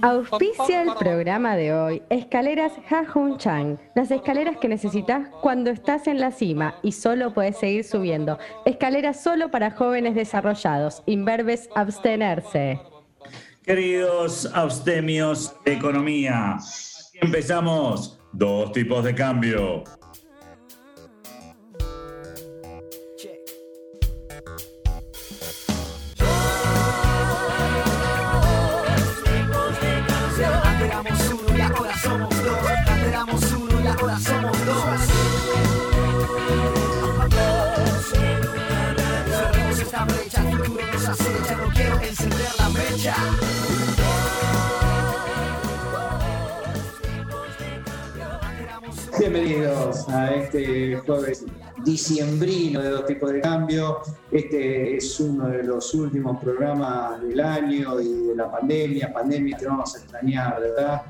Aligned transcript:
Auspicia 0.00 0.82
el 0.82 0.94
programa 0.98 1.54
de 1.54 1.74
hoy 1.74 2.02
Escaleras 2.08 2.72
Hajun 2.88 3.36
Chang, 3.36 3.76
las 3.94 4.10
escaleras 4.10 4.56
que 4.56 4.68
necesitas 4.68 5.28
cuando 5.42 5.70
estás 5.70 6.06
en 6.06 6.20
la 6.20 6.30
cima 6.30 6.76
y 6.82 6.92
solo 6.92 7.34
puedes 7.34 7.58
seguir 7.58 7.84
subiendo. 7.84 8.38
Escaleras 8.64 9.22
solo 9.22 9.50
para 9.50 9.72
jóvenes 9.72 10.14
desarrollados, 10.14 11.02
inverbes 11.04 11.68
abstenerse. 11.74 12.80
Queridos 13.62 14.50
abstemios 14.54 15.54
de 15.64 15.74
economía, 15.74 16.56
empezamos. 17.20 18.18
Dos 18.32 18.72
tipos 18.72 19.04
de 19.04 19.14
cambio. 19.14 19.84
Esta 34.64 34.96
brecha. 42.68 43.16
No. 48.16 48.40
Bienvenidos 49.18 50.08
a 50.08 50.34
este 50.34 50.96
jueves 51.04 51.44
diciembrino 51.84 52.82
de 52.82 52.90
dos 52.90 53.06
tipos 53.06 53.32
de 53.32 53.40
cambio. 53.40 53.98
Este 54.30 54.96
es 54.96 55.20
uno 55.20 55.48
de 55.48 55.62
los 55.62 55.92
últimos 55.94 56.42
programas 56.42 57.20
del 57.22 57.40
año 57.40 58.00
y 58.00 58.28
de 58.28 58.34
la 58.34 58.50
pandemia. 58.50 59.12
Pandemia, 59.12 59.56
te 59.56 59.66
vamos 59.66 59.94
a 59.94 59.98
extrañar, 59.98 60.60
¿verdad? 60.60 61.02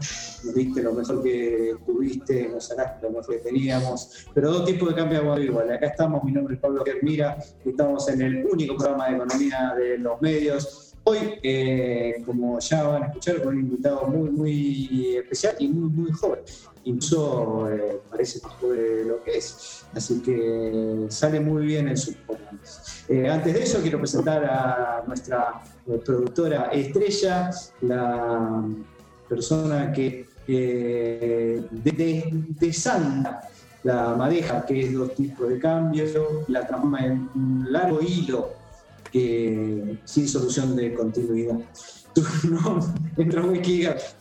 Nos 0.45 0.55
diste 0.55 0.83
lo 0.83 0.93
mejor 0.93 1.23
que 1.23 1.77
tuviste, 1.87 2.49
nos 2.49 2.65
sacaste 2.67 3.07
lo 3.07 3.13
mejor 3.13 3.37
que 3.37 3.41
teníamos. 3.41 4.27
Pero 4.35 4.51
dos 4.53 4.65
tipos 4.65 4.89
de 4.89 4.95
cambio 4.95 5.23
igual, 5.23 5.45
igual. 5.45 5.73
Acá 5.73 5.87
estamos, 5.87 6.23
mi 6.25 6.33
nombre 6.33 6.55
es 6.57 6.61
Pablo 6.61 6.85
Germira, 6.85 7.39
estamos 7.65 8.09
en 8.09 8.23
el 8.23 8.47
único 8.47 8.77
programa 8.77 9.09
de 9.09 9.17
economía 9.17 9.75
de 9.77 9.99
los 9.99 10.21
medios. 10.21 10.95
Hoy, 11.05 11.19
eh, 11.43 12.23
como 12.25 12.59
ya 12.61 12.83
van 12.85 13.03
a 13.03 13.07
escuchar, 13.07 13.43
con 13.43 13.55
un 13.55 13.61
invitado 13.61 14.07
muy, 14.07 14.31
muy 14.31 15.17
especial 15.17 15.55
y 15.59 15.69
muy, 15.69 15.91
muy 15.91 16.13
joven. 16.13 16.41
Incluso 16.85 17.69
eh, 17.71 18.01
parece 18.11 18.41
más 18.43 18.61
de 18.61 19.05
lo 19.07 19.23
que 19.25 19.39
es. 19.39 19.85
Así 19.95 20.21
que 20.21 21.07
sale 21.09 21.41
muy 21.41 21.65
bien 21.67 21.89
en 21.89 21.97
sus 21.97 22.15
programas. 22.17 23.05
Eh, 23.09 23.29
antes 23.29 23.55
de 23.55 23.63
eso, 23.63 23.81
quiero 23.81 23.99
presentar 23.99 24.45
a 24.45 25.03
nuestra 25.07 25.63
eh, 25.87 26.01
productora 26.05 26.65
estrella, 26.73 27.51
la 27.83 28.63
persona 29.29 29.93
que 29.93 30.27
eh, 30.47 31.63
de- 31.71 31.91
de- 31.93 32.73
la 33.83 34.15
madeja, 34.15 34.65
que 34.65 34.81
es 34.87 34.93
dos 34.95 35.15
tipos 35.15 35.49
de 35.49 35.59
cambio, 35.59 36.05
la 36.49 36.67
transforma 36.67 37.01
en 37.07 37.29
un 37.35 37.67
largo 37.71 38.01
hilo 38.01 38.51
que, 39.13 39.99
sin 40.05 40.27
solución 40.29 40.75
de 40.77 40.95
continuidad. 40.95 41.59
Su 42.15 42.49
nombre, 42.51 43.61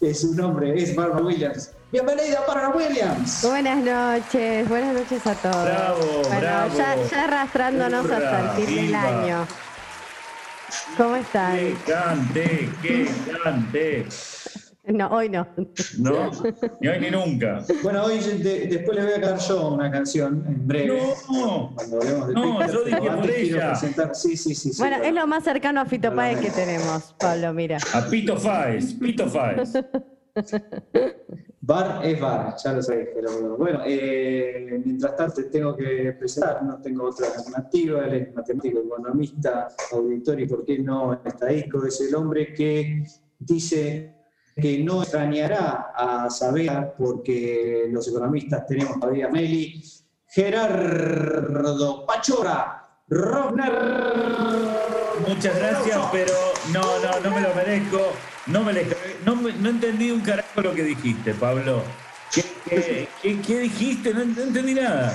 eh, 0.02 0.14
su 0.14 0.34
nombre 0.36 0.81
es 0.81 0.95
Barbara 0.95 1.23
Williams. 1.23 1.72
Bienvenida, 1.97 2.39
Barbara 2.47 2.69
Williams. 2.75 3.44
Buenas 3.47 3.77
noches, 3.83 4.67
buenas 4.67 4.95
noches 4.95 5.27
a 5.27 5.36
todos. 5.36 5.63
Bravo, 5.63 6.00
bueno, 6.23 6.39
bravo. 6.39 6.75
Ya, 6.75 6.95
ya 7.08 7.23
arrastrándonos 7.25 8.05
Hurra, 8.05 8.17
hasta 8.17 8.58
el 8.61 8.66
fin 8.67 8.75
del 8.88 8.95
año. 8.95 9.47
¿Cómo 10.97 11.16
están? 11.17 11.55
Que 11.55 11.75
cante, 11.85 12.69
que 12.81 13.08
cante. 13.44 14.05
No, 14.85 15.08
hoy 15.09 15.30
no. 15.30 15.47
No, 16.00 16.31
ni 16.81 16.88
hoy 16.88 17.00
ni 17.00 17.12
nunca. 17.12 17.62
Bueno, 17.84 18.06
hoy 18.06 18.18
de- 18.18 18.66
después 18.69 18.97
les 18.97 19.06
voy 19.06 19.13
a 19.13 19.22
cantar 19.22 19.39
yo 19.47 19.68
una 19.69 19.91
canción 19.91 20.44
en 20.47 20.68
breve. 20.68 21.13
No, 21.31 21.73
Cuando 21.75 21.97
hablemos 22.01 22.28
de 22.28 22.34
No, 22.34 22.68
yo 22.73 22.84
dije 22.85 22.97
por 23.01 23.29
ella. 23.29 23.69
presentar- 23.73 24.16
Sí, 24.16 24.35
sí, 24.35 24.56
sí. 24.56 24.73
sí, 24.73 24.81
Bueno, 24.81 24.97
es 24.97 25.13
lo 25.13 25.28
más 25.28 25.44
cercano 25.44 25.79
a 25.81 25.85
Fito 25.85 26.12
Páez 26.16 26.39
que 26.39 26.50
tenemos, 26.50 27.13
Pablo, 27.19 27.53
mira. 27.53 27.78
a 27.94 28.01
Pito 28.07 28.35
Fáez, 28.35 28.94
Pito 28.95 29.29
Fáez. 29.29 29.73
Bar 31.66 32.01
es 32.05 32.19
bar, 32.19 32.55
ya 32.61 32.73
lo 32.73 32.81
sabéis, 32.81 33.09
pero 33.16 33.55
bueno, 33.57 33.81
eh, 33.85 34.81
mientras 34.83 35.16
tanto 35.16 35.35
te 35.35 35.44
tengo 35.44 35.75
que 35.77 36.13
presentar, 36.19 36.61
no 36.63 36.81
tengo 36.81 37.05
otra 37.05 37.27
alternativa, 37.27 38.05
él 38.05 38.13
es 38.16 38.35
matemático, 38.35 38.79
economista, 38.79 39.69
auditor 39.94 40.41
y 40.41 40.47
por 40.47 40.66
qué 40.66 40.79
no 40.79 41.13
estadístico, 41.23 41.85
es 41.85 42.01
el 42.01 42.16
hombre 42.16 42.51
que 42.53 43.03
dice 43.39 44.13
que 44.55 44.83
no 44.83 45.03
extrañará 45.03 45.94
a 45.95 46.29
Saavedra 46.29 46.94
porque 46.97 47.88
los 47.89 48.07
economistas 48.09 48.65
tenemos 48.67 49.00
todavía 49.00 49.27
a 49.27 49.29
Meli, 49.29 49.81
Gerardo 50.27 52.05
Pachora, 52.05 52.89
Rovner. 53.07 53.73
Muchas 55.27 55.57
gracias, 55.57 55.97
pero 56.11 56.33
no, 56.73 56.81
no, 56.81 57.19
no 57.23 57.35
me 57.35 57.41
lo 57.41 57.53
merezco. 57.55 58.00
No, 58.47 58.63
me 58.63 58.73
le- 58.73 58.85
no, 59.25 59.35
no 59.35 59.69
entendí 59.69 60.11
un 60.11 60.22
carajo 60.22 60.61
lo 60.61 60.73
que 60.73 60.84
dijiste, 60.84 61.34
Pablo. 61.34 61.84
¿Qué, 62.34 62.44
qué- 62.69 63.07
qué- 63.22 63.41
qué 63.41 63.59
dijiste? 63.59 64.13
No, 64.13 64.25
no 64.25 64.41
entendí 64.41 64.73
nada. 64.73 65.13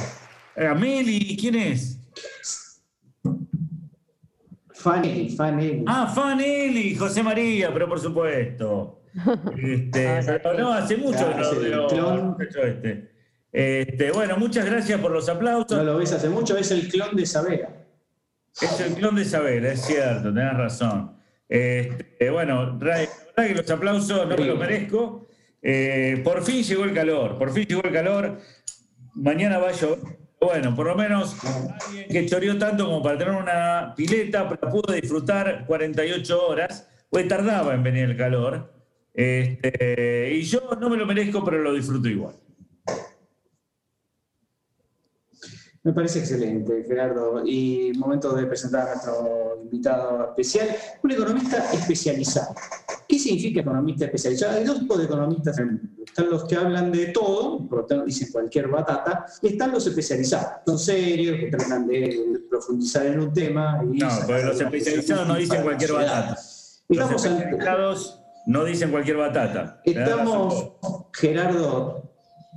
Ameli, 0.57 1.37
¿quién 1.37 1.55
es? 1.57 1.99
Fanny, 4.75 5.31
Fanny. 5.31 5.85
Ah, 5.87 6.07
Faneli, 6.15 6.95
José 6.97 7.23
María, 7.23 7.73
pero 7.73 7.89
por 7.89 7.99
supuesto. 8.01 9.03
Este, 9.57 10.21
pero 10.43 10.55
no, 10.59 10.73
hace 10.73 10.97
mucho 10.97 11.29
que 11.29 11.71
no 11.71 11.87
Ah, 11.87 11.89
clon. 11.89 12.37
este. 12.41 13.11
Este, 13.51 14.11
bueno, 14.13 14.37
muchas 14.37 14.67
gracias 14.67 15.01
por 15.01 15.11
los 15.11 15.29
aplausos. 15.29 15.77
No 15.79 15.83
lo 15.83 15.99
ves 15.99 16.13
hace 16.13 16.29
mucho, 16.29 16.57
es 16.57 16.71
el 16.71 16.89
clon 16.89 17.17
de 17.17 17.27
Saavedra. 17.27 17.71
Es 18.61 18.81
el 18.81 18.95
clon 18.95 19.15
de 19.17 19.23
Isabel, 19.23 19.65
es 19.67 19.81
cierto, 19.83 20.33
tenés 20.35 20.55
razón. 20.55 21.13
Este, 21.49 22.29
bueno, 22.31 22.77
verdad 22.77 23.09
que 23.47 23.55
los 23.55 23.71
aplausos 23.71 24.27
no 24.29 24.37
me 24.37 24.45
los 24.45 24.59
merezco. 24.59 25.27
Eh, 25.63 26.21
por 26.25 26.43
fin 26.43 26.63
llegó 26.63 26.85
el 26.85 26.95
calor, 26.95 27.39
por 27.39 27.53
fin 27.53 27.67
llegó 27.67 27.83
el 27.85 27.93
calor. 27.93 28.39
Mañana 29.15 29.59
va 29.59 29.69
a 29.69 29.73
llover. 29.73 30.19
Bueno, 30.41 30.75
por 30.75 30.87
lo 30.87 30.95
menos 30.95 31.37
alguien 31.45 32.09
que 32.09 32.27
choreó 32.27 32.57
tanto 32.59 32.87
como 32.87 33.03
para 33.03 33.19
tener 33.19 33.35
una 33.35 33.93
pileta, 33.97 34.49
pero 34.49 34.71
pudo 34.71 34.95
disfrutar 34.95 35.65
48 35.67 36.47
horas, 36.47 36.89
pues 37.11 37.27
tardaba 37.27 37.75
en 37.75 37.83
venir 37.83 38.05
el 38.05 38.17
calor. 38.17 38.73
Este, 39.13 40.31
y 40.33 40.43
yo 40.43 40.79
no 40.81 40.89
me 40.89 40.97
lo 40.97 41.07
merezco, 41.07 41.45
pero 41.45 41.59
lo 41.59 41.75
disfruto 41.75 42.09
igual. 42.09 42.37
Me 45.89 45.95
parece 45.95 46.19
excelente, 46.19 46.85
Gerardo. 46.87 47.43
Y 47.47 47.93
momento 47.97 48.35
de 48.35 48.45
presentar 48.45 48.89
a 48.89 48.95
nuestro 48.97 49.59
invitado 49.63 50.23
especial, 50.37 50.69
un 51.03 51.11
economista 51.13 51.65
especializado. 51.73 52.55
¿Qué 53.09 53.19
significa 53.19 53.63
economista 53.63 54.05
especializado? 54.05 54.59
Hay 54.59 54.65
dos 54.65 54.81
tipos 54.81 54.99
de 54.99 55.05
economistas. 55.07 55.57
en 55.57 55.65
el 55.65 55.71
mundo. 55.77 55.89
Están 56.05 56.29
los 56.29 56.45
que 56.45 56.57
hablan 56.57 56.93
de 56.93 57.07
todo, 57.07 57.67
por 57.67 57.79
lo 57.79 57.85
tanto 57.87 58.05
dicen 58.05 58.29
cualquier 58.31 58.69
batata, 58.69 59.25
y 59.41 59.47
están 59.49 59.73
los 59.73 59.87
especializados. 59.87 60.61
Son 60.67 60.79
serios, 60.79 61.39
que 61.41 61.47
tratan 61.47 61.87
de 61.87 62.39
profundizar 62.51 63.07
en 63.07 63.21
un 63.21 63.33
tema. 63.33 63.81
Y 63.91 63.97
No, 63.97 64.09
porque 64.27 64.43
los 64.43 64.61
especializados 64.61 65.27
no 65.27 65.37
dicen 65.37 65.63
cualquier 65.63 65.93
batata. 65.95 66.31
Los 66.35 66.91
Estamos 66.91 67.25
ante- 67.25 67.45
especializados 67.45 68.21
no 68.47 68.65
dicen 68.65 68.91
cualquier 68.91 69.17
batata. 69.17 69.81
Estamos, 69.87 70.73
Gerardo, 71.15 72.03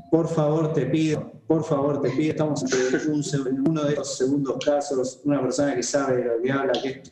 por 0.09 0.27
favor 0.27 0.73
te 0.73 0.85
pido, 0.87 1.31
por 1.47 1.63
favor 1.63 2.01
te 2.01 2.09
pido, 2.11 2.31
estamos 2.31 2.61
se- 2.61 3.37
uno 3.67 3.83
de 3.83 3.93
esos 3.93 4.17
segundos 4.17 4.57
casos, 4.63 5.21
una 5.25 5.41
persona 5.41 5.75
que 5.75 5.83
sabe 5.83 6.17
de 6.17 6.25
lo 6.25 6.41
que 6.41 6.51
habla, 6.51 6.73
que, 6.81 7.03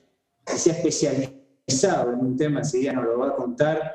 se 0.57 0.71
ha 0.71 0.73
especializado 0.75 2.13
en 2.13 2.19
un 2.19 2.35
tema, 2.37 2.61
día 2.61 2.93
nos 2.93 3.05
lo 3.05 3.19
va 3.19 3.29
a 3.29 3.35
contar, 3.35 3.93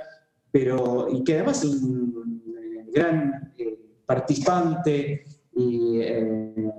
pero 0.52 1.08
y 1.10 1.24
que 1.24 1.34
además 1.34 1.64
es 1.64 1.70
un 1.82 2.42
eh, 2.56 2.86
gran 2.92 3.52
eh, 3.58 3.78
participante 4.06 5.24
y, 5.56 5.98
eh, 6.00 6.70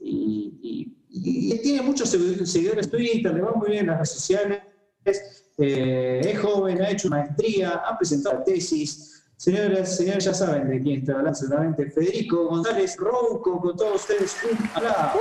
y- 0.00 1.58
tiene 1.62 1.82
muchos 1.82 2.08
seguidores 2.08 2.86
en 2.86 2.90
Twitter, 2.90 3.32
le 3.34 3.40
va 3.40 3.52
muy 3.52 3.70
bien 3.70 3.80
en 3.82 3.86
las 3.88 3.96
redes 3.98 4.10
sociales. 4.10 4.58
Es 5.04 6.38
joven, 6.40 6.80
ha 6.82 6.90
hecho 6.90 7.08
maestría, 7.08 7.70
ha 7.86 7.96
presentado 7.96 8.42
tesis. 8.44 9.11
Señoras, 9.42 9.96
señores, 9.96 10.24
ya 10.24 10.32
saben 10.34 10.68
de 10.68 10.80
quién 10.80 11.00
estoy 11.00 11.14
hablando 11.16 11.36
seguramente. 11.36 11.90
Federico 11.90 12.44
González 12.46 12.96
Rouco, 12.96 13.60
con 13.60 13.76
todos 13.76 14.02
ustedes. 14.02 14.36
Un 14.48 14.56
aplauso. 14.72 15.18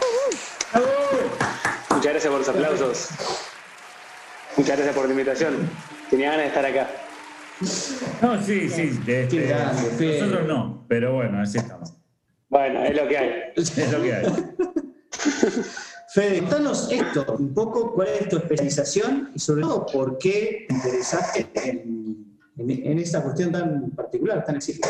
Muchas 1.89 2.11
gracias 2.11 2.29
por 2.31 2.37
los 2.37 2.49
aplausos. 2.49 3.09
Muchas 4.57 4.75
gracias 4.77 4.95
por 4.95 5.05
la 5.05 5.11
invitación. 5.11 5.67
Tenía 6.11 6.29
ganas 6.29 6.43
de 6.43 6.47
estar 6.49 6.65
acá. 6.67 6.87
No, 8.21 8.43
sí, 8.43 8.69
sí. 8.69 8.89
de- 9.07 9.23
este, 9.23 9.41
grande, 9.47 9.89
Fede. 9.97 10.19
nosotros 10.21 10.47
no, 10.47 10.85
pero 10.87 11.15
bueno, 11.15 11.41
así 11.41 11.57
estamos. 11.57 11.91
Bueno, 12.47 12.83
es 12.83 12.95
lo 12.95 13.07
que 13.07 13.17
hay. 13.17 13.31
Es 13.55 13.91
lo 13.91 14.03
que 14.03 14.13
hay. 14.13 14.25
Fede, 16.13 16.39
contanos 16.41 16.91
esto, 16.91 17.37
un 17.39 17.55
poco 17.55 17.93
cuál 17.93 18.09
es 18.09 18.29
tu 18.29 18.37
especialización 18.37 19.31
y 19.33 19.39
sobre 19.39 19.61
todo 19.61 19.85
por 19.87 20.19
qué 20.19 20.65
te 20.67 20.75
interesaste 20.75 21.49
en, 21.55 22.00
en, 22.61 22.85
en 22.85 22.99
esta 22.99 23.23
cuestión 23.23 23.51
tan 23.51 23.91
particular, 23.91 24.43
tan 24.45 24.57
específica. 24.57 24.89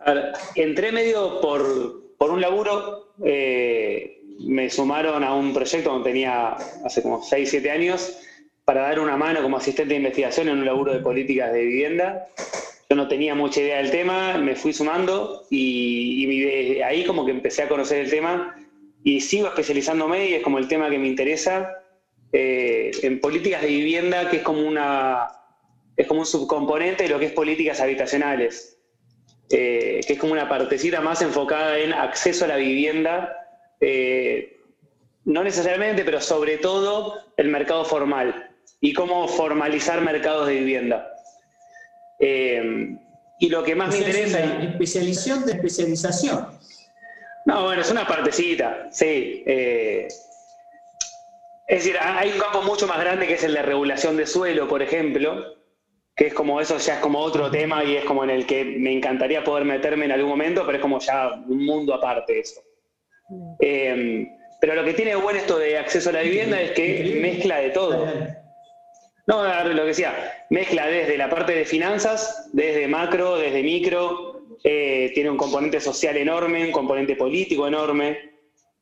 A 0.00 0.32
entré 0.54 0.92
medio 0.92 1.40
por, 1.40 2.16
por 2.16 2.30
un 2.30 2.40
laburo, 2.40 3.14
eh, 3.24 4.22
me 4.40 4.70
sumaron 4.70 5.22
a 5.22 5.34
un 5.34 5.52
proyecto 5.52 5.90
donde 5.90 6.10
tenía 6.10 6.52
hace 6.84 7.02
como 7.02 7.22
6, 7.22 7.48
7 7.50 7.70
años 7.70 8.16
para 8.64 8.82
dar 8.82 9.00
una 9.00 9.16
mano 9.16 9.42
como 9.42 9.58
asistente 9.58 9.90
de 9.90 9.98
investigación 9.98 10.48
en 10.48 10.58
un 10.58 10.64
laburo 10.64 10.92
de 10.92 11.00
políticas 11.00 11.52
de 11.52 11.64
vivienda. 11.64 12.26
Yo 12.88 12.96
no 12.96 13.08
tenía 13.08 13.34
mucha 13.34 13.60
idea 13.60 13.78
del 13.78 13.90
tema, 13.90 14.38
me 14.38 14.56
fui 14.56 14.72
sumando 14.72 15.46
y, 15.50 16.80
ahí 16.82 17.04
como 17.04 17.24
que 17.24 17.32
empecé 17.32 17.62
a 17.62 17.68
conocer 17.68 18.00
el 18.00 18.10
tema 18.10 18.56
y 19.04 19.20
sigo 19.20 19.48
especializándome 19.48 20.30
y 20.30 20.34
es 20.34 20.42
como 20.42 20.58
el 20.58 20.68
tema 20.68 20.88
que 20.90 20.98
me 20.98 21.08
interesa 21.08 21.70
eh, 22.32 22.90
en 23.02 23.20
políticas 23.20 23.62
de 23.62 23.68
vivienda, 23.68 24.30
que 24.30 24.38
es 24.38 24.42
como 24.42 24.66
una 24.66 25.28
es 26.00 26.06
como 26.06 26.20
un 26.20 26.26
subcomponente 26.26 27.02
de 27.04 27.08
lo 27.10 27.18
que 27.18 27.26
es 27.26 27.32
políticas 27.32 27.80
habitacionales, 27.80 28.78
eh, 29.50 30.00
que 30.06 30.12
es 30.14 30.18
como 30.18 30.32
una 30.32 30.48
partecita 30.48 31.00
más 31.00 31.20
enfocada 31.22 31.78
en 31.78 31.92
acceso 31.92 32.44
a 32.44 32.48
la 32.48 32.56
vivienda, 32.56 33.36
eh, 33.80 34.56
no 35.24 35.44
necesariamente, 35.44 36.04
pero 36.04 36.20
sobre 36.20 36.56
todo 36.58 37.18
el 37.36 37.48
mercado 37.48 37.84
formal 37.84 38.50
y 38.80 38.92
cómo 38.94 39.28
formalizar 39.28 40.00
mercados 40.00 40.46
de 40.46 40.54
vivienda. 40.54 41.06
Eh, 42.18 42.96
y 43.38 43.48
lo 43.48 43.62
que 43.64 43.74
más 43.74 43.90
me 43.90 43.98
es 43.98 44.06
interesa... 44.06 44.38
una 44.38 44.64
especialización 44.70 45.44
de 45.46 45.52
especialización. 45.52 46.46
No, 47.46 47.64
bueno, 47.64 47.82
es 47.82 47.90
una 47.90 48.06
partecita, 48.06 48.88
sí. 48.90 49.42
es 49.46 50.14
decir, 51.68 51.96
ha- 51.98 52.18
hay 52.18 52.32
un 52.32 52.38
campo 52.38 52.62
mucho 52.62 52.86
más 52.86 53.00
grande 53.00 53.26
que 53.26 53.34
es 53.34 53.44
el 53.44 53.54
de 53.54 53.62
regulación 53.62 54.16
de 54.16 54.26
suelo, 54.26 54.68
por 54.68 54.82
ejemplo, 54.82 55.59
que 56.20 56.26
es 56.26 56.34
como 56.34 56.60
eso 56.60 56.76
ya 56.76 56.96
es 56.96 57.00
como 57.00 57.18
otro 57.18 57.50
tema 57.50 57.82
y 57.82 57.96
es 57.96 58.04
como 58.04 58.22
en 58.22 58.28
el 58.28 58.44
que 58.44 58.62
me 58.62 58.92
encantaría 58.92 59.42
poder 59.42 59.64
meterme 59.64 60.04
en 60.04 60.12
algún 60.12 60.28
momento, 60.28 60.66
pero 60.66 60.76
es 60.76 60.82
como 60.82 60.98
ya 60.98 61.32
un 61.48 61.64
mundo 61.64 61.94
aparte 61.94 62.40
eso. 62.40 62.60
Eh, 63.58 64.28
pero 64.60 64.74
lo 64.74 64.84
que 64.84 64.92
tiene 64.92 65.14
bueno 65.14 65.38
esto 65.38 65.58
de 65.58 65.78
acceso 65.78 66.10
a 66.10 66.12
la 66.12 66.20
vivienda 66.20 66.60
es 66.60 66.72
que 66.72 67.18
mezcla 67.22 67.56
de 67.56 67.70
todo. 67.70 68.06
No, 69.26 69.64
lo 69.64 69.82
que 69.82 69.88
decía, 69.88 70.44
mezcla 70.50 70.88
desde 70.88 71.16
la 71.16 71.30
parte 71.30 71.54
de 71.54 71.64
finanzas, 71.64 72.50
desde 72.52 72.86
macro, 72.86 73.38
desde 73.38 73.62
micro, 73.62 74.44
eh, 74.62 75.12
tiene 75.14 75.30
un 75.30 75.38
componente 75.38 75.80
social 75.80 76.18
enorme, 76.18 76.66
un 76.66 76.72
componente 76.72 77.16
político 77.16 77.66
enorme, 77.66 78.18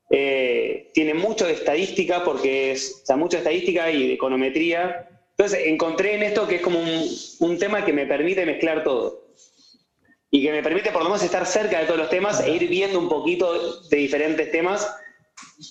eh, 0.09 0.89
tiene 0.93 1.13
mucho 1.13 1.45
de 1.45 1.53
estadística, 1.53 2.21
porque 2.25 2.71
es, 2.71 2.99
o 3.03 3.05
sea, 3.05 3.15
mucha 3.15 3.37
estadística 3.37 3.89
y 3.89 4.09
de 4.09 4.13
econometría. 4.15 5.08
Entonces 5.39 5.67
encontré 5.67 6.15
en 6.15 6.23
esto 6.23 6.45
que 6.49 6.55
es 6.55 6.61
como 6.61 6.79
un, 6.81 7.57
tema 7.57 7.85
que 7.85 7.93
me 7.93 8.05
permite 8.05 8.45
mezclar 8.45 8.83
todo. 8.83 9.23
Y 10.29 10.43
que 10.43 10.51
me 10.51 10.61
permite 10.61 10.91
por 10.91 11.01
lo 11.01 11.09
menos 11.09 11.23
estar 11.23 11.45
cerca 11.45 11.79
de 11.79 11.85
todos 11.85 11.97
los 11.97 12.09
temas 12.09 12.41
e 12.41 12.51
ir 12.51 12.67
viendo 12.67 12.99
un 12.99 13.07
poquito 13.07 13.79
de 13.83 13.97
diferentes 13.97 14.51
temas. 14.51 14.93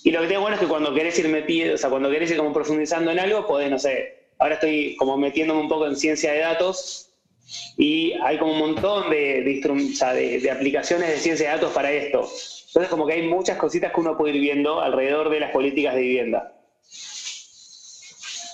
Y 0.03 0.09
lo 0.09 0.21
que 0.21 0.25
tiene 0.27 0.41
bueno 0.41 0.55
es 0.55 0.59
que 0.59 0.67
cuando 0.67 0.91
querés 0.95 1.19
ir 1.19 1.27
metido, 1.27 1.75
o 1.75 1.77
sea, 1.77 1.91
cuando 1.91 2.09
querés 2.09 2.31
ir 2.31 2.37
como 2.37 2.51
profundizando 2.51 3.11
en 3.11 3.19
algo, 3.19 3.45
podés, 3.45 3.69
no 3.69 3.77
sé, 3.77 4.31
ahora 4.39 4.55
estoy 4.55 4.95
como 4.95 5.17
metiéndome 5.17 5.61
un 5.61 5.69
poco 5.69 5.85
en 5.85 5.95
ciencia 5.95 6.31
de 6.31 6.39
datos 6.39 7.11
y 7.77 8.13
hay 8.23 8.39
como 8.39 8.53
un 8.53 8.59
montón 8.73 9.11
de, 9.11 9.43
de, 9.43 9.61
de- 9.61 10.39
de 10.39 10.51
aplicaciones 10.51 11.09
de 11.09 11.17
ciencia 11.17 11.47
de 11.47 11.53
datos 11.57 11.71
para 11.73 11.91
esto. 11.91 12.27
Entonces 12.69 12.89
como 12.89 13.05
que 13.05 13.13
hay 13.13 13.27
muchas 13.27 13.59
cositas 13.59 13.93
que 13.93 13.99
uno 14.01 14.17
puede 14.17 14.33
ir 14.33 14.41
viendo 14.41 14.81
alrededor 14.81 15.29
de 15.29 15.39
las 15.41 15.51
políticas 15.51 15.93
de 15.93 16.01
vivienda. 16.01 16.55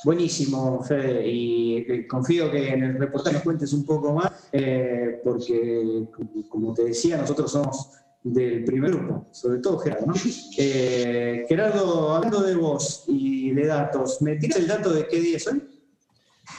Buenísimo, 0.10 0.84
Fede, 0.84 1.28
y 1.28 1.78
eh, 1.78 2.06
confío 2.08 2.52
que 2.52 2.70
en 2.70 2.84
el 2.84 3.00
reportaje 3.00 3.40
cuentes 3.42 3.74
un 3.74 3.84
poco 3.88 4.14
más, 4.14 4.32
eh, 4.52 5.20
porque, 5.24 6.04
como- 6.48 6.76
te 6.76 6.84
decía, 6.84 7.18
nosotros 7.18 7.52
somos 7.52 7.90
del 8.24 8.64
primer 8.66 8.92
grupo, 8.92 9.26
sobre 9.32 9.58
todo 9.62 9.80
Gerardo, 9.80 10.06
¿no? 10.06 10.14
Eh, 10.60 11.46
Gerardo, 11.50 12.14
hablando 12.14 12.44
de 12.44 12.54
vos 12.54 13.06
y 13.08 13.50
de 13.50 13.66
datos, 13.66 14.22
¿me 14.22 14.36
tiras 14.36 14.58
el 14.60 14.68
dato 14.68 14.94
de 14.94 15.08
qué 15.08 15.20
día 15.20 15.38
es 15.38 15.48
hoy? 15.48 15.64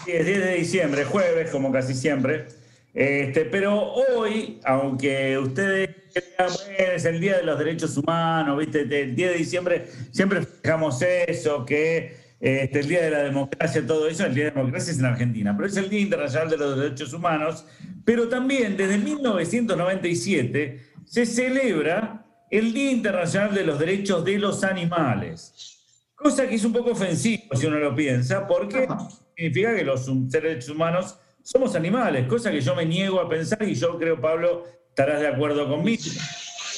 Sí, 0.05 0.11
es 0.11 0.27
10 0.27 0.39
de 0.45 0.55
diciembre, 0.57 1.05
jueves, 1.05 1.49
como 1.53 1.71
casi 1.71 1.95
siempre. 1.95 2.47
Este, 2.93 3.45
pero 3.45 3.81
hoy, 3.93 4.59
aunque 4.65 5.39
ustedes 5.39 5.91
crean, 6.13 6.51
bueno, 6.53 6.93
es 6.97 7.05
el 7.05 7.21
Día 7.21 7.37
de 7.37 7.45
los 7.45 7.57
Derechos 7.61 7.97
Humanos, 7.97 8.59
¿viste? 8.59 8.81
El 8.81 9.15
10 9.15 9.31
de 9.31 9.37
diciembre 9.39 9.87
siempre 10.11 10.43
fijamos 10.43 11.01
eso, 11.03 11.65
que 11.65 12.26
este, 12.39 12.81
el 12.81 12.89
Día 12.89 13.03
de 13.03 13.11
la 13.11 13.23
Democracia, 13.23 13.87
todo 13.87 14.09
eso, 14.09 14.27
el 14.27 14.35
Día 14.35 14.45
de 14.45 14.51
la 14.51 14.57
Democracia 14.57 14.93
es 14.93 14.99
en 14.99 15.07
Argentina, 15.07 15.55
pero 15.57 15.69
es 15.69 15.77
el 15.77 15.89
Día 15.89 16.01
Internacional 16.01 16.51
de 16.51 16.57
los 16.57 16.79
Derechos 16.79 17.13
Humanos, 17.13 17.65
pero 18.05 18.29
también 18.29 18.77
desde 18.77 18.99
1997 18.99 20.81
se 21.05 21.27
celebra 21.27 22.27
el 22.51 22.73
Día 22.73 22.91
Internacional 22.93 23.55
de 23.55 23.65
los 23.65 23.79
Derechos 23.79 24.25
de 24.25 24.39
los 24.39 24.65
Animales. 24.65 26.13
Cosa 26.15 26.49
que 26.49 26.55
es 26.55 26.65
un 26.65 26.73
poco 26.73 26.93
ofensivo 26.93 27.55
si 27.55 27.67
uno 27.67 27.79
lo 27.79 27.95
piensa, 27.95 28.47
porque 28.47 28.89
significa 29.37 29.75
que 29.75 29.85
los 29.85 30.11
seres 30.29 30.69
humanos 30.69 31.19
somos 31.43 31.75
animales, 31.75 32.27
cosa 32.27 32.51
que 32.51 32.61
yo 32.61 32.75
me 32.75 32.85
niego 32.85 33.21
a 33.21 33.29
pensar 33.29 33.63
y 33.63 33.75
yo 33.75 33.99
creo, 33.99 34.21
Pablo, 34.21 34.65
estarás 34.89 35.21
de 35.21 35.29
acuerdo 35.29 35.69
conmigo. 35.69 36.03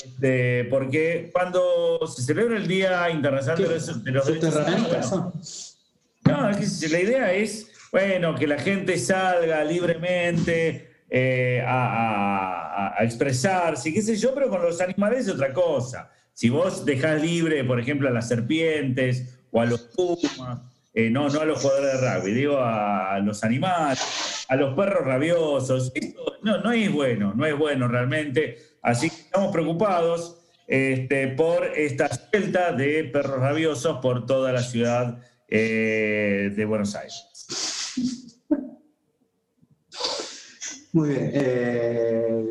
Este, 0.04 0.64
porque 0.64 1.30
cuando 1.32 2.00
se 2.06 2.22
celebra 2.22 2.56
el 2.56 2.66
Día 2.68 3.10
Internacional 3.10 3.58
de 3.62 3.68
los, 3.68 4.04
de 4.04 4.10
los 4.12 4.26
Derechos 4.26 4.54
Humanos, 4.54 5.76
no, 6.24 6.50
es 6.50 6.80
que 6.80 6.88
la 6.88 7.00
idea 7.00 7.32
es, 7.32 7.70
bueno, 7.90 8.34
que 8.34 8.46
la 8.46 8.58
gente 8.58 8.98
salga 8.98 9.64
libremente 9.64 10.90
eh, 11.10 11.62
a, 11.66 12.94
a- 12.94 12.94
a 13.00 13.04
expresarse, 13.04 13.92
qué 13.92 14.02
sé 14.02 14.16
yo, 14.16 14.34
pero 14.34 14.48
con 14.48 14.62
los 14.62 14.80
animales 14.80 15.26
es 15.26 15.34
otra 15.34 15.52
cosa. 15.52 16.10
Si 16.34 16.48
vos 16.48 16.84
dejás 16.84 17.20
libre, 17.22 17.64
por 17.64 17.80
ejemplo, 17.80 18.08
a 18.08 18.12
las 18.12 18.28
serpientes 18.28 19.38
o 19.50 19.60
a 19.60 19.66
los 19.66 19.80
pumas, 19.82 20.60
eh, 20.94 21.10
no, 21.10 21.28
no 21.28 21.40
a 21.40 21.44
los 21.44 21.60
jugadores 21.60 22.00
de 22.00 22.14
rugby, 22.18 22.32
digo 22.32 22.58
a, 22.58 23.18
los 23.20 23.42
animales, 23.44 24.44
a 24.48 24.56
los 24.56 24.74
perros 24.76 25.04
rabiosos, 25.04 25.92
no, 26.42 26.58
no 26.60 26.72
es 26.72 26.92
bueno, 26.92 27.32
no 27.34 27.46
es 27.46 27.56
bueno 27.56 27.88
realmente. 27.88 28.58
Así 28.82 29.10
que 29.10 29.16
estamos 29.16 29.52
preocupados 29.52 30.38
este, 30.66 31.28
por 31.28 31.64
esta 31.64 32.08
suelta 32.08 32.72
de 32.72 33.04
perros 33.04 33.40
rabiosos 33.40 33.98
por 34.00 34.26
toda 34.26 34.52
la 34.52 34.62
ciudad 34.62 35.20
eh, 35.48 36.52
de 36.54 36.64
Buenos 36.64 36.94
Aires. 36.94 37.24
Muy 40.92 41.08
bien. 41.08 41.30
eh, 41.34 42.48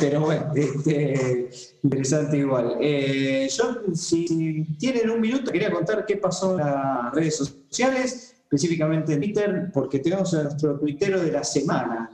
pero 0.00 0.20
bueno, 0.20 0.52
este, 0.54 1.48
interesante 1.82 2.38
igual. 2.38 2.76
Eh, 2.80 3.48
yo, 3.48 3.94
si, 3.94 4.64
tienen 4.78 5.10
un 5.10 5.20
minuto, 5.20 5.52
quería 5.52 5.70
contar 5.70 6.04
qué 6.04 6.16
pasó 6.16 6.52
en 6.52 6.58
las 6.58 7.14
redes 7.14 7.36
sociales, 7.36 8.36
específicamente 8.42 9.12
en 9.12 9.20
Twitter, 9.20 9.70
porque 9.72 10.00
tenemos 10.00 10.32
nuestro 10.32 10.78
tuitero 10.78 11.20
de 11.20 11.32
la 11.32 11.44
semana. 11.44 12.10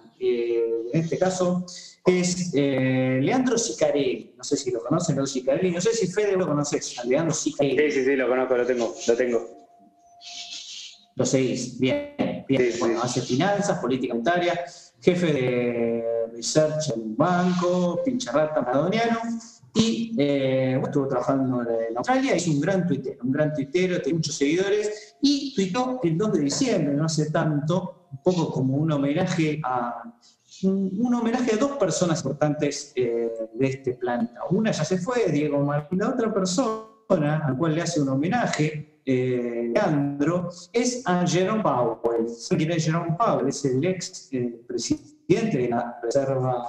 En 0.92 1.00
este 1.02 1.18
caso 1.18 1.64
es 2.04 2.52
eh, 2.54 3.20
Leandro 3.22 3.56
Sicarelli. 3.56 4.34
No 4.36 4.44
sé 4.44 4.56
si 4.56 4.70
lo 4.70 4.80
conocen, 4.80 5.14
Leandro 5.14 5.26
Sicarelli. 5.26 5.70
No 5.70 5.80
sé 5.80 5.92
si 5.94 6.06
Fede 6.08 6.36
lo 6.36 6.46
conoces, 6.46 6.98
a 6.98 7.04
Leandro 7.04 7.34
Sicarelli. 7.34 7.90
Sí, 7.90 7.98
sí, 8.00 8.04
sí, 8.04 8.16
lo 8.16 8.28
conozco, 8.28 8.56
lo 8.56 8.66
tengo, 8.66 8.94
lo 9.06 9.16
tengo. 9.16 9.62
Lo 11.14 11.26
seguís, 11.26 11.78
bien, 11.78 12.14
bien. 12.48 12.62
Sí, 12.62 12.72
sí. 12.72 12.80
Bueno, 12.80 13.02
hace 13.02 13.20
finanzas, 13.20 13.78
política 13.78 14.14
monetaria, 14.14 14.64
jefe 15.00 15.32
de 15.32 16.04
research 16.32 16.90
en 16.94 17.02
un 17.02 17.16
banco, 17.16 18.00
pincharrata 18.04 18.62
maradoniano, 18.62 19.18
y 19.74 20.14
eh, 20.18 20.80
estuvo 20.82 21.08
trabajando 21.08 21.62
en 21.62 21.96
Australia, 21.96 22.34
es 22.34 22.46
un 22.46 22.60
gran 22.60 22.86
tuitero, 22.86 23.20
un 23.22 23.32
gran 23.32 23.52
tuitero, 23.54 24.00
tiene 24.00 24.18
muchos 24.18 24.34
seguidores, 24.34 25.16
y 25.20 25.54
tuitó 25.54 26.00
el 26.02 26.16
2 26.16 26.32
de 26.32 26.40
diciembre, 26.40 26.94
no 26.94 27.06
hace 27.06 27.30
tanto, 27.30 28.08
un 28.10 28.18
poco 28.22 28.50
como 28.50 28.76
un 28.76 28.92
homenaje 28.92 29.60
a 29.64 30.02
un, 30.64 31.14
homenaje 31.14 31.54
a 31.54 31.56
dos 31.56 31.72
personas 31.72 32.20
importantes 32.20 32.92
eh, 32.96 33.30
de 33.54 33.66
este 33.66 33.94
planeta. 33.94 34.40
Una 34.50 34.70
ya 34.70 34.84
se 34.84 34.98
fue, 34.98 35.30
Diego 35.30 35.58
Martín, 35.60 35.98
la 35.98 36.10
otra 36.10 36.32
persona 36.32 36.92
al 37.46 37.56
cual 37.56 37.74
le 37.74 37.82
hace 37.82 38.00
un 38.00 38.08
homenaje, 38.08 39.00
eh, 39.04 39.70
Leandro, 39.74 40.48
es 40.72 41.02
a 41.06 41.26
Jerome 41.26 41.62
Powell. 41.62 42.28
¿Saben 42.28 42.66
quién 42.66 42.78
es 42.78 42.84
Jerome 42.84 43.16
Powell? 43.18 43.48
Es 43.48 43.64
el 43.64 43.84
ex 43.84 44.28
eh, 44.32 44.62
presidente 44.66 45.58
de 45.58 45.68
la 45.68 45.98
Reserva 46.02 46.66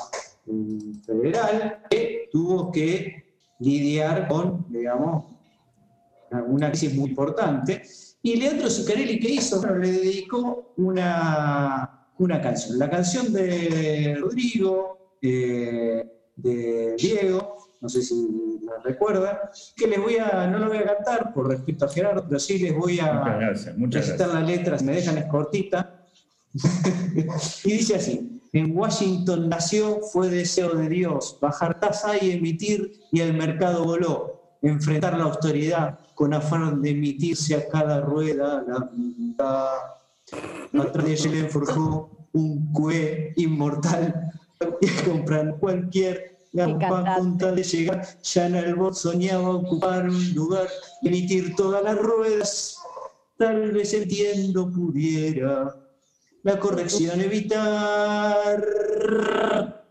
eh, 0.48 0.80
Federal 1.06 1.84
que 1.90 2.30
tuvo 2.32 2.72
que 2.72 3.24
lidiar 3.60 4.28
con, 4.28 4.66
digamos, 4.70 5.26
una 6.48 6.70
crisis 6.70 6.94
muy 6.96 7.12
importante. 7.12 7.84
Y 8.22 8.36
Leandro 8.36 8.70
Zuccarelli, 8.70 9.20
¿qué 9.20 9.30
hizo? 9.30 9.66
Le 9.76 9.92
dedicó 9.92 10.74
una, 10.78 12.03
una 12.18 12.42
canción. 12.42 12.80
La 12.80 12.90
canción 12.90 13.32
de 13.34 14.18
Rodrigo, 14.20 15.18
eh, 15.22 16.06
de 16.36 16.96
Diego 16.98 17.54
no 17.84 17.90
sé 17.90 18.02
si 18.02 18.16
la 18.64 18.82
recuerda, 18.82 19.52
que 19.76 19.88
les 19.88 20.02
voy 20.02 20.16
a, 20.16 20.48
no 20.48 20.58
lo 20.58 20.70
voy 20.70 20.78
a 20.78 20.86
cantar 20.86 21.34
por 21.34 21.50
respeto 21.50 21.84
a 21.84 21.90
Gerardo, 21.90 22.24
pero 22.26 22.40
sí 22.40 22.58
les 22.58 22.74
voy 22.74 22.98
a 23.02 23.12
Muchas 23.12 23.40
gracias, 23.40 23.78
muchas 23.78 24.06
recitar 24.08 24.30
gracias. 24.30 24.50
la 24.50 24.56
letra, 24.56 24.80
si 24.80 24.86
me 24.86 24.94
dejan 24.94 25.18
es 25.18 25.26
cortita. 25.26 26.06
y 27.66 27.72
dice 27.74 27.96
así, 27.96 28.42
en 28.54 28.78
Washington 28.78 29.50
nació, 29.50 30.00
fue 30.00 30.30
deseo 30.30 30.76
de 30.76 30.88
Dios, 30.88 31.38
bajar 31.42 31.78
tasa 31.82 32.14
y 32.24 32.32
emitir, 32.32 32.94
y 33.12 33.20
el 33.20 33.34
mercado 33.34 33.84
voló, 33.84 34.58
enfrentar 34.62 35.18
la 35.18 35.26
autoridad 35.26 36.00
con 36.16 36.34
afán 36.34 36.82
de 36.82 36.92
emitirse 36.92 37.54
a 37.54 37.68
cada 37.68 38.00
rueda 38.00 38.64
la 38.66 38.90
mitad. 40.72 40.88
Atrás 40.88 41.06
de 41.06 41.16
Yellen 41.16 41.50
forjó 41.50 42.28
un 42.34 42.72
cue 42.74 43.34
inmortal 43.38 44.32
y 44.82 44.88
compran 45.04 45.58
cualquier 45.60 46.34
con 46.54 47.38
tal 47.38 47.56
de 47.56 47.64
llegar. 47.64 48.06
Ya 48.22 48.46
en 48.48 48.56
el 48.56 48.76
bot 48.76 48.94
soñaba 48.94 49.50
ocupar 49.50 50.08
un 50.08 50.34
lugar 50.34 50.68
y 51.02 51.08
emitir 51.08 51.56
todas 51.56 51.84
las 51.84 51.98
ruedas. 51.98 52.78
Tal 53.38 53.72
vez 53.72 53.94
entiendo 53.94 54.70
pudiera 54.72 55.76
la 56.44 56.60
corrección 56.60 57.22
evitar. 57.22 58.64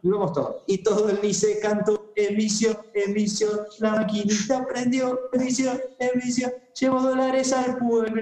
Y 0.02 0.09
vamos 0.09 0.32
todos. 0.32 0.56
Y 0.66 0.78
todo 0.78 1.09
el 1.09 1.23
nice 1.23 1.61
canto, 1.61 2.12
emisión, 2.16 2.76
emisión, 2.92 3.61
la 3.78 3.92
maquinita 3.92 4.66
prendió, 4.66 5.30
emisión, 5.32 5.80
emisión, 5.99 6.52
llevo 6.78 7.00
dólares 7.00 7.52
al 7.52 7.78
pueblo, 7.78 8.12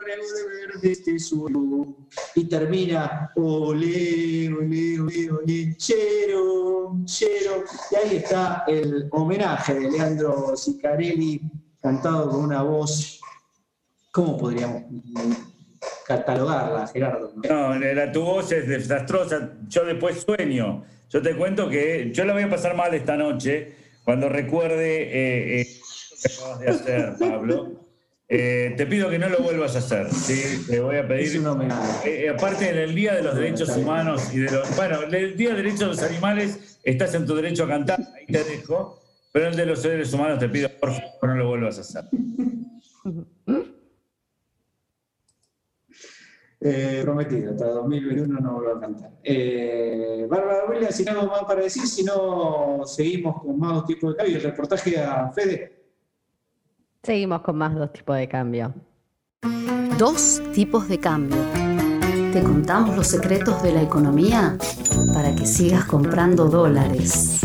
remo 0.00 0.22
de 0.22 0.66
verde 0.66 0.92
este 0.92 1.18
suelo. 1.18 1.94
Y 2.34 2.44
termina, 2.44 3.30
ole, 3.36 4.50
ole, 4.54 4.98
ole, 4.98 5.30
ole, 5.30 5.76
chero, 5.76 6.96
chero. 7.04 7.64
Y 7.90 7.94
ahí 7.96 8.16
está 8.16 8.64
el 8.66 9.08
homenaje 9.12 9.74
de 9.74 9.90
Leandro 9.90 10.56
Sicarelli, 10.56 11.42
cantado 11.82 12.30
con 12.30 12.44
una 12.44 12.62
voz, 12.62 13.20
¿cómo 14.10 14.38
podríamos 14.38 14.84
catalogarla, 16.08 16.86
Gerardo? 16.88 17.32
No, 17.48 17.74
la, 17.78 18.10
tu 18.10 18.22
voz 18.22 18.50
es 18.50 18.66
desastrosa. 18.66 19.52
Yo 19.68 19.84
después 19.84 20.24
sueño. 20.26 20.84
Yo 21.10 21.22
te 21.22 21.36
cuento 21.36 21.68
que 21.68 22.10
yo 22.12 22.24
la 22.24 22.32
voy 22.32 22.42
a 22.42 22.50
pasar 22.50 22.74
mal 22.74 22.92
esta 22.94 23.16
noche 23.16 23.72
cuando 24.04 24.28
recuerde 24.28 25.02
eh, 25.02 25.60
eh, 25.60 25.66
lo 26.10 26.18
que 26.22 26.34
acabas 26.34 26.60
de 26.60 26.68
hacer, 26.68 27.12
Pablo. 27.18 27.84
Eh, 28.30 28.74
te 28.76 28.84
pido 28.86 29.08
que 29.08 29.18
no 29.18 29.28
lo 29.28 29.38
vuelvas 29.38 29.74
a 29.76 29.78
hacer. 29.78 30.10
¿sí? 30.12 30.64
Te 30.68 30.80
voy 30.80 30.96
a 30.96 31.00
Es 31.00 31.06
pedir. 31.06 31.40
un 31.40 31.46
homenaje. 31.46 32.08
Eh, 32.10 32.24
eh, 32.24 32.28
aparte, 32.30 32.68
en 32.68 32.76
el 32.78 32.94
Día 32.94 33.14
de 33.14 33.22
los 33.22 33.34
Derechos 33.34 33.74
Humanos 33.76 34.32
y 34.34 34.38
de 34.40 34.50
los. 34.50 34.76
Bueno, 34.76 35.00
el 35.02 35.36
Día 35.36 35.50
de 35.50 35.56
Derechos 35.56 35.80
de 35.80 35.86
los 35.86 36.02
Animales, 36.02 36.78
estás 36.84 37.14
en 37.14 37.24
tu 37.26 37.34
derecho 37.34 37.64
a 37.64 37.68
cantar, 37.68 38.00
ahí 38.16 38.26
te 38.26 38.44
dejo. 38.44 39.00
Pero 39.32 39.48
el 39.48 39.56
de 39.56 39.66
los 39.66 39.80
seres 39.82 40.12
humanos 40.12 40.38
te 40.38 40.48
pido, 40.48 40.68
por 40.80 40.90
favor, 40.92 41.28
no 41.28 41.34
lo 41.36 41.48
vuelvas 41.48 41.78
a 41.78 41.80
hacer. 41.82 42.04
Eh, 46.60 47.02
prometido, 47.04 47.52
hasta 47.52 47.68
2021 47.68 48.40
no 48.40 48.54
vuelvo 48.54 48.76
a 48.76 48.80
cantar. 48.80 49.12
Eh, 49.22 50.26
Bárbara 50.28 50.64
Williams, 50.68 50.96
si 50.96 51.08
algo 51.08 51.26
más 51.26 51.44
para 51.44 51.62
decir, 51.62 51.86
si 51.86 52.02
no 52.02 52.82
seguimos 52.84 53.40
con 53.40 53.58
más 53.58 53.84
tipos 53.84 54.12
de 54.12 54.16
cambio. 54.16 54.36
El 54.36 54.42
reportaje 54.42 54.98
a 54.98 55.30
Fede. 55.30 55.84
Seguimos 57.02 57.42
con 57.42 57.56
más 57.56 57.74
dos 57.76 57.92
tipos 57.92 58.16
de 58.16 58.28
cambio. 58.28 58.74
Dos 59.96 60.42
tipos 60.52 60.88
de 60.88 60.98
cambio. 60.98 61.38
Te 62.32 62.42
contamos 62.42 62.96
los 62.96 63.06
secretos 63.06 63.62
de 63.62 63.72
la 63.72 63.82
economía 63.82 64.58
para 65.14 65.34
que 65.34 65.46
sigas 65.46 65.84
comprando 65.84 66.46
dólares. 66.46 67.40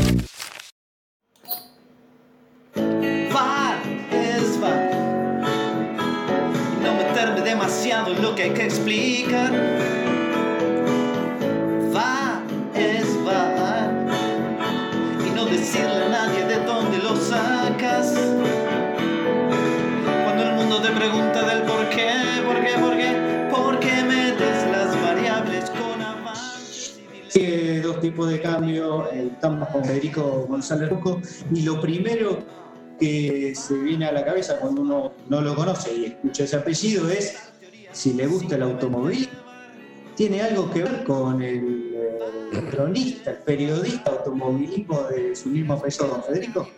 Que 8.43 8.49
hay 8.49 8.53
que 8.55 8.63
explicar. 8.65 9.51
Va, 11.95 12.43
es 12.75 13.07
va. 13.25 13.89
Y 15.25 15.29
no 15.31 15.45
decirle 15.45 16.05
a 16.05 16.09
nadie 16.09 16.45
de 16.45 16.65
dónde 16.65 16.97
lo 16.97 17.15
sacas. 17.15 18.13
Cuando 20.23 20.43
el 20.43 20.55
mundo 20.55 20.81
te 20.81 20.89
pregunta 20.89 21.47
del 21.47 21.61
por 21.63 21.89
qué, 21.89 22.11
por 22.45 22.61
qué, 22.61 22.73
por 22.79 22.97
qué, 22.97 23.49
por 23.49 23.79
qué 23.79 24.03
metes 24.03 24.67
las 24.71 25.01
variables 25.01 25.69
con 25.69 26.01
avances. 26.01 26.99
Sigue 27.29 27.81
dos 27.81 28.01
tipos 28.01 28.29
de 28.29 28.41
cambio. 28.41 29.09
eh, 29.11 29.29
estamos 29.33 29.69
con 29.69 29.85
Federico 29.85 30.45
González 30.49 30.89
Ruco. 30.89 31.21
Y 31.53 31.61
lo 31.61 31.79
primero 31.79 32.39
que 32.99 33.53
se 33.55 33.73
viene 33.75 34.05
a 34.05 34.11
la 34.11 34.25
cabeza 34.25 34.57
cuando 34.59 34.81
uno 34.81 35.13
no 35.29 35.41
lo 35.41 35.55
conoce 35.55 35.93
y 35.95 36.05
escucha 36.05 36.43
ese 36.43 36.57
apellido 36.57 37.09
es 37.09 37.52
si 37.93 38.13
le 38.13 38.27
gusta 38.27 38.55
el 38.55 38.63
automóvil. 38.63 39.29
Tiene 40.15 40.41
algo 40.43 40.69
que 40.69 40.83
ver 40.83 41.03
con 41.05 41.41
el, 41.41 41.91
eh, 41.95 42.19
el 42.53 42.65
cronista, 42.69 43.31
el 43.31 43.37
periodista 43.37 44.11
automovilismo 44.11 45.03
de 45.03 45.35
su 45.35 45.49
mismo 45.49 45.81
peso, 45.81 46.05
don 46.07 46.23
Federico. 46.23 46.69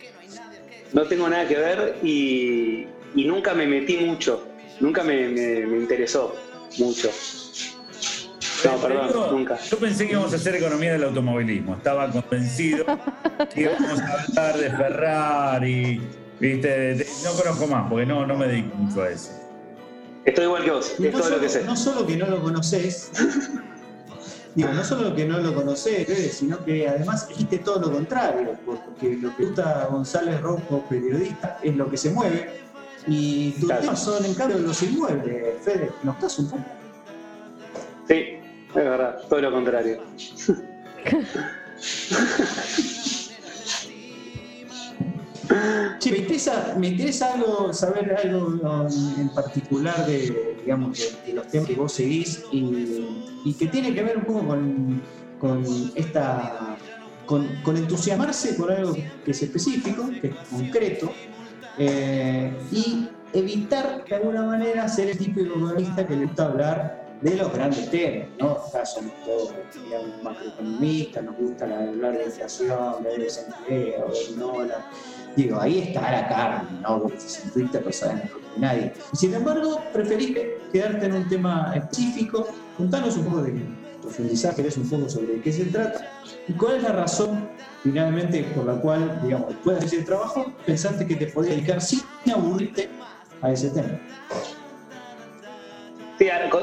No 0.94 1.02
tengo 1.02 1.28
nada 1.28 1.46
que 1.46 1.56
ver 1.56 1.98
y, 2.02 2.86
y 3.14 3.24
nunca 3.26 3.52
me 3.52 3.66
metí 3.66 3.98
mucho, 3.98 4.48
nunca 4.80 5.02
me, 5.02 5.28
me- 5.28 5.66
me 5.66 5.76
interesó 5.78 6.34
mucho. 6.78 7.10
No, 8.64 8.76
perdón, 8.78 9.10
Yo- 9.12 9.32
nunca. 9.32 9.58
Yo 9.70 9.76
pensé 9.78 10.06
que 10.06 10.12
íbamos 10.12 10.32
a 10.32 10.36
hacer 10.36 10.54
economía 10.56 10.92
del 10.92 11.04
automovilismo. 11.04 11.74
Estaba 11.74 12.10
convencido 12.10 12.86
que 13.52 13.60
íbamos 13.62 14.00
a 14.00 14.22
hablar 14.22 14.56
de 14.56 14.70
Ferrari. 14.70 16.00
¿viste? 16.40 17.06
No 17.22 17.32
conozco 17.32 17.66
más, 17.66 17.88
porque 17.90 18.06
no, 18.06 18.26
no 18.26 18.34
me 18.36 18.46
dedico 18.48 18.74
mucho 18.76 19.02
a 19.02 19.10
eso. 19.10 19.30
Estoy 20.26 20.44
igual 20.44 20.64
que 20.64 20.70
vos, 20.72 20.94
Y 20.98 21.06
es 21.06 21.12
no, 21.14 21.20
todo 21.20 21.30
lo 21.30 21.40
que 21.40 21.48
solo, 21.48 21.60
sé. 21.62 21.66
no 21.66 21.76
solo 21.76 22.06
que 22.06 22.16
no 22.16 22.26
lo 22.26 22.42
conoces, 22.42 23.10
digo, 24.54 24.68
no 24.72 24.84
solo 24.84 25.14
que 25.14 25.24
no 25.24 25.38
lo 25.38 25.54
conoces, 25.54 26.06
Fede, 26.06 26.28
sino 26.30 26.62
que 26.64 26.88
además 26.88 27.28
dijiste 27.28 27.58
todo 27.58 27.78
lo 27.80 27.92
contrario, 27.92 28.58
porque 28.66 29.16
lo 29.16 29.34
que 29.36 29.44
gusta 29.46 29.82
a 29.82 29.86
González 29.86 30.40
Rocco, 30.40 30.84
periodista, 30.88 31.58
es 31.62 31.76
lo 31.76 31.88
que 31.88 31.96
se 31.96 32.10
mueve, 32.10 32.50
y 33.06 33.52
tus 33.52 33.66
Claro. 33.66 33.82
temas 33.82 34.02
son 34.02 34.24
en 34.24 34.34
cambio 34.34 34.58
los 34.58 34.82
inmuebles, 34.82 35.62
Fede, 35.62 35.92
nos 36.02 36.16
estás 36.16 36.38
un 36.40 36.50
poco. 36.50 36.64
Sí, 38.08 38.14
es 38.14 38.74
verdad, 38.74 39.18
todo 39.28 39.40
lo 39.40 39.52
contrario. 39.52 40.02
Che, 45.98 46.10
me 46.10 46.18
interesa, 46.18 46.74
me 46.76 46.88
interesa 46.88 47.34
algo, 47.34 47.72
saber 47.72 48.14
algo 48.14 48.48
um, 48.48 49.20
en 49.20 49.28
particular 49.30 50.06
de, 50.06 50.56
los 51.32 51.46
temas 51.48 51.68
que 51.68 51.74
vos 51.74 51.92
seguís 51.92 52.42
y, 52.52 53.54
que 53.54 53.66
tiene 53.68 53.94
que 53.94 54.02
ver 54.02 54.18
un 54.18 54.24
poco 54.24 54.46
con, 55.38 55.92
esta 55.94 56.76
con, 57.26 57.76
entusiasmarse 57.76 58.56
con 58.56 58.70
algo 58.70 58.94
que 59.24 59.30
es 59.30 59.42
específico, 59.42 60.10
que 60.20 60.28
es 60.28 60.34
concreto, 60.50 61.12
eh, 61.78 62.52
y 62.72 63.08
evitar 63.32 64.04
de 64.04 64.16
alguna 64.16 64.42
manera 64.42 64.88
ser 64.88 65.10
el 65.10 65.18
típico 65.18 65.40
economista 65.40 66.06
que 66.06 66.16
le 66.16 66.26
gusta 66.26 66.46
hablar 66.46 67.06
de 67.20 67.36
los 67.36 67.52
grandes 67.52 67.90
temas, 67.90 68.28
¿no? 68.38 68.50
Acá 68.52 68.84
somos 68.84 69.12
todos 69.24 69.54
macroeconomistas, 70.22 71.24
nos 71.24 71.36
gusta 71.36 71.64
hablar 71.64 72.18
de 72.18 72.24
inflación, 72.24 73.02
de 73.02 73.18
desempleo, 73.18 74.08
de 74.08 74.36
dólar. 74.36 74.84
Digo, 75.36 75.60
ahí 75.60 75.80
está 75.80 76.10
la 76.10 76.28
carne, 76.28 76.80
¿no? 76.80 77.10
Si 77.18 77.42
en 77.42 77.50
Twitter 77.50 77.84
mejor 77.84 78.40
que 78.54 78.60
nadie. 78.60 78.92
Sin 79.12 79.34
embargo, 79.34 79.82
preferís 79.92 80.36
quedarte 80.72 81.06
en 81.06 81.14
un 81.14 81.28
tema 81.28 81.72
específico. 81.74 82.48
Contanos 82.78 83.16
un 83.18 83.26
poco 83.26 83.42
de 83.42 83.54
profundizar, 84.00 84.54
querés 84.54 84.76
un 84.78 84.88
poco 84.88 85.08
sobre 85.08 85.40
qué 85.42 85.52
se 85.52 85.66
trata 85.66 86.10
y 86.48 86.52
cuál 86.52 86.76
es 86.76 86.82
la 86.82 86.92
razón 86.92 87.48
finalmente 87.82 88.44
por 88.54 88.64
la 88.64 88.74
cual, 88.80 89.20
digamos, 89.22 89.48
después 89.48 89.80
de 89.80 89.86
ese 89.86 90.02
trabajo, 90.02 90.52
pensaste 90.64 91.06
que 91.06 91.16
te 91.16 91.26
podías 91.26 91.56
dedicar 91.56 91.80
sin 91.80 92.00
aburrirte 92.32 92.88
a 93.42 93.52
ese 93.52 93.70
tema. 93.70 94.00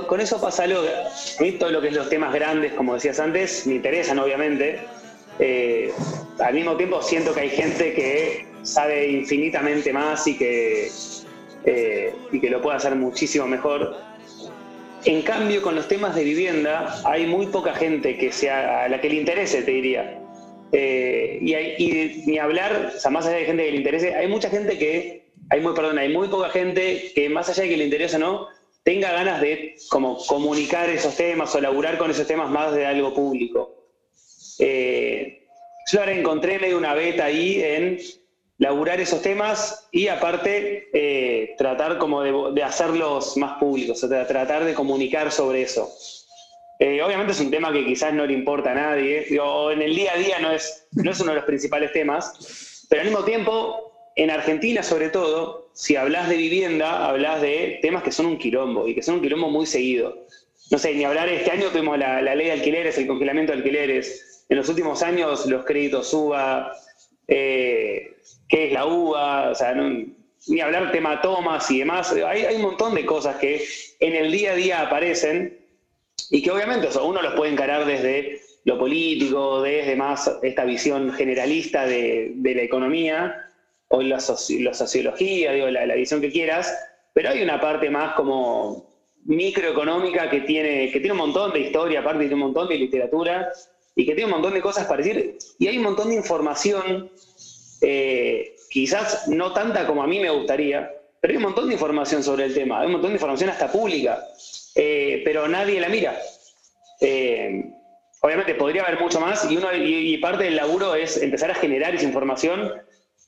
Con 0.07 0.19
eso 0.19 0.41
pasa 0.41 0.63
algo. 0.63 0.79
A 0.79 1.43
mí 1.43 1.51
todo 1.53 1.69
lo 1.69 1.79
que 1.79 1.89
es 1.89 1.93
los 1.93 2.09
temas 2.09 2.33
grandes, 2.33 2.73
como 2.73 2.95
decías 2.95 3.19
antes, 3.19 3.67
me 3.67 3.75
interesan 3.75 4.17
obviamente. 4.17 4.81
Eh, 5.39 5.91
al 6.39 6.53
mismo 6.53 6.75
tiempo 6.75 7.01
siento 7.01 7.33
que 7.33 7.41
hay 7.41 7.49
gente 7.49 7.93
que 7.93 8.52
sabe 8.63 9.07
infinitamente 9.07 9.93
más 9.93 10.25
y 10.27 10.37
que, 10.37 10.89
eh, 11.65 12.13
y 12.31 12.39
que 12.39 12.49
lo 12.49 12.61
puede 12.61 12.77
hacer 12.77 12.95
muchísimo 12.95 13.45
mejor. 13.47 13.95
En 15.05 15.21
cambio, 15.21 15.61
con 15.61 15.75
los 15.75 15.87
temas 15.87 16.15
de 16.15 16.23
vivienda, 16.23 17.01
hay 17.05 17.25
muy 17.27 17.47
poca 17.47 17.73
gente 17.75 18.17
que 18.17 18.31
sea 18.31 18.85
a 18.85 18.89
la 18.89 19.01
que 19.01 19.09
le 19.09 19.15
interese, 19.15 19.61
te 19.63 19.71
diría. 19.71 20.19
Eh, 20.71 21.39
y, 21.41 21.53
hay- 21.53 22.23
ni 22.25 22.39
hablar, 22.39 22.93
o 22.95 22.99
sea, 22.99 23.11
más 23.11 23.25
allá 23.27 23.37
de 23.37 23.45
gente 23.45 23.65
que 23.65 23.71
le 23.71 23.77
interese, 23.77 24.15
hay 24.15 24.27
mucha 24.27 24.49
gente 24.49 24.77
que, 24.77 25.27
hay 25.49 25.59
muy, 25.61 25.73
perdón, 25.73 25.97
hay 25.99 26.09
muy 26.11 26.29
poca 26.29 26.49
gente 26.49 27.11
que 27.13 27.29
más 27.29 27.49
allá 27.49 27.63
de 27.63 27.69
que 27.69 27.77
le 27.77 27.83
interese 27.83 28.15
o 28.15 28.19
no, 28.19 28.47
tenga 28.83 29.11
ganas 29.11 29.39
de 29.41 29.75
como 29.89 30.17
comunicar 30.25 30.89
esos 30.89 31.15
temas 31.15 31.53
o 31.53 31.61
laburar 31.61 31.97
con 31.97 32.09
esos 32.09 32.25
temas 32.25 32.49
más 32.49 32.73
de 32.73 32.85
algo 32.85 33.13
público. 33.13 33.75
Eh, 34.59 35.45
Yo 35.91 35.99
ahora 35.99 36.13
encontré 36.13 36.59
medio 36.59 36.77
una 36.77 36.93
beta 36.93 37.25
ahí 37.25 37.61
en 37.61 37.99
laburar 38.57 38.99
esos 38.99 39.21
temas 39.21 39.87
y 39.91 40.07
aparte 40.07 40.89
eh, 40.93 41.55
tratar 41.57 41.97
como 41.97 42.21
de, 42.21 42.63
hacerlos 42.63 43.35
más 43.37 43.57
públicos, 43.57 44.03
o 44.03 44.07
sea, 44.07 44.27
tratar 44.27 44.63
de 44.63 44.73
comunicar 44.73 45.31
sobre 45.31 45.63
eso. 45.63 45.91
Eh, 46.79 47.01
obviamente 47.01 47.33
es 47.33 47.39
un 47.39 47.51
tema 47.51 47.71
que 47.71 47.85
quizás 47.85 48.13
no 48.13 48.25
le 48.25 48.33
importa 48.33 48.71
a 48.71 48.75
nadie, 48.75 49.25
o 49.39 49.71
en 49.71 49.81
el 49.81 49.95
día 49.95 50.13
a 50.13 50.17
día 50.17 50.39
no 50.39 50.51
es, 50.51 50.87
no 50.91 51.11
es 51.11 51.19
uno 51.19 51.31
de 51.31 51.37
los 51.37 51.45
principales 51.45 51.91
temas, 51.91 52.85
pero 52.89 53.01
al 53.01 53.07
mismo 53.07 53.23
tiempo, 53.23 54.11
en 54.15 54.29
Argentina 54.29 54.83
sobre 54.83 55.09
todo, 55.09 55.69
si 55.73 55.95
hablas 55.95 56.29
de 56.29 56.37
vivienda, 56.37 57.07
hablas 57.07 57.41
de 57.41 57.79
temas 57.81 58.03
que 58.03 58.11
son 58.11 58.27
un 58.27 58.37
quilombo 58.37 58.87
y 58.87 58.95
que 58.95 59.01
son 59.01 59.15
un 59.15 59.21
quilombo 59.21 59.49
muy 59.49 59.65
seguido. 59.65 60.25
No 60.71 60.77
sé, 60.77 60.93
ni 60.93 61.03
hablar, 61.03 61.29
este 61.29 61.51
año 61.51 61.69
tuvimos 61.69 61.97
la, 61.97 62.21
ley 62.21 62.47
de 62.47 62.51
alquileres, 62.51 62.97
el 62.97 63.07
congelamiento 63.07 63.51
de 63.51 63.59
alquileres. 63.59 64.45
En 64.49 64.57
los 64.57 64.69
últimos 64.69 65.01
años 65.03 65.45
los 65.45 65.65
créditos 65.65 66.09
suba, 66.09 66.73
eh, 67.27 68.13
qué 68.53 68.67
es 68.67 68.71
la 68.71 68.85
uva, 68.85 69.49
o 69.49 69.55
sea, 69.55 69.73
ni 69.73 70.61
hablar 70.61 70.91
tema 70.91 71.19
tomas 71.21 71.71
y 71.71 71.79
demás. 71.79 72.11
Hay, 72.11 72.55
un 72.55 72.61
montón 72.61 72.93
de 72.93 73.03
cosas 73.03 73.37
que 73.37 73.65
en 73.99 74.13
el 74.13 74.31
día 74.31 74.51
a 74.51 74.55
día 74.55 74.81
aparecen 74.81 75.57
y 76.29 76.43
que 76.43 76.51
obviamente 76.51 76.87
uno 77.03 77.23
los 77.23 77.33
puede 77.33 77.51
encarar 77.51 77.83
desde 77.87 78.41
lo 78.65 78.77
político, 78.77 79.63
desde 79.63 79.95
más 79.95 80.31
esta 80.43 80.65
visión 80.65 81.11
generalista 81.13 81.87
de, 81.87 82.35
la 82.43 82.61
economía 82.61 83.49
o 83.87 84.03
la, 84.03 84.19
sociología, 84.19 85.51
digo, 85.53 85.71
la, 85.71 85.87
la, 85.87 85.95
visión 85.95 86.21
que 86.21 86.31
quieras, 86.31 86.77
pero 87.11 87.29
hay 87.29 87.41
una 87.41 87.59
parte 87.59 87.89
más 87.89 88.13
como 88.13 88.87
microeconómica 89.25 90.29
que 90.29 90.41
tiene, 90.41 90.91
que 90.91 90.99
tiene 90.99 91.13
un 91.13 91.25
montón 91.25 91.53
de 91.53 91.61
historia, 91.61 92.01
aparte 92.01 92.19
tiene 92.19 92.35
un 92.35 92.41
montón 92.41 92.67
de 92.67 92.77
literatura 92.77 93.51
y 93.95 94.05
que 94.05 94.13
tiene 94.13 94.25
un 94.25 94.31
montón 94.31 94.53
de 94.53 94.61
cosas 94.61 94.85
para 94.85 95.01
decir, 95.01 95.37
y 95.57 95.67
hay 95.67 95.77
un 95.77 95.83
montón 95.83 96.09
de 96.09 96.15
información, 96.15 97.09
eh, 97.85 98.55
quizás 98.69 99.27
no 99.27 99.51
tanta 99.51 99.85
como 99.85 100.01
a 100.01 100.07
mí 100.07 100.17
me 100.17 100.29
gustaría, 100.29 100.89
pero 101.19 101.33
hay 101.33 101.37
un 101.37 101.43
montón 101.43 101.67
de 101.67 101.73
información 101.73 102.23
sobre 102.23 102.45
el 102.45 102.53
tema, 102.53 102.79
hay 102.79 102.85
un 102.85 102.93
montón 102.93 103.11
de 103.11 103.15
información 103.15 103.49
hasta 103.49 103.69
pública, 103.69 104.23
eh, 104.73 105.21
pero 105.25 105.49
nadie 105.49 105.81
la 105.81 105.89
mira. 105.89 106.17
Eh, 107.01 107.65
obviamente 108.21 108.55
podría 108.55 108.83
haber 108.83 109.01
mucho 109.01 109.19
más 109.19 109.51
y, 109.51 109.57
uno, 109.57 109.67
y, 109.75 110.17
parte 110.19 110.45
del 110.45 110.55
laburo 110.55 110.95
es 110.95 111.21
empezar 111.21 111.51
a 111.51 111.55
generar 111.55 111.93
esa 111.93 112.05
información 112.05 112.71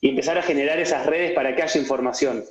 y 0.00 0.08
empezar 0.08 0.38
a 0.38 0.42
generar 0.42 0.78
esas 0.80 1.04
redes 1.04 1.32
para 1.32 1.54
que 1.54 1.62
haya 1.62 1.78
información. 1.78 2.42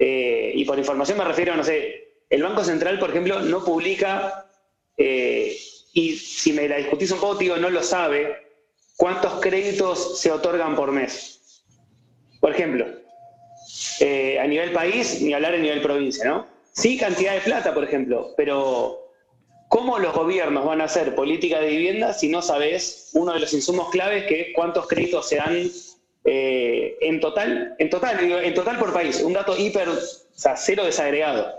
y 0.00 0.64
por 0.64 0.78
información 0.78 1.18
me 1.18 1.24
refiero, 1.24 1.54
no 1.54 1.62
sé, 1.62 2.14
el 2.30 2.42
Banco 2.42 2.64
Central, 2.64 2.98
por 2.98 3.10
ejemplo, 3.10 3.40
no 3.40 3.64
publica 3.64 4.44
y 4.96 6.16
si 6.16 6.52
me 6.52 6.68
la 6.68 6.78
discutís 6.78 7.12
un 7.12 7.20
poco, 7.20 7.36
digo, 7.36 7.56
no 7.56 7.70
lo 7.70 7.82
sabe, 7.82 8.47
cuántos 8.98 9.40
créditos 9.40 10.20
se 10.20 10.30
otorgan 10.30 10.76
por 10.76 10.92
mes. 10.92 11.64
Por 12.40 12.50
ejemplo, 12.50 12.84
eh, 14.00 14.38
a 14.38 14.46
nivel 14.46 14.72
país, 14.72 15.22
ni 15.22 15.32
hablar 15.32 15.54
a 15.54 15.58
nivel 15.58 15.80
provincia, 15.80 16.24
¿no? 16.26 16.46
Sí, 16.72 16.98
cantidad 16.98 17.34
de 17.34 17.40
plata, 17.40 17.72
por 17.72 17.84
ejemplo, 17.84 18.34
pero 18.36 19.12
¿cómo 19.68 19.98
los 19.98 20.14
gobiernos 20.14 20.64
van 20.64 20.80
a 20.80 20.84
hacer 20.84 21.14
política 21.14 21.60
de 21.60 21.68
vivienda 21.68 22.12
si 22.12 22.28
no 22.28 22.42
sabes 22.42 23.10
uno 23.14 23.32
de 23.32 23.40
los 23.40 23.52
insumos 23.52 23.88
claves 23.90 24.24
que 24.24 24.40
es 24.40 24.46
cuántos 24.54 24.86
créditos 24.88 25.28
se 25.28 25.36
dan 25.36 25.70
eh, 26.24 26.96
en 27.00 27.20
total, 27.20 27.76
en 27.78 27.90
total, 27.90 28.18
en 28.44 28.54
total 28.54 28.78
por 28.78 28.92
país? 28.92 29.22
Un 29.22 29.32
dato 29.32 29.56
hiper, 29.56 29.88
o 29.88 29.96
sea, 30.34 30.56
cero 30.56 30.84
desagregado. 30.84 31.54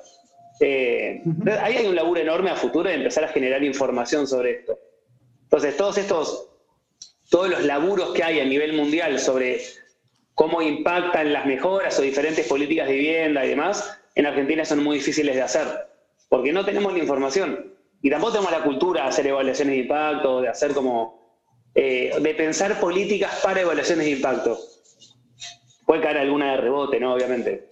Eh, 0.59 1.21
ahí 1.61 1.77
hay 1.77 1.87
un 1.87 1.95
laburo 1.95 2.19
enorme 2.19 2.49
a 2.49 2.55
futuro 2.55 2.89
de 2.89 2.95
empezar 2.95 3.23
a 3.23 3.29
generar 3.29 3.63
información 3.63 4.27
sobre 4.27 4.59
esto. 4.59 4.77
Entonces, 5.43 5.77
todos 5.77 5.97
estos, 5.97 6.48
todos 7.29 7.49
los 7.49 7.63
laburos 7.63 8.13
que 8.13 8.23
hay 8.23 8.39
a 8.39 8.45
nivel 8.45 8.73
mundial 8.73 9.19
sobre 9.19 9.61
cómo 10.33 10.61
impactan 10.61 11.33
las 11.33 11.45
mejoras 11.45 11.99
o 11.99 12.01
diferentes 12.01 12.47
políticas 12.47 12.87
de 12.87 12.93
vivienda 12.93 13.45
y 13.45 13.49
demás, 13.49 13.99
en 14.15 14.25
Argentina 14.25 14.65
son 14.65 14.83
muy 14.83 14.97
difíciles 14.97 15.35
de 15.35 15.41
hacer, 15.41 15.67
porque 16.27 16.51
no 16.51 16.65
tenemos 16.65 16.93
la 16.93 16.99
información. 16.99 17.73
Y 18.01 18.09
tampoco 18.09 18.33
tenemos 18.33 18.51
la 18.51 18.63
cultura 18.63 19.03
de 19.03 19.09
hacer 19.09 19.27
evaluaciones 19.27 19.75
de 19.75 19.81
impacto, 19.81 20.41
de 20.41 20.47
hacer 20.47 20.73
como, 20.73 21.37
eh, 21.75 22.11
de 22.21 22.33
pensar 22.35 22.79
políticas 22.79 23.41
para 23.43 23.61
evaluaciones 23.61 24.05
de 24.05 24.11
impacto. 24.11 24.57
Puede 25.85 26.01
caer 26.01 26.19
alguna 26.19 26.51
de 26.51 26.57
rebote, 26.57 26.99
¿no? 26.99 27.13
Obviamente. 27.13 27.69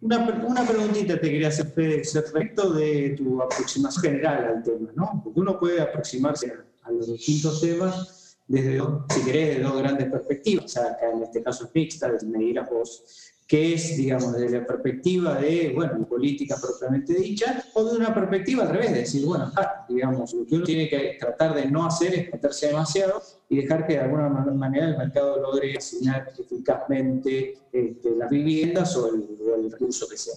Una, 0.00 0.18
una, 0.46 0.66
preguntita 0.66 1.20
te 1.20 1.30
quería 1.30 1.48
hacer, 1.48 1.72
respecto 1.76 2.70
de 2.72 3.14
tu 3.16 3.42
aproximación 3.42 4.02
general 4.02 4.44
al 4.44 4.62
tema, 4.62 4.90
¿no? 4.94 5.20
Porque 5.22 5.40
uno 5.40 5.58
puede 5.58 5.80
aproximarse 5.80 6.52
a, 6.82 6.90
los 6.90 7.12
distintos 7.12 7.60
temas 7.60 8.17
desde, 8.48 8.80
si 9.10 9.24
querés, 9.24 9.58
de 9.58 9.62
dos 9.62 9.78
grandes 9.78 10.10
perspectivas. 10.10 10.64
O 10.64 10.68
sea, 10.68 10.92
acá 10.92 11.10
en 11.12 11.22
este 11.22 11.42
caso 11.42 11.66
es 11.66 11.70
mixta, 11.74 12.10
me 12.26 12.38
dirás 12.38 12.68
vos 12.68 13.34
que 13.48 13.72
es, 13.72 13.96
digamos, 13.96 14.34
desde 14.34 14.60
la 14.60 14.66
perspectiva 14.66 15.36
de, 15.36 15.72
bueno, 15.74 16.06
política 16.06 16.56
propiamente 16.60 17.14
dicha, 17.14 17.64
o 17.72 17.82
de 17.82 17.96
una 17.96 18.12
perspectiva 18.12 18.64
al 18.64 18.68
revés, 18.68 18.92
de 18.92 18.98
decir, 18.98 19.24
bueno, 19.24 19.50
digamos, 19.88 20.34
lo 20.34 20.44
que 20.44 20.56
uno 20.56 20.64
tiene 20.66 20.86
que 20.86 21.16
tratar 21.18 21.54
de 21.54 21.64
no 21.70 21.86
hacer 21.86 22.12
es 22.14 22.30
meterse 22.30 22.66
demasiado 22.66 23.22
y 23.48 23.56
dejar 23.56 23.86
que 23.86 23.94
de 23.94 24.00
alguna 24.00 24.28
manera 24.28 24.88
el 24.88 24.98
mercado 24.98 25.40
logre 25.40 25.78
asignar 25.78 26.30
eficazmente 26.38 27.56
este, 27.72 28.10
las 28.16 28.28
viviendas 28.28 28.94
o 28.96 29.14
el, 29.14 29.72
recurso 29.72 30.06
que 30.06 30.18
sea. 30.18 30.34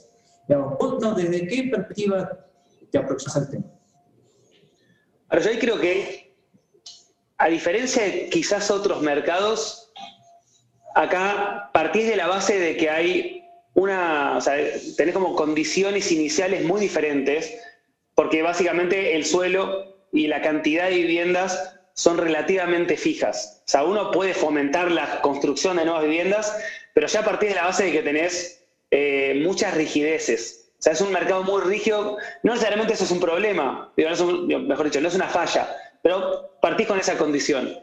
Digamos, 0.47 0.77
¿desde 1.17 1.47
qué 1.47 1.63
perspectiva 1.69 2.47
te 2.89 2.97
aproximas 2.97 3.35
al 3.35 3.49
tema? 3.49 3.65
Ahora, 5.27 5.43
yo 5.43 5.49
ahí 5.51 5.59
creo 5.59 5.79
que, 5.81 6.20
a 7.41 7.47
diferencia 7.47 8.03
de 8.03 8.29
quizás 8.29 8.69
otros 8.69 9.01
mercados, 9.01 9.91
acá 10.93 11.71
partís 11.73 12.07
de 12.07 12.15
la 12.15 12.27
base 12.27 12.59
de 12.59 12.77
que 12.77 12.87
hay 12.87 13.43
una, 13.73 14.37
o 14.37 14.41
sea, 14.41 14.57
tenés 14.95 15.15
como 15.15 15.35
condiciones 15.35 16.11
iniciales 16.11 16.63
muy 16.63 16.79
diferentes, 16.79 17.51
porque 18.13 18.43
básicamente 18.43 19.15
el 19.15 19.25
suelo 19.25 19.97
y 20.13 20.27
la 20.27 20.43
cantidad 20.43 20.87
de 20.87 20.97
viviendas 20.97 21.79
son 21.95 22.19
relativamente 22.19 22.95
fijas. 22.95 23.63
O 23.65 23.71
sea, 23.71 23.85
uno 23.85 24.11
puede 24.11 24.35
fomentar 24.35 24.91
la 24.91 25.21
construcción 25.21 25.77
de 25.77 25.85
nuevas 25.85 26.03
viviendas, 26.03 26.55
pero 26.93 27.07
ya 27.07 27.25
partís 27.25 27.49
de 27.49 27.55
la 27.55 27.65
base 27.65 27.85
de 27.85 27.91
que 27.91 28.03
tenés 28.03 28.63
eh, 28.91 29.41
muchas 29.43 29.73
rigideces. 29.73 30.71
O 30.77 30.81
sea, 30.83 30.93
es 30.93 31.01
un 31.01 31.11
mercado 31.11 31.41
muy 31.41 31.63
rígido. 31.63 32.17
No 32.43 32.51
necesariamente 32.51 32.93
eso 32.93 33.05
es 33.05 33.11
un 33.11 33.19
problema, 33.19 33.91
mejor 33.97 34.85
dicho, 34.85 35.01
no 35.01 35.07
es 35.07 35.15
una 35.15 35.27
falla, 35.27 35.75
pero 36.01 36.57
partís 36.61 36.87
con 36.87 36.99
esa 36.99 37.17
condición. 37.17 37.73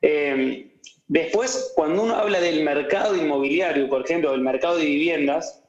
Eh, 0.00 0.72
Después, 1.12 1.72
cuando 1.74 2.04
uno 2.04 2.14
habla 2.14 2.40
del 2.40 2.64
mercado 2.64 3.14
inmobiliario, 3.14 3.86
por 3.86 4.02
ejemplo, 4.02 4.30
del 4.32 4.40
mercado 4.40 4.78
de 4.78 4.86
viviendas, 4.86 5.62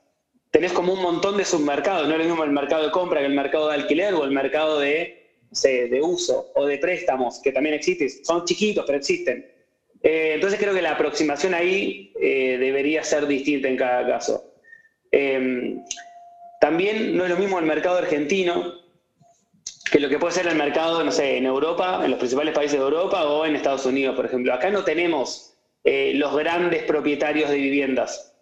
tenés 0.52 0.72
como 0.72 0.94
un 0.94 1.02
montón 1.02 1.36
de 1.36 1.44
submercados. 1.44 2.08
No 2.08 2.14
es 2.14 2.20
lo 2.20 2.26
mismo 2.26 2.46
el 2.46 2.52
mercado 2.52 2.86
de 2.86 2.92
compra 2.92 3.20
que 3.20 3.26
el 3.26 3.34
mercado 3.34 3.68
de 3.68 3.76
alquiler 3.76 4.14
o 4.14 4.24
el 4.24 4.32
mercado 4.32 4.80
de, 4.80 5.36
de 5.62 6.02
uso 6.02 6.50
o 6.56 6.66
de 6.66 6.78
préstamos, 6.78 7.42
que 7.42 7.52
también 7.52 7.76
existen. 7.76 8.10
Son 8.24 8.46
chiquitos, 8.46 8.86
pero 8.86 8.98
existen. 8.98 9.46
Eh, 10.02 10.32
entonces 10.36 10.58
creo 10.58 10.74
que 10.74 10.82
la 10.82 10.92
aproximación 10.92 11.54
ahí 11.54 12.14
eh, 12.22 12.58
debería 12.58 13.04
ser 13.04 13.28
distinta 13.28 13.68
en 13.68 13.76
cada 13.76 14.08
caso. 14.08 14.54
También 16.62 17.18
no 17.18 17.26
es 17.26 17.30
lo 17.30 17.36
mismo 17.36 17.60
el 17.60 17.66
mercado 17.66 17.98
argentino 17.98 18.76
que 19.94 20.00
lo 20.00 20.10
que 20.10 20.18
puede 20.18 20.34
ser 20.34 20.48
el 20.48 20.56
mercado, 20.56 21.04
no 21.04 21.12
sé, 21.12 21.38
en 21.38 21.46
Europa, 21.46 22.02
en 22.04 22.10
los 22.10 22.18
principales 22.18 22.56
países 22.56 22.80
de 22.80 22.84
Europa 22.84 23.26
o 23.26 23.46
en 23.46 23.56
Estados 23.56 23.86
Unidos, 23.86 24.16
por 24.16 24.26
ejemplo. 24.26 24.52
Acá 24.52 24.72
no 24.72 24.84
tenemos 24.84 25.54
eh, 25.84 26.14
los 26.16 26.36
grandes 26.36 26.82
propietarios 26.82 27.52
de 27.52 27.58
viviendas. 27.58 28.34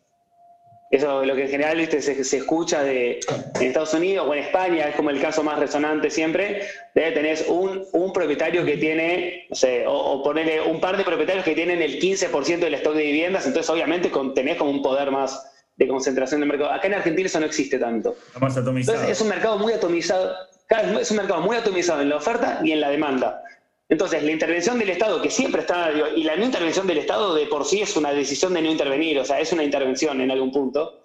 Eso 0.91 1.21
es 1.21 1.27
lo 1.27 1.35
que 1.35 1.43
en 1.43 1.49
general 1.49 1.85
Se, 1.89 2.37
escucha 2.37 2.83
de, 2.83 3.19
en 3.55 3.67
Estados 3.67 3.93
Unidos 3.93 4.25
o 4.29 4.33
en 4.33 4.43
España, 4.45 4.87
es 4.87 4.95
como 4.95 5.09
el 5.09 5.19
caso 5.19 5.43
más 5.43 5.59
resonante 5.59 6.09
siempre, 6.09 6.67
de 6.95 7.11
tener 7.11 7.37
un, 7.49 7.83
un 7.91 8.13
propietario 8.13 8.63
que 8.63 8.77
tiene, 8.77 9.47
no 9.49 9.55
sé, 9.57 9.83
o, 9.85 10.23
ponerle 10.23 10.61
un 10.61 10.79
par 10.79 10.95
de 10.95 11.03
propietarios 11.03 11.43
que 11.43 11.53
tienen 11.53 11.81
el 11.81 11.99
15% 11.99 12.59
del 12.59 12.75
stock 12.75 12.95
de 12.95 13.03
viviendas, 13.03 13.45
entonces 13.45 13.69
obviamente 13.69 14.09
tenés 14.33 14.55
como 14.55 14.71
un 14.71 14.81
poder 14.81 15.11
más 15.11 15.51
de 15.75 15.85
concentración 15.89 16.39
del 16.39 16.47
mercado. 16.47 16.71
Acá 16.71 16.87
en 16.87 16.93
Argentina 16.93 17.25
eso 17.25 17.41
no 17.41 17.45
existe 17.45 17.77
tanto. 17.77 18.15
Más 18.39 18.55
atomizado. 18.55 18.99
Entonces 18.99 19.17
es 19.17 19.21
un 19.21 19.27
mercado 19.27 19.57
muy 19.57 19.73
atomizado 19.73 20.33
es 20.79 21.11
un 21.11 21.17
mercado 21.17 21.41
muy 21.41 21.57
atomizado 21.57 22.01
en 22.01 22.09
la 22.09 22.17
oferta 22.17 22.61
y 22.63 22.71
en 22.71 22.81
la 22.81 22.89
demanda. 22.89 23.43
Entonces, 23.89 24.23
la 24.23 24.31
intervención 24.31 24.79
del 24.79 24.89
Estado, 24.89 25.21
que 25.21 25.29
siempre 25.29 25.61
está, 25.61 25.91
y 26.15 26.23
la 26.23 26.37
no 26.37 26.45
intervención 26.45 26.87
del 26.87 26.99
Estado 26.99 27.35
de 27.35 27.45
por 27.47 27.65
sí 27.65 27.81
es 27.81 27.97
una 27.97 28.13
decisión 28.13 28.53
de 28.53 28.61
no 28.61 28.71
intervenir, 28.71 29.19
o 29.19 29.25
sea, 29.25 29.41
es 29.41 29.51
una 29.51 29.65
intervención 29.65 30.21
en 30.21 30.31
algún 30.31 30.51
punto, 30.51 31.01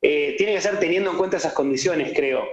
eh, 0.00 0.36
tiene 0.38 0.54
que 0.54 0.60
ser 0.60 0.78
teniendo 0.78 1.10
en 1.10 1.18
cuenta 1.18 1.38
esas 1.38 1.52
condiciones, 1.54 2.12
creo. 2.14 2.44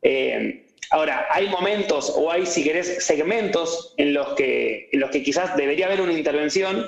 Eh, 0.00 0.68
ahora, 0.90 1.26
hay 1.30 1.50
momentos 1.50 2.14
o 2.16 2.30
hay, 2.30 2.46
si 2.46 2.64
querés, 2.64 3.04
segmentos 3.04 3.92
en 3.98 4.14
los, 4.14 4.28
que, 4.36 4.88
en 4.90 5.00
los 5.00 5.10
que 5.10 5.22
quizás 5.22 5.54
debería 5.54 5.84
haber 5.84 6.00
una 6.00 6.14
intervención 6.14 6.86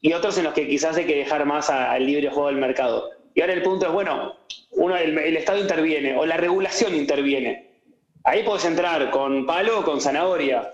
y 0.00 0.12
otros 0.14 0.36
en 0.38 0.44
los 0.44 0.54
que 0.54 0.66
quizás 0.66 0.96
hay 0.96 1.04
que 1.04 1.16
dejar 1.16 1.46
más 1.46 1.70
al 1.70 2.04
libre 2.04 2.28
juego 2.28 2.48
del 2.48 2.56
mercado. 2.56 3.08
Y 3.36 3.40
ahora 3.40 3.52
el 3.52 3.62
punto 3.62 3.86
es, 3.86 3.92
bueno, 3.92 4.36
uno, 4.72 4.96
el 4.96 5.36
Estado 5.36 5.60
interviene 5.60 6.16
o 6.16 6.26
la 6.26 6.36
regulación 6.36 6.92
interviene. 6.96 7.66
Ahí 8.26 8.42
puedes 8.42 8.64
entrar 8.64 9.08
con 9.12 9.46
palo 9.46 9.78
o 9.78 9.84
con 9.84 10.00
zanahoria. 10.00 10.72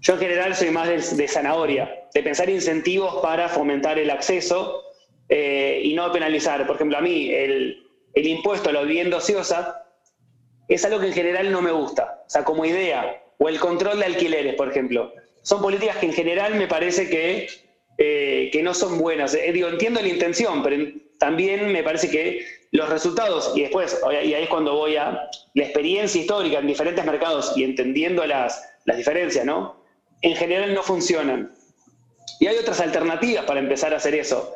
Yo 0.00 0.14
en 0.14 0.20
general 0.20 0.54
soy 0.54 0.70
más 0.70 1.16
de, 1.16 1.26
zanahoria, 1.26 1.92
de 2.14 2.22
pensar 2.22 2.48
incentivos 2.48 3.20
para 3.20 3.48
fomentar 3.48 3.98
el 3.98 4.10
acceso 4.10 4.80
eh, 5.28 5.80
y 5.82 5.94
no 5.94 6.12
penalizar. 6.12 6.64
Por 6.68 6.76
ejemplo, 6.76 6.96
a 6.96 7.00
mí 7.00 7.32
el, 7.32 7.84
impuesto 8.14 8.70
a 8.70 8.72
la 8.72 8.82
vivienda 8.82 9.16
ociosa 9.16 9.82
es 10.68 10.84
algo 10.84 11.00
que 11.00 11.08
en 11.08 11.14
general 11.14 11.50
no 11.50 11.62
me 11.62 11.72
gusta, 11.72 12.22
o 12.28 12.30
sea, 12.30 12.44
como 12.44 12.64
idea, 12.64 13.20
o 13.38 13.48
el 13.48 13.58
control 13.58 13.98
de 13.98 14.04
alquileres, 14.04 14.54
por 14.54 14.70
ejemplo. 14.70 15.12
Son 15.42 15.60
políticas 15.60 15.96
que 15.96 16.06
en 16.06 16.12
general 16.12 16.54
me 16.54 16.68
parece 16.68 17.10
que, 17.10 17.48
eh, 17.98 18.50
que 18.52 18.62
no 18.62 18.72
son 18.72 18.98
buenas. 18.98 19.34
Eh, 19.34 19.48
entiendo 19.48 20.00
la 20.00 20.08
intención, 20.08 20.62
pero 20.62 20.76
también 21.18 21.72
me 21.72 21.82
parece 21.82 22.08
que 22.08 22.46
los 22.74 22.88
resultados, 22.88 23.52
y 23.54 23.62
después, 23.62 24.00
y 24.10 24.34
ahí 24.34 24.42
es 24.42 24.48
cuando 24.48 24.74
voy 24.74 24.96
a 24.96 25.30
la 25.54 25.62
experiencia 25.62 26.20
histórica 26.20 26.58
en 26.58 26.66
diferentes 26.66 27.04
mercados 27.04 27.52
y 27.56 27.62
entendiendo 27.62 28.26
las, 28.26 28.68
las 28.84 28.96
diferencias, 28.96 29.46
¿no? 29.46 29.76
En 30.22 30.34
general 30.34 30.74
no 30.74 30.82
funcionan. 30.82 31.52
Y 32.40 32.48
hay 32.48 32.56
otras 32.56 32.80
alternativas 32.80 33.44
para 33.44 33.60
empezar 33.60 33.94
a 33.94 33.98
hacer 33.98 34.16
eso. 34.16 34.52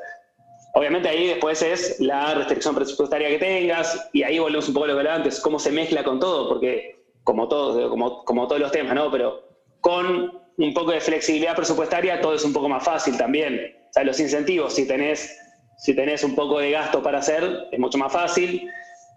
Obviamente 0.75 1.09
ahí 1.09 1.29
después 1.29 1.63
es 1.63 2.01
la 2.01 2.35
restricción 2.35 2.75
presupuestaria 2.75 3.29
que 3.29 3.39
tengas 3.39 4.09
y 4.13 4.25
ahí 4.25 4.41
volvemos 4.41 4.67
un 4.67 4.75
poco 4.75 4.87
a 4.87 4.89
lo 4.89 4.95
que 4.95 4.99
hablaba 4.99 5.17
antes, 5.17 5.39
cómo 5.39 5.61
se 5.61 5.71
mezcla 5.71 6.03
con 6.03 6.19
todo, 6.19 6.49
porque 6.49 7.05
como 7.23 7.47
todos, 7.47 7.89
como, 7.89 8.25
como 8.25 8.49
todos 8.49 8.61
los 8.61 8.73
temas, 8.73 8.97
¿no? 8.97 9.13
Pero 9.13 9.45
con 9.81 10.43
un 10.57 10.75
poco 10.75 10.91
de 10.91 11.01
flexibilidad 11.01 11.55
presupuestaria 11.55 12.21
todo 12.21 12.35
es 12.35 12.45
un 12.45 12.53
poco 12.53 12.69
más 12.69 12.85
fácil 12.85 13.17
también. 13.17 13.77
O 13.91 13.93
sea, 13.93 14.03
los 14.03 14.19
incentivos, 14.19 14.75
si 14.75 14.89
tenés, 14.89 15.39
si 15.79 15.95
tenés 15.95 16.25
un 16.25 16.35
poco 16.35 16.59
de 16.59 16.73
gasto 16.73 17.03
para 17.03 17.19
hacer, 17.19 17.69
es 17.71 17.79
mucho 17.79 17.99
más 17.99 18.13
fácil. 18.13 18.69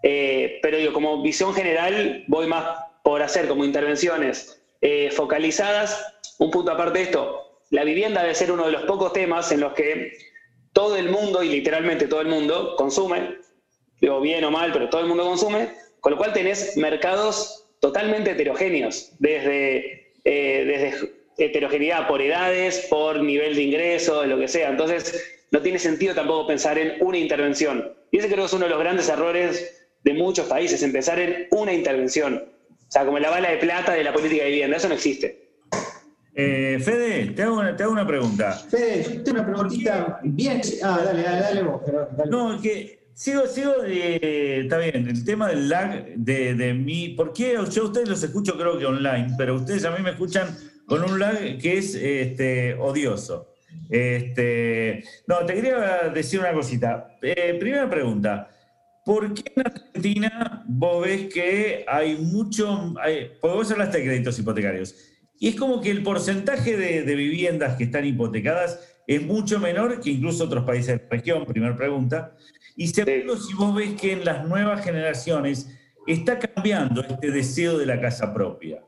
Eh, 0.02 0.58
pero 0.62 0.78
digo, 0.78 0.92
como 0.92 1.20
visión 1.22 1.52
general, 1.54 2.24
voy 2.28 2.46
más 2.46 2.64
por 3.02 3.22
hacer 3.22 3.48
como 3.48 3.64
intervenciones 3.64 4.62
eh, 4.80 5.10
focalizadas. 5.10 6.14
Un 6.38 6.50
punto 6.50 6.72
aparte 6.72 7.00
de 7.00 7.04
esto, 7.04 7.58
la 7.70 7.84
vivienda 7.84 8.22
debe 8.22 8.34
ser 8.34 8.52
uno 8.52 8.66
de 8.66 8.72
los 8.72 8.82
pocos 8.82 9.12
temas 9.12 9.50
en 9.52 9.60
los 9.60 9.74
que 9.74 10.12
todo 10.72 10.96
el 10.96 11.10
mundo, 11.10 11.42
y 11.42 11.48
literalmente 11.48 12.06
todo 12.06 12.20
el 12.20 12.28
mundo, 12.28 12.74
consume, 12.76 13.36
digo 14.00 14.20
bien 14.20 14.44
o 14.44 14.50
mal, 14.50 14.72
pero 14.72 14.88
todo 14.88 15.02
el 15.02 15.08
mundo 15.08 15.24
consume, 15.24 15.68
con 16.00 16.12
lo 16.12 16.18
cual 16.18 16.32
tenés 16.32 16.76
mercados 16.76 17.66
totalmente 17.80 18.30
heterogéneos, 18.30 19.12
desde, 19.18 20.12
eh, 20.24 20.64
desde 20.64 21.12
heterogeneidad 21.38 22.06
por 22.06 22.22
edades, 22.22 22.86
por 22.88 23.20
nivel 23.20 23.54
de 23.56 23.62
ingreso, 23.62 24.24
lo 24.24 24.38
que 24.38 24.48
sea. 24.48 24.70
Entonces, 24.70 25.41
no 25.52 25.60
tiene 25.60 25.78
sentido 25.78 26.14
tampoco 26.14 26.48
pensar 26.48 26.78
en 26.78 26.94
una 27.00 27.18
intervención. 27.18 27.92
Y 28.10 28.18
ese 28.18 28.26
creo 28.26 28.40
que 28.40 28.46
es 28.46 28.52
uno 28.54 28.64
de 28.64 28.70
los 28.70 28.80
grandes 28.80 29.08
errores 29.08 29.86
de 30.02 30.14
muchos 30.14 30.46
países, 30.46 30.82
empezar 30.82 31.20
en 31.20 31.46
una 31.50 31.72
intervención. 31.72 32.42
O 32.70 32.90
sea, 32.90 33.04
como 33.04 33.18
la 33.18 33.30
bala 33.30 33.50
de 33.50 33.58
plata 33.58 33.92
de 33.92 34.02
la 34.02 34.12
política 34.12 34.44
de 34.44 34.50
vivienda, 34.50 34.78
eso 34.78 34.88
no 34.88 34.94
existe. 34.94 35.50
Eh, 36.34 36.80
Fede, 36.82 37.26
te 37.32 37.42
hago, 37.42 37.58
una, 37.58 37.76
te 37.76 37.82
hago, 37.82 37.92
una, 37.92 38.06
pregunta. 38.06 38.52
Fede, 38.52 39.04
yo 39.04 39.22
tengo 39.22 39.40
una 39.40 39.46
preguntita 39.46 40.20
bien. 40.22 40.62
Ah, 40.82 41.02
dale, 41.04 41.22
dale, 41.22 41.40
dale 41.40 41.62
vos. 41.62 41.82
No, 42.30 42.60
que 42.60 43.10
sigo, 43.12 43.46
sigo 43.46 43.74
de. 43.82 44.60
Está 44.60 44.78
bien, 44.78 45.06
el 45.08 45.24
tema 45.24 45.48
del 45.48 45.68
lag 45.68 46.14
de, 46.16 46.54
de 46.54 46.72
mí. 46.72 47.10
¿Por 47.10 47.34
qué? 47.34 47.58
Yo 47.70 47.82
a 47.82 47.84
ustedes 47.84 48.08
los 48.08 48.22
escucho, 48.22 48.56
creo 48.56 48.78
que 48.78 48.86
online, 48.86 49.34
pero 49.36 49.56
ustedes 49.56 49.84
a 49.84 49.90
mí 49.90 50.02
me 50.02 50.10
escuchan 50.10 50.56
con 50.86 51.02
un 51.04 51.18
lag 51.18 51.58
que 51.58 51.76
es 51.76 51.94
este, 51.94 52.74
odioso. 52.74 53.51
Este, 53.90 55.04
no, 55.26 55.44
te 55.44 55.54
quería 55.54 56.10
decir 56.12 56.40
una 56.40 56.52
cosita. 56.52 57.16
Eh, 57.20 57.56
primera 57.58 57.88
pregunta. 57.88 58.48
¿Por 59.04 59.34
qué 59.34 59.52
en 59.56 59.66
Argentina 59.66 60.64
vos 60.66 61.04
ves 61.04 61.32
que 61.32 61.84
hay 61.88 62.16
mucho, 62.16 62.94
hay, 63.00 63.32
porque 63.40 63.56
vos 63.56 63.70
hablaste 63.72 63.98
de 63.98 64.04
créditos 64.04 64.38
hipotecarios, 64.38 64.94
y 65.42 65.48
es 65.48 65.56
como 65.56 65.80
que 65.80 65.90
el 65.90 66.04
porcentaje 66.04 66.76
de, 66.76 67.14
viviendas 67.16 67.76
que 67.76 67.84
están 67.84 68.06
hipotecadas 68.06 68.78
es 69.08 69.20
mucho 69.22 69.58
menor 69.58 70.00
que 70.00 70.10
incluso 70.10 70.44
otros 70.44 70.64
países 70.64 70.98
de 70.98 71.02
la 71.02 71.10
región, 71.10 71.44
primera 71.44 71.74
pregunta. 71.74 72.36
Y 72.76 72.86
segundo, 72.86 73.36
si 73.36 73.52
vos 73.54 73.74
ves 73.74 74.00
que 74.00 74.12
en 74.12 74.24
las 74.24 74.46
nuevas 74.46 74.84
generaciones 74.84 75.68
está 76.06 76.38
cambiando 76.38 77.02
este 77.02 77.32
deseo 77.32 77.76
de 77.76 77.86
la 77.86 78.00
casa 78.00 78.32
propia. 78.32 78.84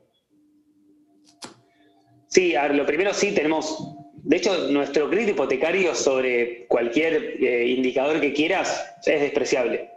Sí, 2.29 2.55
a 2.55 2.69
lo 2.69 2.87
primero 2.87 3.13
sí 3.13 3.33
tenemos, 3.33 3.97
de 4.25 4.39
hecho, 4.39 4.69
nuestro 4.71 5.11
crédito 5.11 5.33
hipotecario 5.33 5.95
sobre 5.95 6.67
cualquier 6.67 7.37
eh, 7.43 7.67
indicador 7.69 8.23
que 8.23 8.33
quieras 8.33 8.97
es 9.05 9.21
despreciable. 9.21 9.91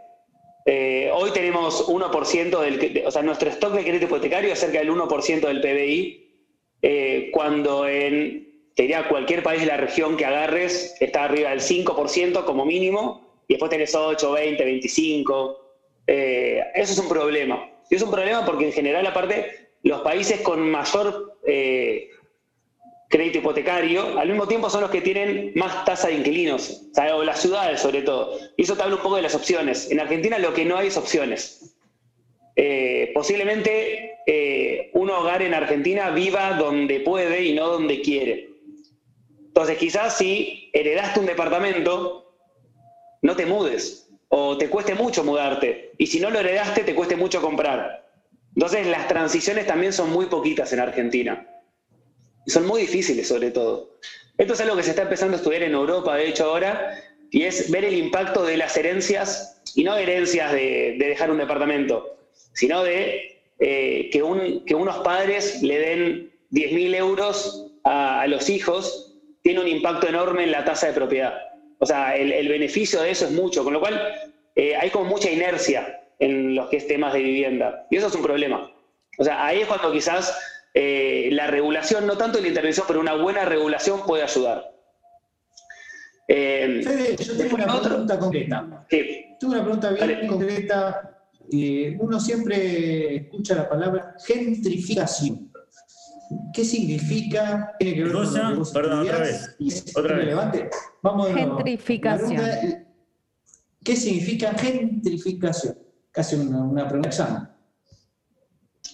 Eh, 0.66 1.10
hoy 1.14 1.30
tenemos 1.30 1.88
1% 1.88 2.60
del, 2.60 3.04
o 3.06 3.10
sea, 3.10 3.22
nuestro 3.22 3.48
stock 3.48 3.72
de 3.72 3.84
crédito 3.84 4.04
hipotecario 4.04 4.52
es 4.52 4.58
cerca 4.58 4.80
del 4.80 4.90
1% 4.90 5.40
del 5.40 5.62
PBI, 5.62 6.44
eh, 6.82 7.30
cuando 7.32 7.88
en 7.88 8.46
diría, 8.76 9.08
cualquier 9.08 9.42
país 9.42 9.62
de 9.62 9.66
la 9.66 9.78
región 9.78 10.18
que 10.18 10.26
agarres 10.26 10.94
está 11.00 11.24
arriba 11.24 11.48
del 11.48 11.60
5% 11.60 12.44
como 12.44 12.66
mínimo, 12.66 13.42
y 13.48 13.54
después 13.54 13.70
tenés 13.70 13.94
8, 13.94 14.30
20, 14.30 14.62
25. 14.62 15.58
eso 16.06 16.92
es 16.92 16.98
un 16.98 17.08
problema. 17.08 17.66
Y 17.88 17.94
es 17.94 18.02
un 18.02 18.10
problema 18.10 18.44
porque 18.44 18.66
en 18.66 18.72
general, 18.72 19.06
aparte, 19.06 19.70
los 19.84 20.02
países 20.02 20.42
con 20.42 20.70
mayor 20.70 21.38
eh, 21.46 22.10
crédito 23.08 23.38
hipotecario, 23.38 24.18
al 24.18 24.28
mismo 24.28 24.46
tiempo 24.46 24.68
son 24.68 24.82
los 24.82 24.90
que 24.90 25.00
tienen 25.00 25.52
más 25.54 25.84
tasa 25.84 26.08
de 26.08 26.14
inquilinos, 26.14 26.88
o 27.14 27.24
las 27.24 27.40
ciudades 27.40 27.80
sobre 27.80 28.02
todo. 28.02 28.38
Y 28.56 28.62
eso 28.62 28.76
te 28.76 28.82
habla 28.82 28.96
un 28.96 29.02
poco 29.02 29.16
de 29.16 29.22
las 29.22 29.34
opciones. 29.34 29.90
En 29.90 29.98
Argentina 29.98 30.38
lo 30.38 30.52
que 30.52 30.64
no 30.64 30.76
hay 30.76 30.88
es 30.88 30.96
opciones. 30.96 31.74
Eh, 32.54 33.12
posiblemente 33.14 34.18
eh, 34.26 34.90
un 34.92 35.10
hogar 35.10 35.42
en 35.42 35.54
Argentina 35.54 36.10
viva 36.10 36.52
donde 36.54 37.00
puede 37.00 37.44
y 37.44 37.54
no 37.54 37.68
donde 37.68 38.02
quiere. 38.02 38.50
Entonces, 39.46 39.78
quizás 39.78 40.18
si 40.18 40.70
heredaste 40.72 41.20
un 41.20 41.26
departamento, 41.26 42.34
no 43.22 43.36
te 43.36 43.46
mudes 43.46 44.10
o 44.28 44.58
te 44.58 44.68
cueste 44.68 44.94
mucho 44.94 45.24
mudarte. 45.24 45.92
Y 45.98 46.08
si 46.08 46.20
no 46.20 46.30
lo 46.30 46.40
heredaste, 46.40 46.84
te 46.84 46.94
cueste 46.94 47.16
mucho 47.16 47.40
comprar. 47.40 48.06
Entonces, 48.54 48.86
las 48.86 49.08
transiciones 49.08 49.66
también 49.66 49.92
son 49.92 50.10
muy 50.10 50.26
poquitas 50.26 50.72
en 50.72 50.80
Argentina. 50.80 51.47
Y 52.46 52.50
son 52.50 52.66
muy 52.66 52.82
difíciles, 52.82 53.28
sobre 53.28 53.50
todo. 53.50 53.98
Esto 54.36 54.54
es 54.54 54.60
algo 54.60 54.76
que 54.76 54.82
se 54.82 54.90
está 54.90 55.02
empezando 55.02 55.36
a 55.36 55.38
estudiar 55.38 55.62
en 55.62 55.72
Europa, 55.72 56.16
de 56.16 56.28
hecho, 56.28 56.44
ahora, 56.44 57.02
y 57.30 57.42
es 57.42 57.70
ver 57.70 57.84
el 57.84 57.96
impacto 57.96 58.44
de 58.44 58.56
las 58.56 58.76
herencias, 58.76 59.62
y 59.74 59.84
no 59.84 59.96
herencias 59.96 60.52
de 60.52 60.96
dejar 60.98 61.30
un 61.30 61.38
departamento, 61.38 62.18
sino 62.54 62.82
de 62.82 63.38
eh, 63.60 64.08
que, 64.12 64.22
unos 64.74 64.96
padres 64.98 65.62
le 65.62 65.78
den 65.78 66.32
10.000 66.52 66.94
euros 66.94 67.72
a, 67.84 68.26
los 68.28 68.48
hijos, 68.48 69.16
tiene 69.42 69.60
un 69.60 69.68
impacto 69.68 70.08
enorme 70.08 70.44
en 70.44 70.52
la 70.52 70.64
tasa 70.64 70.88
de 70.88 70.92
propiedad. 70.92 71.34
O 71.78 71.86
sea, 71.86 72.16
el, 72.16 72.48
beneficio 72.48 73.00
de 73.00 73.10
eso 73.10 73.26
es 73.26 73.32
mucho, 73.32 73.64
con 73.64 73.72
lo 73.72 73.80
cual 73.80 74.00
eh, 74.54 74.76
hay 74.76 74.90
como 74.90 75.06
mucha 75.06 75.30
inercia 75.30 76.00
en 76.18 76.54
los 76.54 76.68
que 76.68 76.76
es 76.76 76.86
temas 76.86 77.12
de 77.12 77.20
vivienda. 77.20 77.86
Y 77.90 77.96
eso 77.96 78.08
es 78.08 78.14
un 78.14 78.22
problema. 78.22 78.72
O 79.18 79.24
sea, 79.24 79.44
ahí 79.44 79.60
es 79.60 79.66
cuando 79.66 79.92
quizás 79.92 80.36
eh, 80.74 81.28
la 81.32 81.46
regulación, 81.46 82.06
no 82.06 82.16
tanto 82.16 82.40
la 82.40 82.48
intervención, 82.48 82.86
pero 82.86 83.00
una 83.00 83.14
buena 83.14 83.44
regulación 83.44 84.04
puede 84.06 84.22
ayudar. 84.22 84.74
Fede, 86.26 87.16
yo 87.16 87.36
tengo 87.36 87.54
una 87.56 87.80
pregunta 87.80 88.18
concreta. 88.18 88.86
Sí. 88.90 89.24
Tengo 89.40 89.54
una 89.54 89.62
pregunta 89.62 89.90
bien 89.90 90.26
concreta 90.26 91.18
uno 91.98 92.20
siempre 92.20 93.16
escucha 93.16 93.54
la 93.54 93.68
palabra 93.68 94.14
gentrificación. 94.24 95.50
¿Qué 96.52 96.64
significa? 96.64 97.74
¿Tiene 97.78 97.94
que 97.94 98.04
ver 98.04 98.12
con 98.12 98.72
Perdón, 98.72 99.00
otra 99.00 99.18
vez. 99.18 99.56
Otra 99.96 100.16
vez. 100.16 100.68
Vamos 101.02 101.32
gentrificación. 101.32 102.86
¿Qué 103.82 103.96
significa 103.96 104.52
gentrificación? 104.52 105.78
Casi 106.12 106.36
una, 106.36 106.62
una 106.62 106.86
pregunta 106.86 107.08
examen. 107.08 107.48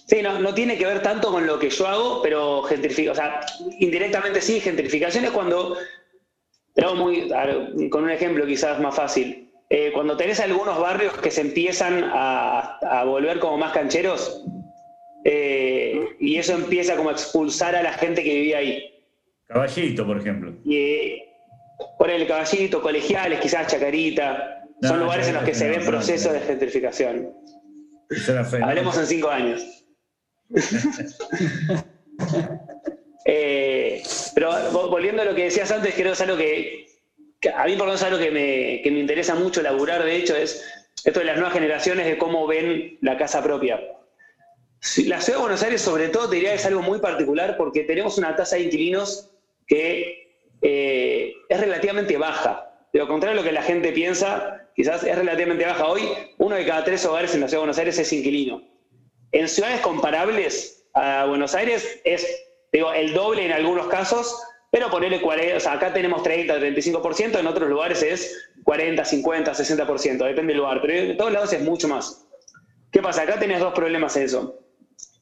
Sí, 0.07 0.21
no, 0.23 0.39
no, 0.39 0.53
tiene 0.53 0.77
que 0.77 0.85
ver 0.85 1.03
tanto 1.03 1.31
con 1.31 1.47
lo 1.47 1.59
que 1.59 1.71
yo 1.71 1.87
hago, 1.87 2.23
pero 2.23 2.63
gentrificación, 2.65 3.13
o 3.13 3.15
sea, 3.15 3.41
indirectamente 3.79 4.41
sí, 4.43 4.61
gentrificación 4.61 5.25
es 5.25 5.31
cuando, 5.31 5.79
pero 6.75 6.95
muy, 6.95 7.31
con 7.91 8.05
un 8.05 8.11
ejemplo 8.11 8.45
quizás 8.45 8.79
más 8.81 8.95
fácil, 8.95 9.51
eh, 9.71 9.93
cuando 9.95 10.17
tenés 10.17 10.41
algunos 10.41 10.79
barrios 10.79 11.17
que 11.19 11.31
se 11.31 11.41
empiezan 11.41 12.05
a, 12.13 13.03
volver 13.07 13.39
como 13.39 13.57
más 13.57 13.73
cancheros, 13.73 14.45
eh, 15.25 16.17
y 16.21 16.37
eso 16.37 16.55
empieza 16.55 16.97
como 16.97 17.09
a 17.09 17.13
expulsar 17.13 17.75
a 17.75 17.83
la 17.83 17.95
gente 17.95 18.23
que 18.23 18.35
vivía 18.35 18.59
ahí. 18.59 18.85
Caballito, 19.47 20.07
por 20.07 20.19
ejemplo. 20.19 20.55
Y, 20.67 21.23
por 21.99 22.11
el 22.11 22.27
caballito, 22.27 22.83
colegiales, 22.83 23.41
quizás 23.41 23.69
Chacarita, 23.69 24.65
son 24.83 25.01
lugares 25.01 25.29
en 25.29 25.35
los 25.35 25.45
que 25.45 25.55
se 25.55 25.69
ven 25.69 25.85
procesos 25.85 26.35
de 26.35 26.41
gentrificación. 26.41 27.33
Hablemos 28.63 28.99
en 28.99 29.07
cinco 29.07 29.31
años. 29.31 29.84
Eh, 33.27 34.03
pero 34.35 34.53
volviendo 34.91 35.23
a 35.23 35.25
lo 35.25 35.35
que 35.35 35.45
decías 35.45 35.71
antes, 35.71 35.95
creo 35.95 36.09
que 36.09 36.13
es 36.13 36.21
algo 36.21 36.37
que 36.37 36.85
a 37.55 37.65
mí 37.65 37.73
por 37.73 37.87
lo 37.87 37.93
menos 37.93 38.03
algo 38.03 38.19
que 38.19 38.31
me, 38.31 38.83
que 38.83 38.91
me 38.91 39.01
interesa 39.01 39.35
mucho 39.35 39.63
laburar, 39.63 40.05
de 40.05 40.17
hecho, 40.17 40.37
es 40.37 40.63
esto 41.05 41.21
de 41.21 41.27
las 41.27 41.37
nuevas 41.37 41.53
generaciones, 41.53 42.07
de 42.07 42.19
cómo 42.19 42.47
ven 42.47 42.99
la 43.01 43.17
casa 43.17 43.43
propia. 43.43 43.81
La 45.07 45.21
ciudad 45.21 45.39
de 45.39 45.43
Buenos 45.43 45.63
Aires, 45.63 45.81
sobre 45.81 46.09
todo, 46.09 46.29
te 46.29 46.37
diría 46.37 46.51
que 46.51 46.57
es 46.57 46.67
algo 46.67 46.83
muy 46.83 46.99
particular 46.99 47.57
porque 47.57 47.85
tenemos 47.85 48.19
una 48.19 48.37
tasa 48.37 48.57
de 48.57 48.63
inquilinos 48.63 49.31
que 49.67 50.39
eh, 50.63 51.33
es 51.49 51.61
relativamente 51.61 52.17
baja. 52.17 52.71
De 52.93 52.99
lo 52.99 53.09
contrario 53.09 53.39
a 53.39 53.43
lo 53.43 53.47
que 53.47 53.53
la 53.53 53.63
gente 53.63 53.93
piensa, 53.93 54.69
quizás 54.75 55.03
es 55.05 55.17
relativamente 55.17 55.65
baja. 55.65 55.87
Hoy, 55.87 56.03
uno 56.39 56.57
de 56.57 56.67
cada 56.67 56.85
tres 56.85 57.05
hogares 57.07 57.35
en 57.35 57.41
la 57.41 57.49
ciudad 57.49 57.61
de 57.61 57.67
Buenos 57.67 57.79
Aires 57.79 57.99
es 57.99 58.13
inquilino. 58.13 58.63
En 59.35 59.49
ciudades 59.49 59.81
comparables 59.81 60.87
a 60.95 61.27
Buenos 61.27 61.57
Aires 61.57 62.01
es 62.05 62.25
digo, 62.73 62.93
el 62.93 63.13
doble 63.15 63.45
en 63.45 63.53
algunos 63.53 63.89
casos, 63.89 64.41
pero 64.71 64.91
ponerle 64.91 65.21
40, 65.21 65.57
o 65.57 65.61
sea, 65.61 65.73
acá 65.73 65.93
tenemos 65.93 66.23
30, 66.23 66.59
35%, 66.59 67.41
en 67.41 67.47
otros 67.47 67.69
lugares 67.69 68.03
es 68.03 68.49
40, 68.63 69.05
50, 69.05 69.53
60%, 69.53 70.25
depende 70.25 70.53
del 70.53 70.59
lugar, 70.59 70.81
pero 70.81 70.93
en 70.93 71.17
todos 71.17 71.33
lados 71.33 71.53
es 71.53 71.63
mucho 71.63 71.89
más. 71.89 72.27
¿Qué 72.93 73.03
pasa? 73.03 73.23
Acá 73.23 73.39
tenés 73.41 73.59
dos 73.59 73.75
problemas 73.75 74.17
en 74.17 74.23
eso. 74.23 74.61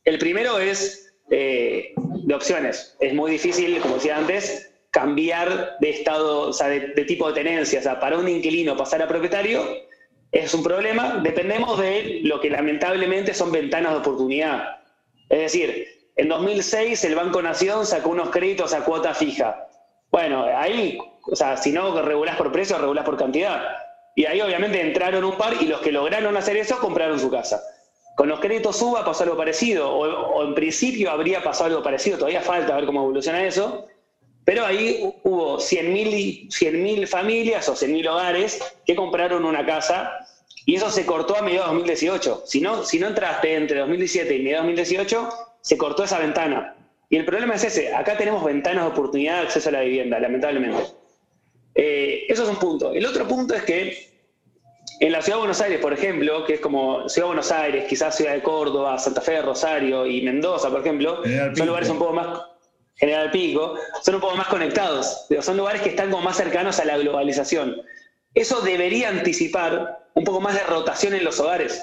El 0.04 0.18
primero 0.18 0.58
es 0.58 1.14
eh, 1.30 1.94
de 1.96 2.34
opciones. 2.34 2.94
Es 3.00 3.14
muy 3.14 3.30
difícil, 3.30 3.80
como 3.80 3.94
decía 3.94 4.18
antes, 4.18 4.74
cambiar 4.90 5.78
de 5.80 5.88
estado, 5.88 6.48
o 6.48 6.52
sea, 6.52 6.68
de, 6.68 6.80
tipo 7.06 7.28
de 7.28 7.34
tenencia. 7.34 7.80
O 7.80 7.82
sea, 7.82 7.98
para 7.98 8.18
un 8.18 8.28
inquilino 8.28 8.76
pasar 8.76 9.00
a 9.00 9.08
propietario 9.08 9.64
es 10.32 10.54
un 10.54 10.62
problema. 10.62 11.20
Dependemos 11.22 11.78
de 11.78 12.20
lo 12.24 12.40
que 12.40 12.50
lamentablemente 12.50 13.34
son 13.34 13.52
ventanas 13.52 13.92
de 13.92 13.98
oportunidad. 13.98 14.80
Es 15.28 15.40
decir, 15.40 15.86
en 16.16 16.28
2006 16.28 17.04
el 17.04 17.14
Banco 17.14 17.40
Nación 17.42 17.86
sacó 17.86 18.10
unos 18.10 18.30
créditos 18.30 18.74
a 18.74 18.84
cuota 18.84 19.14
fija. 19.14 19.68
Bueno, 20.10 20.44
ahí, 20.44 20.98
o 21.30 21.36
sea, 21.36 21.56
si 21.56 21.70
no 21.72 22.00
regulás 22.02 22.36
por 22.36 22.50
precio, 22.50 22.78
regulás 22.78 23.04
por 23.04 23.16
cantidad. 23.16 23.62
Y 24.14 24.26
ahí 24.26 24.40
obviamente 24.40 24.80
entraron 24.80 25.24
un 25.24 25.36
par 25.38 25.54
y 25.60 25.66
los 25.66 25.80
que 25.80 25.92
lograron 25.92 26.36
hacer 26.36 26.56
eso 26.56 26.78
compraron 26.78 27.18
su 27.18 27.30
casa. 27.30 27.62
Con 28.16 28.28
los 28.28 28.40
créditos 28.40 28.80
UBA 28.82 29.04
pasó 29.04 29.24
algo 29.24 29.38
parecido, 29.38 29.90
o, 29.90 30.44
en 30.44 30.54
principio 30.54 31.10
habría 31.10 31.42
pasado 31.42 31.70
algo 31.70 31.82
parecido, 31.82 32.18
todavía 32.18 32.42
falta 32.42 32.76
ver 32.76 32.84
cómo 32.84 33.00
evoluciona 33.00 33.42
eso, 33.46 33.86
pero 34.44 34.66
ahí 34.66 35.00
hubo 35.22 35.58
100.000 35.58 37.06
familias 37.06 37.68
o 37.68 37.74
100.000 37.74 38.08
hogares 38.08 38.60
que 38.84 38.96
compraron 38.96 39.44
una 39.44 39.64
casa 39.64 40.26
y 40.66 40.76
eso 40.76 40.90
se 40.90 41.06
cortó 41.06 41.36
a 41.36 41.42
mediados 41.42 41.68
de 41.68 41.74
2018. 41.74 42.42
Si 42.46 42.60
no, 42.60 42.84
si 42.84 42.98
no 42.98 43.08
entraste 43.08 43.54
entre 43.54 43.80
2017 43.80 44.36
y 44.36 44.42
mediados 44.42 44.66
de 44.66 44.72
2018, 44.72 45.28
se 45.60 45.76
cortó 45.76 46.04
esa 46.04 46.18
ventana. 46.18 46.76
Y 47.08 47.16
el 47.16 47.24
problema 47.24 47.54
es 47.54 47.64
ese, 47.64 47.94
acá 47.94 48.16
tenemos 48.16 48.42
ventanas 48.42 48.84
de 48.84 48.90
oportunidad 48.90 49.36
de 49.36 49.42
acceso 49.42 49.68
a 49.68 49.72
la 49.72 49.80
vivienda, 49.82 50.18
lamentablemente. 50.18 50.82
Eh, 51.74 52.24
eso 52.28 52.44
es 52.44 52.48
un 52.48 52.56
punto. 52.56 52.92
El 52.92 53.04
otro 53.06 53.26
punto 53.26 53.54
es 53.54 53.62
que 53.64 54.12
en 55.00 55.12
la 55.12 55.20
Ciudad 55.20 55.36
de 55.36 55.40
Buenos 55.40 55.60
Aires, 55.60 55.80
por 55.80 55.92
ejemplo, 55.92 56.44
que 56.44 56.54
es 56.54 56.60
como 56.60 57.08
Ciudad 57.08 57.26
de 57.26 57.34
Buenos 57.34 57.52
Aires, 57.52 57.84
quizás 57.88 58.16
Ciudad 58.16 58.32
de 58.34 58.42
Córdoba, 58.42 58.98
Santa 58.98 59.20
Fe, 59.20 59.42
Rosario 59.42 60.06
y 60.06 60.22
Mendoza, 60.22 60.70
por 60.70 60.80
ejemplo, 60.80 61.22
son 61.54 61.66
lugares 61.66 61.88
un 61.90 61.98
poco 61.98 62.12
más, 62.12 62.40
General 62.96 63.30
Pico, 63.30 63.74
son 64.02 64.16
un 64.16 64.20
poco 64.20 64.36
más 64.36 64.48
conectados, 64.48 65.26
son 65.40 65.56
lugares 65.56 65.82
que 65.82 65.90
están 65.90 66.10
como 66.10 66.22
más 66.22 66.36
cercanos 66.36 66.78
a 66.78 66.84
la 66.84 66.98
globalización. 66.98 67.82
Eso 68.34 68.60
debería 68.60 69.08
anticipar 69.08 70.08
un 70.14 70.24
poco 70.24 70.40
más 70.40 70.54
de 70.54 70.62
rotación 70.64 71.14
en 71.14 71.24
los 71.24 71.40
hogares. 71.40 71.82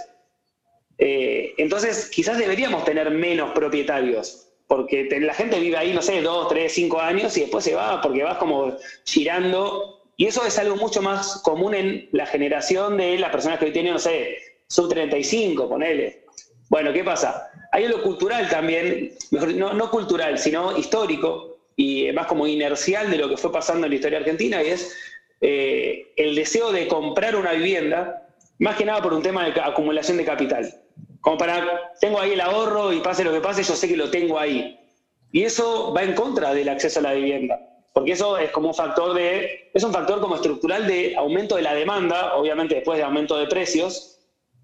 Eh, 0.98 1.54
entonces, 1.58 2.10
quizás 2.10 2.38
deberíamos 2.38 2.84
tener 2.86 3.10
menos 3.12 3.52
propietarios, 3.52 4.50
porque 4.68 5.08
la 5.20 5.34
gente 5.34 5.60
vive 5.60 5.78
ahí, 5.78 5.94
no 5.94 6.02
sé, 6.02 6.22
dos, 6.22 6.48
tres, 6.48 6.74
cinco 6.74 7.00
años 7.00 7.36
y 7.38 7.42
después 7.42 7.64
se 7.64 7.76
va 7.76 8.02
porque 8.02 8.24
vas 8.24 8.38
como 8.38 8.76
girando 9.06 10.00
y 10.20 10.26
eso 10.26 10.46
es 10.46 10.60
algo 10.60 10.76
mucho 10.76 11.02
más 11.02 11.42
común 11.44 11.74
en 11.74 12.10
la 12.12 12.26
generación 12.26 12.98
de 12.98 13.18
las 13.18 13.32
personas 13.32 13.58
que 13.58 13.66
hoy 13.66 13.72
tienen, 13.72 13.94
no 13.94 14.00
sé, 14.00 14.38
sub 14.68 14.90
35, 14.90 15.70
ponele. 15.70 16.26
Bueno, 16.70 16.92
¿qué 16.92 17.06
pasa? 17.06 17.49
Hay 17.72 17.86
algo 17.86 18.02
cultural 18.02 18.50
también, 18.50 19.14
mejor, 19.32 19.54
no, 19.54 19.92
cultural, 19.92 20.38
sino 20.40 20.78
histórico 20.78 21.58
y 21.76 22.12
más 22.12 22.28
como 22.28 22.48
inercial 22.48 23.10
de 23.10 23.18
lo 23.18 23.30
que 23.30 23.38
fue 23.38 23.52
pasando 23.52 23.86
en 23.86 23.92
la 23.92 23.96
historia 23.96 24.20
argentina, 24.20 24.62
y 24.62 24.68
es 24.68 24.96
eh, 25.42 26.12
el 26.18 26.36
deseo 26.36 26.72
de 26.72 26.88
comprar 26.88 27.36
una 27.36 27.54
vivienda, 27.54 28.28
más 28.58 28.76
que 28.76 28.86
nada 28.86 29.02
por 29.02 29.14
un 29.14 29.22
tema 29.22 29.48
de 29.48 29.62
acumulación 29.62 30.18
de 30.18 30.26
capital. 30.26 30.74
Como 31.22 31.38
para, 31.38 31.94
tengo 32.02 32.20
ahí 32.20 32.34
el 32.34 32.42
ahorro 32.42 32.92
y 32.92 33.00
pase 33.00 33.24
lo 33.24 33.32
que 33.32 33.40
pase, 33.40 33.64
yo 33.64 33.76
sé 33.76 33.88
que 33.88 33.96
lo 33.96 34.10
tengo 34.10 34.40
ahí. 34.40 34.78
Y 35.32 35.44
eso 35.44 35.94
va 35.94 36.04
en 36.04 36.14
contra 36.14 36.54
del 36.54 36.70
acceso 36.70 37.00
a 37.00 37.04
la 37.04 37.14
vivienda 37.14 37.70
porque 37.94 38.14
eso 38.14 38.38
es 38.38 38.52
como 38.52 38.70
un 38.70 38.74
factor 38.74 39.14
de, 39.14 39.72
es 39.74 39.84
un 39.84 39.92
factor 39.92 40.22
como 40.22 40.36
estructural 40.36 40.88
de 40.88 41.16
aumento 41.18 41.56
de 41.56 41.64
la 41.64 41.74
demanda, 41.74 42.36
obviamente 42.36 42.76
después 42.76 42.98
de 42.98 43.04
aumento 43.04 43.38
de 43.38 43.48
precios, 43.48 44.19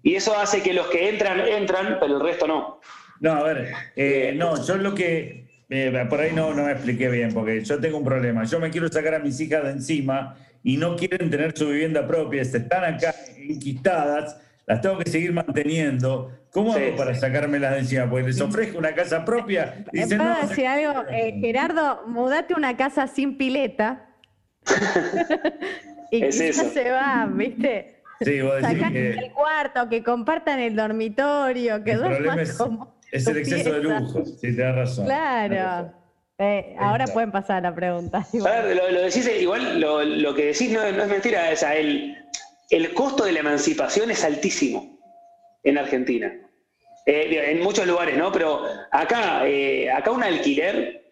y 0.06 0.14
eso 0.14 0.38
hace 0.38 0.62
que 0.62 0.72
los 0.72 0.86
que 0.86 1.08
entran, 1.08 1.40
entran, 1.40 1.96
pero 1.98 2.18
el 2.18 2.22
resto 2.22 2.46
no. 2.46 2.80
No, 3.18 3.32
a 3.32 3.42
ver, 3.42 3.72
eh, 3.96 4.34
no, 4.36 4.64
yo 4.64 4.76
lo 4.76 4.94
que, 4.94 5.48
eh, 5.68 6.06
por 6.08 6.20
ahí 6.20 6.30
no, 6.32 6.54
no 6.54 6.62
me 6.62 6.70
expliqué 6.70 7.08
bien, 7.08 7.34
porque 7.34 7.60
yo 7.64 7.80
tengo 7.80 7.98
un 7.98 8.04
problema, 8.04 8.44
yo 8.44 8.60
me 8.60 8.70
quiero 8.70 8.86
sacar 8.86 9.16
a 9.16 9.18
mis 9.18 9.40
hijas 9.40 9.64
de 9.64 9.70
encima 9.70 10.36
y 10.62 10.76
no 10.76 10.94
quieren 10.94 11.28
tener 11.28 11.58
su 11.58 11.70
vivienda 11.70 12.06
propia, 12.06 12.42
están 12.42 12.84
acá 12.84 13.16
inquistadas, 13.48 14.40
las 14.64 14.80
tengo 14.80 14.96
que 14.98 15.10
seguir 15.10 15.32
manteniendo. 15.32 16.30
¿Cómo 16.52 16.72
hago 16.72 16.94
para 16.94 17.12
sacármelas 17.16 17.72
de 17.72 17.78
encima? 17.80 18.08
Porque 18.08 18.28
les 18.28 18.40
ofrezco 18.40 18.78
una 18.78 18.94
casa 18.94 19.24
propia. 19.24 19.84
Y 19.92 20.02
dicen, 20.02 20.18
no, 20.18 20.36
decir 20.40 20.68
algo? 20.68 21.02
Eh, 21.10 21.36
Gerardo, 21.40 22.06
mudate 22.06 22.54
una 22.54 22.76
casa 22.76 23.08
sin 23.08 23.36
pileta. 23.36 24.06
y 26.12 26.22
es 26.22 26.40
eso. 26.40 26.70
se 26.70 26.92
va, 26.92 27.28
¿viste? 27.28 27.95
Sí, 28.20 28.40
vos 28.40 28.62
decís 28.62 28.92
que... 28.92 29.10
el 29.10 29.32
cuarto, 29.32 29.88
que 29.88 30.02
compartan 30.02 30.58
el 30.60 30.74
dormitorio, 30.74 31.84
que 31.84 31.94
duerman 31.96 32.38
es, 32.40 32.58
es 33.12 33.26
el 33.26 33.36
exceso 33.38 33.72
de 33.72 33.82
lujo, 33.82 34.24
sí, 34.24 34.56
tenés 34.56 34.74
razón. 34.74 35.06
Claro. 35.06 35.92
Eh, 36.38 36.76
ahora 36.78 37.06
pueden 37.06 37.32
pasar 37.32 37.58
a 37.58 37.70
la 37.70 37.74
pregunta. 37.74 38.18
A 38.18 38.60
ver, 38.62 38.76
lo, 38.76 39.00
decís, 39.00 39.30
igual 39.40 39.80
lo, 39.80 40.34
que 40.34 40.46
decís 40.46 40.70
no, 40.70 40.80
no 40.92 41.02
es 41.02 41.08
mentira, 41.08 41.48
o 41.52 41.56
sea, 41.56 41.76
el, 41.76 42.16
el 42.70 42.92
costo 42.92 43.24
de 43.24 43.32
la 43.32 43.40
emancipación 43.40 44.10
es 44.10 44.24
altísimo 44.24 44.98
en 45.62 45.78
Argentina. 45.78 46.32
Eh, 47.06 47.52
en 47.52 47.62
muchos 47.62 47.86
lugares, 47.86 48.16
¿no? 48.18 48.32
Pero 48.32 48.64
acá, 48.90 49.46
eh, 49.46 49.90
acá 49.90 50.10
un 50.10 50.24
alquiler 50.24 51.05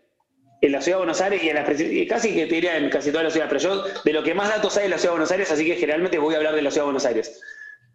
en 0.66 0.72
la 0.72 0.80
ciudad 0.80 0.98
de 0.98 1.04
Buenos 1.04 1.20
Aires 1.20 1.42
y, 1.42 1.48
en 1.48 1.56
la, 1.56 1.64
casi 2.08 2.34
que 2.34 2.46
te 2.46 2.54
diría 2.54 2.76
en 2.76 2.88
casi 2.90 3.10
toda 3.10 3.24
la 3.24 3.30
ciudad, 3.30 3.46
pero 3.48 3.60
yo 3.60 3.84
de 4.04 4.12
lo 4.12 4.22
que 4.22 4.34
más 4.34 4.48
datos 4.48 4.76
hay 4.76 4.86
en 4.86 4.90
la 4.90 4.98
ciudad 4.98 5.12
de 5.12 5.18
Buenos 5.18 5.30
Aires, 5.30 5.50
así 5.50 5.66
que 5.66 5.76
generalmente 5.76 6.18
voy 6.18 6.34
a 6.34 6.38
hablar 6.38 6.54
de 6.54 6.62
la 6.62 6.70
ciudad 6.70 6.82
de 6.82 6.86
Buenos 6.86 7.06
Aires. 7.06 7.40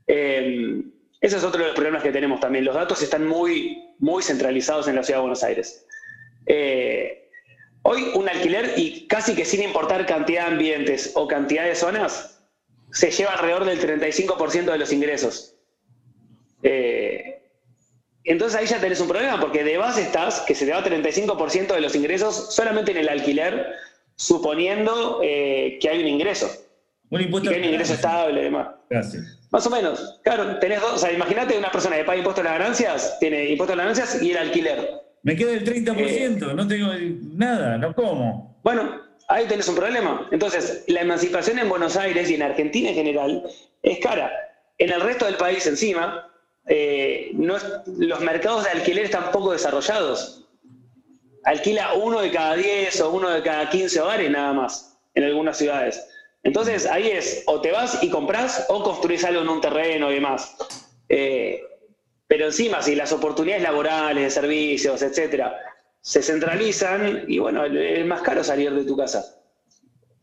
Eh, 0.07 0.81
ese 1.21 1.37
es 1.37 1.43
otro 1.43 1.61
de 1.61 1.67
los 1.67 1.75
problemas 1.75 2.03
que 2.03 2.11
tenemos 2.11 2.39
también. 2.39 2.65
Los 2.65 2.75
datos 2.75 3.01
están 3.01 3.27
muy, 3.27 3.95
muy 3.99 4.23
centralizados 4.23 4.87
en 4.87 4.95
la 4.95 5.03
ciudad 5.03 5.17
de 5.17 5.21
Buenos 5.21 5.43
Aires. 5.43 5.85
hoy 7.83 8.11
un 8.13 8.29
alquiler, 8.29 8.73
y 8.77 9.07
casi 9.07 9.35
que 9.35 9.45
sin 9.45 9.63
importar 9.63 10.05
cantidad 10.05 10.45
de 10.45 10.51
ambientes 10.53 11.11
o 11.15 11.27
cantidad 11.27 11.65
de 11.65 11.75
zonas, 11.75 12.39
se 12.91 13.11
lleva 13.11 13.31
alrededor 13.31 13.65
del 13.65 13.79
35% 13.79 14.71
de 14.71 14.77
los 14.77 14.93
ingresos. 14.93 15.55
Eh, 16.63 17.41
entonces 18.31 18.59
ahí 18.59 18.67
ya 18.67 18.79
tenés 18.79 19.01
un 19.01 19.07
problema, 19.07 19.39
porque 19.39 19.63
de 19.63 19.77
base 19.77 20.03
estás 20.03 20.41
que 20.41 20.53
se 20.53 20.65
te 20.65 20.71
va 20.71 20.83
35% 20.83 21.73
de 21.73 21.81
los 21.81 21.95
ingresos 21.95 22.53
solamente 22.53 22.91
en 22.91 22.97
el 22.97 23.09
alquiler, 23.09 23.73
suponiendo 24.15 25.19
eh, 25.23 25.79
que 25.81 25.89
hay 25.89 26.01
un 26.01 26.07
ingreso. 26.07 26.47
Un 27.09 27.21
impuesto. 27.21 27.49
que 27.49 27.55
hay 27.55 27.61
un 27.63 27.69
ingreso 27.69 27.95
estable 27.95 28.41
y 28.41 28.43
demás. 28.43 28.67
Gracias. 28.87 29.39
Más 29.49 29.65
o 29.65 29.71
menos. 29.71 30.19
Claro, 30.23 30.59
tenés 30.59 30.79
dos. 30.79 30.93
O 30.93 30.97
sea, 30.99 31.11
imagínate 31.11 31.57
una 31.57 31.71
persona 31.71 31.95
que 31.95 32.03
paga 32.03 32.19
impuestos 32.19 32.45
a 32.45 32.49
las 32.49 32.59
ganancias, 32.59 33.17
tiene 33.19 33.49
impuestos 33.49 33.73
a 33.73 33.77
las 33.77 33.85
ganancias 33.97 34.21
y 34.21 34.29
el 34.29 34.37
alquiler. 34.37 35.01
Me 35.23 35.35
queda 35.35 35.53
el 35.53 35.65
30%, 35.65 36.51
eh, 36.51 36.53
no 36.53 36.67
tengo 36.67 36.93
nada, 37.35 37.79
no 37.79 37.95
como. 37.95 38.59
Bueno, 38.63 39.01
ahí 39.27 39.47
tenés 39.47 39.67
un 39.67 39.75
problema. 39.75 40.27
Entonces, 40.31 40.83
la 40.87 41.01
emancipación 41.01 41.57
en 41.57 41.67
Buenos 41.67 41.97
Aires 41.97 42.29
y 42.29 42.35
en 42.35 42.43
Argentina 42.43 42.89
en 42.89 42.95
general 42.95 43.43
es 43.81 43.99
cara. 43.99 44.31
En 44.77 44.91
el 44.91 45.01
resto 45.01 45.25
del 45.25 45.35
país 45.35 45.65
encima, 45.65 46.28
eh, 46.69 47.31
los 47.33 48.21
mercados 48.21 48.63
de 48.63 48.69
alquiler 48.69 49.05
están 49.05 49.31
poco 49.31 49.51
desarrollados. 49.51 50.47
Alquila 51.43 51.93
uno 51.93 52.21
de 52.21 52.31
cada 52.31 52.55
10 52.55 53.01
o 53.01 53.09
uno 53.11 53.29
de 53.29 53.41
cada 53.41 53.69
15 53.69 53.99
hogares 54.01 54.29
nada 54.29 54.53
más 54.53 54.97
en 55.15 55.23
algunas 55.23 55.57
ciudades. 55.57 56.05
Entonces 56.43 56.85
ahí 56.85 57.09
es, 57.09 57.43
o 57.47 57.59
te 57.59 57.71
vas 57.71 58.03
y 58.03 58.09
compras 58.09 58.65
o 58.69 58.83
construís 58.83 59.23
algo 59.25 59.41
en 59.41 59.49
un 59.49 59.61
terreno 59.61 60.11
y 60.11 60.15
demás. 60.15 60.55
Eh, 61.09 61.61
pero 62.27 62.45
encima, 62.45 62.83
si 62.83 62.93
las 62.93 63.11
oportunidades 63.11 63.63
laborales, 63.63 64.23
de 64.23 64.29
servicios, 64.29 65.01
etcétera, 65.01 65.57
se 66.01 66.21
centralizan 66.21 67.25
y 67.27 67.39
bueno, 67.39 67.65
es 67.65 68.05
más 68.05 68.21
caro 68.21 68.43
salir 68.43 68.71
de 68.71 68.85
tu 68.85 68.95
casa. 68.95 69.41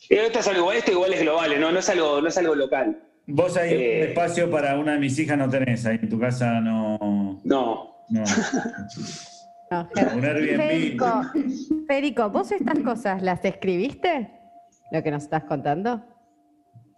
Esto 0.09 0.39
es 0.39 0.47
algo, 0.47 0.71
esto 0.71 0.93
igual 0.93 1.13
es 1.13 1.21
global, 1.23 1.61
¿no? 1.61 1.73
No 1.73 1.81
es 1.81 1.89
algo, 1.89 2.21
no 2.21 2.29
es 2.29 2.39
algo 2.39 2.55
local. 2.55 3.03
Vos 3.27 3.57
ahí 3.57 3.75
un 3.75 3.81
eh, 3.81 4.09
espacio 4.09 4.51
para 4.51 4.79
una 4.79 4.93
de 4.93 4.99
mis 4.99 5.19
hijas 5.19 5.37
no 5.37 5.49
tenés, 5.49 5.85
ahí 5.87 5.99
en 6.01 6.09
tu 6.09 6.19
casa 6.19 6.61
no. 6.61 7.41
No. 7.45 8.05
No. 8.09 8.25
un 10.15 10.23
Federico, 10.23 11.23
Federico, 11.89 12.31
¿vos 12.31 12.53
estas 12.53 12.79
cosas 12.81 13.21
las 13.23 13.45
escribiste? 13.45 14.31
Lo 14.93 15.03
que 15.03 15.11
nos 15.11 15.25
estás 15.25 15.45
contando. 15.45 16.05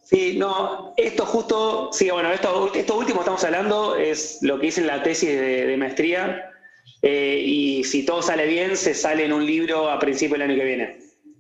Sí, 0.03 0.37
no, 0.39 0.93
esto 0.97 1.25
justo, 1.25 1.91
sí, 1.93 2.11
bueno, 2.11 2.31
esto, 2.31 2.71
esto 2.75 2.99
último 2.99 3.21
estamos 3.21 3.43
hablando 3.45 3.97
es 3.97 4.39
lo 4.43 4.59
que 4.59 4.67
hice 4.67 4.83
en 4.83 4.87
la 4.87 5.03
tesis 5.03 5.31
de 5.31 5.77
maestría 5.79 6.45
Eh, 7.03 7.43
y 7.45 7.85
si 7.85 8.05
todo 8.05 8.23
sale 8.23 8.47
bien, 8.47 8.77
se 8.77 8.95
sale 8.95 9.25
en 9.25 9.33
un 9.33 9.47
libro 9.47 9.91
a 9.91 9.99
principio 9.99 10.35
del 10.37 10.51
año 10.51 10.57
que 10.57 10.65
viene. 10.65 10.99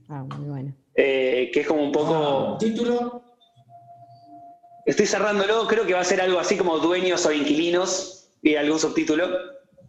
Ah, 0.09 0.24
muy 0.24 0.48
bueno. 0.48 0.74
Eh, 0.94 1.51
que 1.53 1.61
es 1.61 1.66
como 1.66 1.83
un 1.83 1.92
poco... 1.92 2.57
¿Título? 2.59 3.22
Estoy 4.88 5.05
cerrándolo, 5.05 5.66
creo 5.66 5.85
que 5.85 5.92
va 5.92 6.01
a 6.01 6.05
ser 6.05 6.18
algo 6.18 6.40
así 6.40 6.57
como 6.57 6.79
dueños 6.79 7.27
o 7.27 7.31
inquilinos 7.31 8.31
y 8.42 8.55
algún 8.55 8.81
subtítulo. 8.81 9.29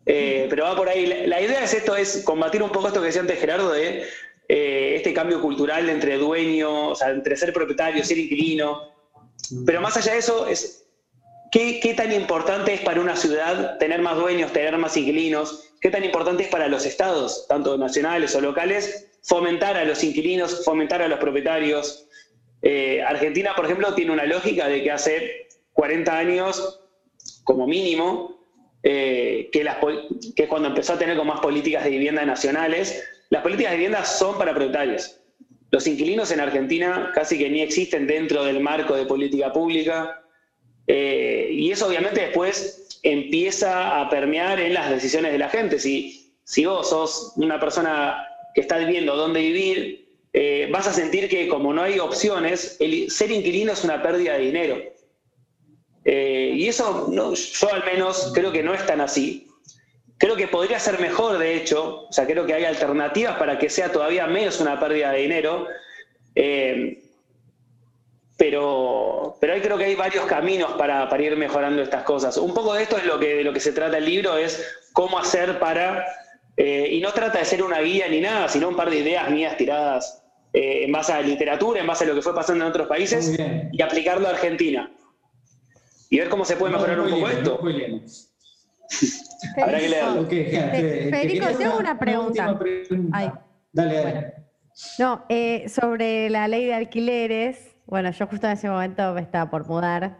Eh, 0.05 0.47
pero 0.49 0.65
va 0.65 0.75
por 0.75 0.89
ahí. 0.89 1.05
La, 1.25 1.39
idea 1.39 1.63
es 1.63 1.73
esto, 1.73 1.95
es 1.95 2.21
combatir 2.25 2.62
un 2.62 2.69
poco 2.69 2.88
esto 2.88 2.99
que 2.99 3.05
decía 3.05 3.21
antes 3.21 3.39
Gerardo 3.39 3.71
de 3.71 4.03
eh, 4.49 4.95
este 4.97 5.13
cambio 5.13 5.39
cultural 5.41 5.89
entre 5.89 6.17
dueño, 6.17 6.89
o 6.89 6.95
sea, 6.95 7.12
entre 7.12 7.38
ser 7.38 7.53
propietario, 7.53 8.03
ser 8.03 8.17
inquilino. 8.17 8.89
Pero 9.65 9.79
más 9.79 9.95
allá 9.95 10.12
de 10.12 10.17
eso, 10.17 10.47
es 10.47 10.85
¿qué, 11.49 11.79
qué 11.79 11.93
tan 11.93 12.12
importante 12.12 12.73
es 12.73 12.81
para 12.81 12.99
una 12.99 13.15
ciudad 13.15 13.77
tener 13.77 14.01
más 14.01 14.17
dueños, 14.17 14.51
tener 14.51 14.77
más 14.77 14.97
inquilinos? 14.97 15.63
¿Qué 15.79 15.91
tan 15.91 16.03
importante 16.03 16.43
es 16.43 16.49
para 16.49 16.67
los 16.67 16.85
estados, 16.85 17.45
tanto 17.47 17.77
nacionales 17.77 18.35
o 18.35 18.41
locales, 18.41 19.07
fomentar 19.23 19.77
a 19.77 19.85
los 19.85 20.03
inquilinos, 20.03 20.65
fomentar 20.65 21.01
a 21.01 21.07
los 21.07 21.19
propietarios? 21.19 22.08
Eh, 22.61 23.01
Argentina, 23.01 23.53
por 23.55 23.65
ejemplo, 23.65 23.93
tiene 23.93 24.11
una 24.11 24.25
lógica 24.25 24.67
de 24.67 24.83
que 24.83 24.91
hace 24.91 25.47
40 25.73 26.17
años, 26.17 26.81
como 27.43 27.67
mínimo, 27.67 28.39
eh, 28.83 29.49
que, 29.51 29.61
es 30.43 30.47
cuando 30.47 30.69
empezó 30.69 30.93
a 30.93 30.99
tener 30.99 31.21
más 31.23 31.39
políticas 31.41 31.83
de 31.83 31.89
vivienda 31.89 32.25
nacionales, 32.25 33.03
las 33.29 33.43
políticas 33.43 33.71
de 33.71 33.77
vivienda 33.77 34.05
son 34.05 34.37
para 34.37 34.53
propietarios. 34.53 35.19
Los 35.71 35.85
inquilinos 35.85 36.31
en 36.31 36.39
Argentina 36.39 37.11
casi 37.13 37.37
que 37.37 37.49
ni 37.49 37.61
existen 37.61 38.07
dentro 38.07 38.43
del 38.43 38.59
marco 38.59 38.95
de 38.95 39.05
política 39.05 39.53
pública. 39.53 40.23
Eh, 40.87 41.49
y 41.51 41.71
eso 41.71 41.87
obviamente 41.87 42.21
después 42.21 42.99
empieza 43.03 44.01
a 44.01 44.09
permear 44.09 44.59
en 44.59 44.73
las 44.73 44.89
decisiones 44.89 45.31
de 45.31 45.37
la 45.37 45.49
gente. 45.49 45.77
Si, 45.77 46.33
si 46.43 46.65
vos 46.65 46.89
sos 46.89 47.33
una 47.35 47.59
persona 47.59 48.25
que 48.55 48.61
está 48.61 48.79
viviendo 48.79 49.15
dónde 49.15 49.41
vivir, 49.41 50.08
eh, 50.31 50.69
vas 50.71 50.87
a 50.87 50.93
sentir 50.93 51.27
que 51.27 51.47
como 51.47 51.73
no 51.73 51.81
hay 51.81 51.99
opciones, 51.99 52.77
el 52.79 53.09
ser 53.09 53.31
inquilino 53.31 53.73
es 53.73 53.83
una 53.83 54.01
pérdida 54.01 54.33
de 54.33 54.39
dinero. 54.39 54.77
Eh, 56.05 56.51
y 56.55 56.67
eso 56.67 57.07
no, 57.11 57.33
yo 57.33 57.73
al 57.73 57.83
menos 57.85 58.31
creo 58.33 58.51
que 58.51 58.63
no 58.63 58.73
es 58.73 58.85
tan 58.85 59.01
así. 59.01 59.47
Creo 60.17 60.35
que 60.35 60.47
podría 60.47 60.79
ser 60.79 60.99
mejor, 60.99 61.37
de 61.37 61.55
hecho, 61.55 62.07
o 62.07 62.11
sea, 62.11 62.27
creo 62.27 62.45
que 62.45 62.53
hay 62.53 62.65
alternativas 62.65 63.37
para 63.37 63.57
que 63.57 63.69
sea 63.69 63.91
todavía 63.91 64.27
menos 64.27 64.59
una 64.59 64.79
pérdida 64.79 65.11
de 65.11 65.19
dinero, 65.19 65.65
eh, 66.35 67.01
pero, 68.37 69.37
pero 69.39 69.53
ahí 69.53 69.61
creo 69.61 69.77
que 69.77 69.85
hay 69.85 69.95
varios 69.95 70.25
caminos 70.25 70.73
para, 70.73 71.09
para, 71.09 71.23
ir 71.23 71.35
mejorando 71.37 71.81
estas 71.81 72.03
cosas. 72.03 72.37
Un 72.37 72.53
poco 72.53 72.73
de 72.73 72.83
esto 72.83 72.97
es 72.97 73.05
lo 73.05 73.19
que, 73.19 73.35
de 73.35 73.43
lo 73.43 73.53
que 73.53 73.59
se 73.59 73.71
trata 73.71 73.97
el 73.97 74.05
libro, 74.05 74.37
es 74.37 74.63
cómo 74.93 75.17
hacer 75.19 75.57
para, 75.59 76.05
y 76.57 76.99
no 77.01 77.13
trata 77.13 77.39
de 77.39 77.45
ser 77.45 77.63
una 77.63 77.79
guía 77.79 78.07
ni 78.09 78.19
nada, 78.19 78.47
sino 78.49 78.67
un 78.69 78.75
par 78.75 78.89
de 78.89 78.97
ideas 78.97 79.29
mías 79.29 79.57
tiradas 79.57 80.18
eh, 80.53 80.85
en 80.85 80.91
base 80.91 81.13
a 81.13 81.21
literatura, 81.21 81.81
en 81.81 81.88
base 81.88 82.05
a 82.05 82.07
lo 82.07 82.15
que 82.15 82.21
fue 82.21 82.33
pasando 82.33 82.65
en 82.65 82.69
otros 82.69 82.88
países, 82.88 83.38
y 83.71 83.81
aplicarlo 83.81 84.27
a 84.27 84.31
Argentina. 84.31 84.91
Y 86.09 86.17
ver 86.17 86.29
cómo 86.29 86.43
se 86.43 86.55
puede 86.55 86.73
mejorar 86.73 86.97
no, 86.97 87.03
un 87.03 87.09
poco 87.12 87.29
esto. 87.29 87.59
No 87.62 88.01
Habrá 89.63 89.79
que 89.79 89.89
leerlo. 89.89 90.21
Okay. 90.21 90.45
Federico, 90.49 91.47
tengo 91.57 91.77
una 91.77 91.99
pregunta. 91.99 92.57
pregunta. 92.57 93.17
Ay. 93.17 93.31
Dale, 93.71 93.93
dale. 93.93 94.12
Bueno. 94.12 94.31
No, 94.97 95.25
eh, 95.29 95.67
sobre 95.69 96.29
la 96.29 96.47
ley 96.47 96.65
de 96.65 96.73
alquileres. 96.73 97.75
Bueno, 97.85 98.12
yo 98.12 98.27
justo 98.27 98.47
en 98.47 98.53
ese 98.53 98.69
momento 98.69 99.13
me 99.13 99.21
estaba 99.21 99.49
por 99.51 99.67
mudar. 99.67 100.19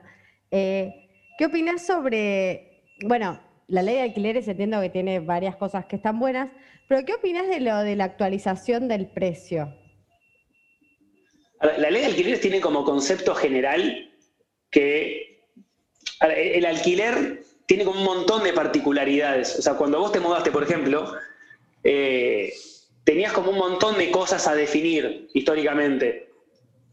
Eh, 0.52 1.10
¿Qué 1.38 1.46
opinas 1.46 1.86
sobre, 1.86 2.84
bueno, 3.06 3.40
la 3.68 3.82
ley 3.82 3.96
de 3.96 4.02
alquileres 4.02 4.48
entiendo 4.48 4.82
que 4.82 4.90
tiene 4.90 5.20
varias 5.20 5.56
cosas 5.56 5.86
que 5.86 5.96
están 5.96 6.20
buenas, 6.20 6.50
pero 6.88 7.06
¿qué 7.06 7.14
opinas 7.14 7.48
de 7.48 7.60
lo 7.62 7.78
de 7.80 7.96
la 7.96 8.04
actualización 8.06 8.88
del 8.88 9.08
precio? 9.08 9.74
La 11.62 11.90
ley 11.90 12.02
de 12.02 12.08
alquileres 12.08 12.42
tiene 12.42 12.62
como 12.62 12.86
concepto 12.86 13.36
general 13.36 14.10
que 14.72 15.42
el 16.22 16.66
alquiler 16.66 17.44
tiene 17.66 17.86
como 17.86 18.00
un 18.00 18.06
montón 18.06 18.44
de 18.44 18.54
particularidades. 18.54 19.60
O 19.60 19.62
sea, 19.62 19.74
cuando 19.76 20.00
vos 20.00 20.12
te 20.12 20.20
mudaste, 20.20 20.52
por 20.52 20.64
ejemplo, 20.64 21.14
eh, 21.84 22.54
tenías 23.04 23.34
como 23.34 23.52
un 23.52 23.58
montón 23.58 23.98
de 23.98 24.10
cosas 24.10 24.48
a 24.48 24.56
definir 24.56 25.30
históricamente. 25.34 26.30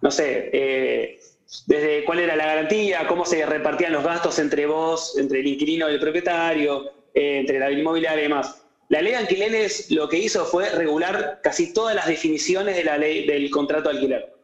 No 0.03 0.11
sé, 0.11 0.51
eh, 0.53 1.21
desde 1.67 2.05
cuál 2.05 2.21
era 2.21 2.37
la 2.37 2.47
garantía, 2.47 3.07
cómo 3.07 3.25
se 3.25 3.47
repartían 3.47 3.93
los 3.93 4.05
gastos 4.05 4.39
entre 4.39 4.67
vos, 4.67 5.17
entre 5.17 5.41
el 5.41 5.47
inquilino 5.47 5.89
y 5.89 5.95
el 5.95 6.01
propietario, 6.01 6.91
eh, 7.15 7.39
entre 7.39 7.59
la 7.59 7.71
inmobiliaria 7.71 8.21
y 8.21 8.29
demás. 8.29 8.63
La 8.89 9.01
ley 9.01 9.13
de 9.13 9.19
alquileres 9.19 9.91
lo 9.91 10.09
que 10.09 10.19
hizo 10.19 10.45
fue 10.45 10.71
regular 10.71 11.41
casi 11.43 11.73
todas 11.73 11.95
las 11.95 12.07
definiciones 12.07 12.77
de 12.77 12.85
la 12.85 12.99
ley 12.99 13.27
del 13.27 13.51
contrato 13.51 13.89
de 13.89 13.97
alquiler. 13.97 14.36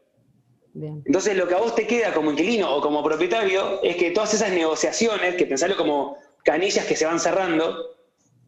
Bien. 0.74 1.02
Entonces, 1.04 1.37
lo 1.37 1.46
que 1.46 1.54
a 1.54 1.58
vos 1.58 1.74
te 1.74 1.87
queda 1.87 2.14
como 2.14 2.30
inquilino 2.30 2.74
o 2.74 2.80
como 2.80 3.02
propietario 3.02 3.82
es 3.82 3.96
que 3.96 4.11
todas 4.11 4.32
esas 4.35 4.50
negociaciones, 4.50 5.35
que 5.37 5.46
pensarlo 5.46 5.76
como 5.76 6.16
canillas 6.44 6.87
que 6.87 6.96
se 6.96 7.04
van 7.04 7.20
cerrando, 7.20 7.96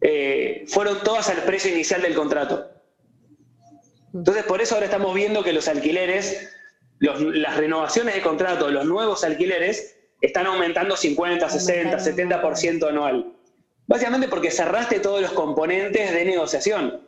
eh, 0.01 0.65
fueron 0.69 1.03
todas 1.03 1.29
al 1.29 1.43
precio 1.45 1.71
inicial 1.71 2.03
del 2.03 2.15
contrato. 2.15 2.71
Entonces, 4.13 4.45
por 4.45 4.63
eso 4.63 4.75
ahora 4.75 4.87
estamos 4.87 5.15
viendo 5.15 5.43
que 5.43 5.53
los 5.53 5.69
alquileres, 5.69 6.51
los, 6.99 7.21
las 7.21 7.57
renovaciones 7.57 8.15
de 8.15 8.23
contrato, 8.23 8.71
los 8.71 8.87
nuevos 8.87 9.25
alquileres, 9.25 9.97
están 10.21 10.47
aumentando 10.47 10.97
50, 10.97 11.49
60, 11.49 11.99
70% 11.99 12.89
anual. 12.89 13.33
Básicamente 13.87 14.29
porque 14.29 14.51
cerraste 14.51 15.01
todos 15.01 15.21
los 15.21 15.33
componentes 15.33 16.13
de 16.13 16.25
negociación. 16.25 17.07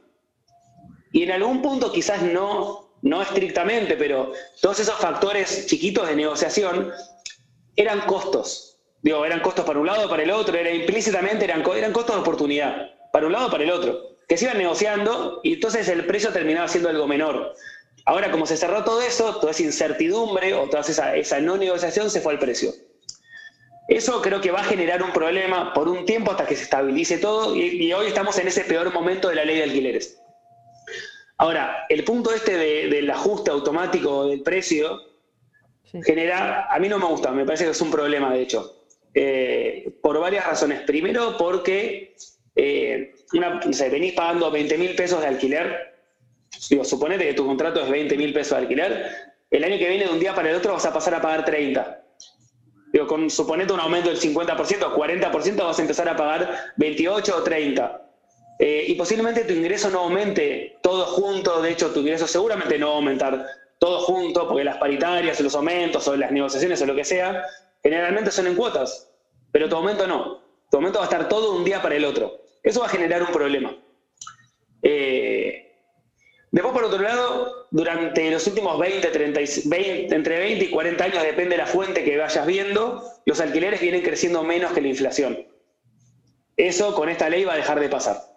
Y 1.12 1.22
en 1.22 1.30
algún 1.30 1.62
punto 1.62 1.92
quizás 1.92 2.22
no, 2.22 2.85
no 3.02 3.22
estrictamente, 3.22 3.96
pero 3.96 4.32
todos 4.60 4.80
esos 4.80 4.96
factores 4.96 5.66
chiquitos 5.66 6.08
de 6.08 6.16
negociación 6.16 6.92
eran 7.76 8.00
costos. 8.00 8.78
Digo, 9.02 9.24
eran 9.24 9.40
costos 9.40 9.64
para 9.64 9.78
un 9.78 9.86
lado, 9.86 10.08
para 10.08 10.22
el 10.22 10.30
otro, 10.30 10.56
era 10.56 10.70
implícitamente 10.70 11.44
eran, 11.44 11.62
eran 11.76 11.92
costos 11.92 12.16
de 12.16 12.22
oportunidad, 12.22 12.90
para 13.12 13.26
un 13.26 13.32
lado, 13.32 13.50
para 13.50 13.62
el 13.62 13.70
otro, 13.70 14.16
que 14.28 14.36
se 14.36 14.46
iban 14.46 14.58
negociando 14.58 15.40
y 15.44 15.54
entonces 15.54 15.88
el 15.88 16.06
precio 16.06 16.32
terminaba 16.32 16.66
siendo 16.68 16.88
algo 16.88 17.06
menor. 17.06 17.54
Ahora, 18.04 18.30
como 18.30 18.46
se 18.46 18.56
cerró 18.56 18.84
todo 18.84 19.02
eso, 19.02 19.36
toda 19.36 19.52
esa 19.52 19.62
incertidumbre 19.62 20.54
o 20.54 20.68
toda 20.68 20.80
esa, 20.80 21.16
esa 21.16 21.40
no 21.40 21.56
negociación 21.56 22.10
se 22.10 22.20
fue 22.20 22.32
al 22.32 22.38
precio. 22.38 22.72
Eso 23.88 24.20
creo 24.20 24.40
que 24.40 24.50
va 24.50 24.60
a 24.60 24.64
generar 24.64 25.02
un 25.02 25.12
problema 25.12 25.72
por 25.72 25.88
un 25.88 26.04
tiempo 26.06 26.32
hasta 26.32 26.46
que 26.46 26.56
se 26.56 26.64
estabilice 26.64 27.18
todo 27.18 27.54
y, 27.54 27.84
y 27.84 27.92
hoy 27.92 28.06
estamos 28.08 28.36
en 28.38 28.48
ese 28.48 28.64
peor 28.64 28.92
momento 28.92 29.28
de 29.28 29.36
la 29.36 29.44
ley 29.44 29.58
de 29.58 29.64
alquileres. 29.64 30.20
Ahora, 31.38 31.86
el 31.88 32.04
punto 32.04 32.32
este 32.32 32.56
de, 32.56 32.88
del 32.88 33.10
ajuste 33.10 33.50
automático 33.50 34.26
del 34.26 34.42
precio 34.42 35.00
sí. 35.84 36.00
genera, 36.02 36.66
a 36.70 36.78
mí 36.78 36.88
no 36.88 36.98
me 36.98 37.06
gusta, 37.06 37.30
me 37.30 37.44
parece 37.44 37.64
que 37.64 37.70
es 37.72 37.80
un 37.80 37.90
problema 37.90 38.32
de 38.32 38.42
hecho. 38.42 38.76
Eh, 39.18 39.94
por 40.02 40.20
varias 40.20 40.46
razones. 40.46 40.82
Primero, 40.82 41.38
porque 41.38 42.14
eh, 42.54 43.14
una, 43.32 43.60
venís 43.90 44.12
pagando 44.12 44.50
20 44.50 44.76
mil 44.76 44.94
pesos 44.94 45.22
de 45.22 45.26
alquiler. 45.26 45.94
Digo, 46.68 46.84
suponete 46.84 47.24
que 47.24 47.32
tu 47.32 47.46
contrato 47.46 47.80
es 47.82 47.88
20 47.88 48.14
mil 48.18 48.34
pesos 48.34 48.58
de 48.58 48.64
alquiler. 48.64 49.10
El 49.50 49.64
año 49.64 49.78
que 49.78 49.88
viene, 49.88 50.04
de 50.04 50.10
un 50.10 50.20
día 50.20 50.34
para 50.34 50.50
el 50.50 50.56
otro, 50.56 50.74
vas 50.74 50.84
a 50.84 50.92
pasar 50.92 51.14
a 51.14 51.22
pagar 51.22 51.46
30. 51.46 52.04
Digo, 52.92 53.06
con, 53.06 53.30
suponete 53.30 53.72
un 53.72 53.80
aumento 53.80 54.10
del 54.10 54.20
50% 54.20 54.82
o 54.82 54.94
40%, 54.94 55.56
vas 55.64 55.78
a 55.78 55.82
empezar 55.82 56.08
a 56.10 56.16
pagar 56.16 56.72
28 56.76 57.36
o 57.36 57.42
30. 57.42 58.05
Eh, 58.58 58.84
y 58.88 58.94
posiblemente 58.94 59.44
tu 59.44 59.52
ingreso 59.52 59.90
no 59.90 60.00
aumente 60.00 60.78
todo 60.82 61.06
junto. 61.06 61.60
De 61.60 61.70
hecho, 61.70 61.90
tu 61.92 62.00
ingreso 62.00 62.26
seguramente 62.26 62.78
no 62.78 62.88
va 62.88 62.92
a 62.92 62.96
aumentar 62.96 63.46
todo 63.78 64.00
junto, 64.00 64.48
porque 64.48 64.64
las 64.64 64.78
paritarias, 64.78 65.40
los 65.40 65.54
aumentos 65.54 66.06
o 66.08 66.16
las 66.16 66.30
negociaciones 66.30 66.80
o 66.80 66.86
lo 66.86 66.94
que 66.94 67.04
sea, 67.04 67.44
generalmente 67.82 68.30
son 68.30 68.46
en 68.46 68.54
cuotas, 68.54 69.10
pero 69.52 69.68
tu 69.68 69.76
aumento 69.76 70.06
no. 70.06 70.42
Tu 70.70 70.76
aumento 70.76 70.98
va 70.98 71.04
a 71.04 71.08
estar 71.08 71.28
todo 71.28 71.54
un 71.54 71.64
día 71.64 71.82
para 71.82 71.94
el 71.96 72.04
otro. 72.04 72.40
Eso 72.62 72.80
va 72.80 72.86
a 72.86 72.90
generar 72.90 73.22
un 73.22 73.28
problema. 73.28 73.76
Eh, 74.82 75.72
después, 76.50 76.74
por 76.74 76.84
otro 76.84 77.00
lado, 77.00 77.68
durante 77.70 78.30
los 78.30 78.46
últimos 78.46 78.78
20, 78.78 79.08
30, 79.08 79.40
20, 79.66 80.14
entre 80.14 80.38
20 80.38 80.64
y 80.64 80.70
40 80.70 81.04
años, 81.04 81.22
depende 81.22 81.50
de 81.50 81.62
la 81.62 81.66
fuente 81.66 82.02
que 82.02 82.16
vayas 82.16 82.46
viendo, 82.46 83.02
los 83.24 83.40
alquileres 83.40 83.80
vienen 83.80 84.02
creciendo 84.02 84.42
menos 84.42 84.72
que 84.72 84.80
la 84.80 84.88
inflación. 84.88 85.46
Eso 86.56 86.94
con 86.94 87.08
esta 87.08 87.28
ley 87.28 87.44
va 87.44 87.52
a 87.52 87.56
dejar 87.56 87.78
de 87.78 87.88
pasar. 87.88 88.35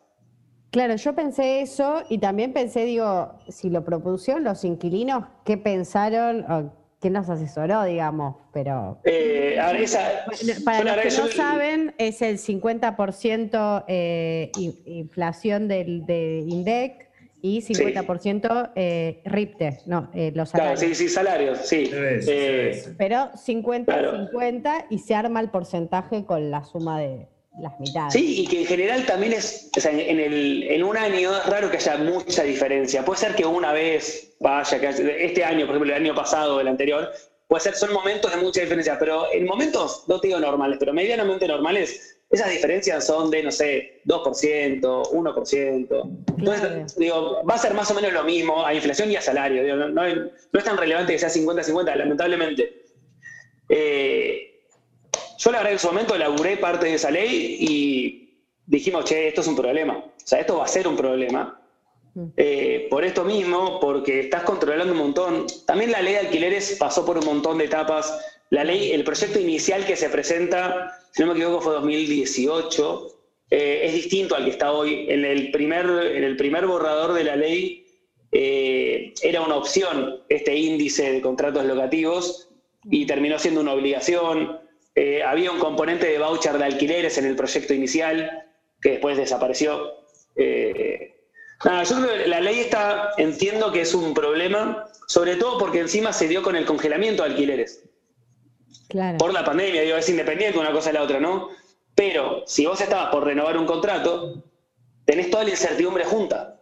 Claro, 0.72 0.96
yo 0.96 1.16
pensé 1.16 1.62
eso 1.62 2.04
y 2.10 2.20
también 2.20 2.54
pensé, 2.54 2.86
digo, 2.86 3.34
si 3.48 3.70
lo 3.70 3.84
propusieron 3.84 4.44
los 4.44 4.64
inquilinos, 4.64 5.26
¿qué 5.44 5.58
pensaron? 5.58 6.72
¿Quién 7.00 7.14
nos 7.14 7.30
asesoró, 7.30 7.84
digamos? 7.86 8.36
Pero. 8.54 9.00
Eh, 9.06 9.58
a 9.60 9.72
ver, 9.72 9.82
esa, 9.82 10.26
para 10.66 10.84
los 10.84 11.16
que 11.16 11.22
no 11.22 11.28
saben, 11.30 11.96
es 11.98 12.22
el 12.22 12.38
50% 12.38 13.86
eh, 13.88 14.52
inflación 14.86 15.68
del, 15.68 16.06
de 16.06 16.44
INDEC 16.46 17.10
y 17.42 17.62
50% 17.62 18.64
sí. 18.66 18.72
eh, 18.76 19.22
RIPTE, 19.26 19.80
no, 19.86 20.10
eh, 20.14 20.32
los 20.36 20.50
salarios. 20.50 20.80
Claro, 20.80 20.96
sí, 20.96 21.04
sí, 21.04 21.10
salarios, 21.10 21.60
sí. 21.60 21.90
Eh, 21.92 22.94
pero 22.98 23.32
50-50 23.32 23.86
claro. 23.86 24.86
y 24.90 25.00
se 25.00 25.16
arma 25.16 25.40
el 25.40 25.50
porcentaje 25.50 26.26
con 26.26 26.52
la 26.52 26.66
suma 26.66 27.00
de, 27.00 27.28
las 27.62 27.80
mitades. 27.80 28.14
Sí, 28.14 28.42
y 28.42 28.48
que 28.48 28.62
en 28.62 28.68
general 28.68 29.06
también 29.06 29.34
es, 29.34 29.70
o 29.76 29.80
sea, 29.80 29.92
en, 29.92 30.20
el, 30.20 30.64
en 30.64 30.84
un 30.84 30.98
año 30.98 31.36
es 31.38 31.46
raro 31.46 31.70
que 31.70 31.78
haya 31.78 31.98
mucha 31.98 32.44
diferencia. 32.44 33.04
Puede 33.06 33.20
ser 33.20 33.36
que 33.36 33.46
una 33.46 33.74
vez 33.74 34.36
vaya, 34.40 34.80
que 34.80 35.26
este 35.26 35.44
año, 35.44 35.66
por 35.66 35.76
ejemplo, 35.76 35.96
el 35.96 36.02
año 36.04 36.16
pasado, 36.16 36.60
el 36.60 36.68
anterior, 36.68 37.12
puede 37.48 37.62
ser, 37.62 37.76
son 37.76 37.94
momentos 37.94 38.32
de 38.32 38.38
mucha 38.38 38.62
diferencia, 38.62 38.98
pero 39.00 39.32
en 39.34 39.46
momentos, 39.46 40.06
no 40.08 40.20
te 40.20 40.28
digo 40.28 40.40
normales, 40.40 40.78
pero 40.80 40.94
medianamente 40.94 41.48
normales, 41.48 42.20
esas 42.30 42.52
diferencias 42.52 43.08
son 43.08 43.32
de, 43.32 43.42
no 43.42 43.52
sé, 43.52 44.02
2%, 44.06 44.82
1%. 44.82 46.26
Entonces, 46.38 46.96
digo, 46.96 47.44
va 47.44 47.56
a 47.56 47.58
ser 47.58 47.74
más 47.74 47.90
o 47.90 47.96
menos 47.96 48.14
lo 48.14 48.24
mismo 48.24 48.64
a 48.64 48.74
inflación 48.74 49.10
y 49.12 49.16
a 49.16 49.22
salario. 49.22 49.76
no, 49.90 50.06
es 50.06 50.64
tan 50.64 50.78
relevante 50.78 51.14
que 51.14 51.20
sea 51.20 51.30
50-50, 51.30 51.96
lamentablemente. 51.96 52.84
Eh, 53.68 54.49
yo 55.40 55.52
la 55.52 55.58
verdad 55.58 55.74
en 55.74 55.80
su 55.80 55.88
momento 55.88 56.18
laburé 56.18 56.58
parte 56.58 56.86
de 56.86 56.94
esa 56.94 57.10
ley 57.10 57.58
y 57.60 58.44
dijimos, 58.66 59.06
che, 59.06 59.28
esto 59.28 59.42
es 59.42 59.48
un 59.48 59.56
problema. 59.56 59.98
O 59.98 60.14
sea, 60.24 60.40
esto 60.40 60.58
va 60.58 60.66
a 60.66 60.68
ser 60.68 60.88
un 60.88 60.96
problema. 60.96 61.60
Mm. 62.14 62.26
Eh, 62.38 62.88
por 62.90 63.04
esto 63.04 63.24
mismo, 63.26 63.80
porque 63.80 64.20
estás 64.20 64.44
controlando 64.44 64.94
un 64.94 65.00
montón. 65.00 65.48
También 65.66 65.92
la 65.92 66.02
ley 66.02 66.14
de 66.14 66.20
alquileres 66.20 66.76
pasó 66.80 67.06
por 67.06 67.18
un 67.18 67.26
montón 67.26 67.58
de 67.58 67.66
etapas. 67.66 68.14
La 68.52 68.64
ley, 68.64 68.92
el 68.92 69.04
proyecto 69.04 69.40
inicial 69.40 69.86
que 69.86 69.96
se 69.96 70.10
presenta 70.10 70.96
si 71.12 71.24
no 71.24 71.34
me 71.34 71.34
equivoco 71.34 71.62
fue 71.62 71.74
2018, 71.74 73.08
eh, 73.52 73.82
es 73.84 73.94
distinto 73.94 74.36
al 74.36 74.46
que 74.46 74.52
está 74.52 74.72
hoy. 74.72 75.06
En 75.10 75.26
el 75.26 75.52
primer, 75.52 75.86
en 75.86 76.24
el 76.24 76.38
primer 76.38 76.68
borrador 76.68 77.14
de 77.14 77.24
la 77.24 77.36
ley 77.36 77.86
eh, 78.32 79.14
era 79.22 79.42
una 79.42 79.56
opción 79.56 80.22
este 80.30 80.56
índice 80.56 81.12
de 81.12 81.22
contratos 81.22 81.66
locativos 81.66 82.50
y 82.90 83.06
terminó 83.06 83.40
siendo 83.40 83.62
una 83.62 83.74
obligación. 83.74 84.60
Eh, 84.96 85.24
había 85.24 85.52
un 85.52 85.60
componente 85.60 86.08
de 86.08 86.20
voucher 86.20 86.58
de 86.58 86.66
alquileres 86.66 87.18
en 87.18 87.26
el 87.26 87.36
proyecto 87.36 87.74
inicial 87.74 88.48
que 88.82 88.92
después 88.92 89.18
desapareció. 89.18 89.94
nada, 91.66 91.84
yo 91.84 91.96
creo 91.96 92.24
que 92.24 92.28
la 92.28 92.40
ley 92.42 92.60
está, 92.60 93.12
entiendo 93.18 93.72
que 93.72 93.82
es 93.82 93.94
un 93.94 94.14
problema, 94.14 94.86
sobre 95.08 95.36
todo 95.36 95.58
porque 95.58 95.80
encima 95.80 96.14
se 96.14 96.28
dio 96.28 96.42
con 96.42 96.56
el 96.56 96.66
congelamiento 96.66 97.24
de 97.24 97.30
alquileres. 97.30 97.84
Por 99.20 99.34
la 99.34 99.46
pandemia, 99.46 99.84
digo, 99.84 99.98
es 99.98 100.10
independiente 100.10 100.58
una 100.58 100.72
cosa 100.72 100.90
de 100.90 100.94
la 100.94 101.04
otra, 101.04 101.20
¿no? 101.20 101.50
Pero 101.94 102.44
si 102.48 102.66
vos 102.66 102.82
estabas 102.82 103.12
por 103.12 103.24
renovar 103.24 103.58
un 103.58 103.66
contrato, 103.66 104.44
tenés 105.06 105.30
toda 105.30 105.44
la 105.44 105.52
incertidumbre 105.52 106.06
junta. 106.06 106.60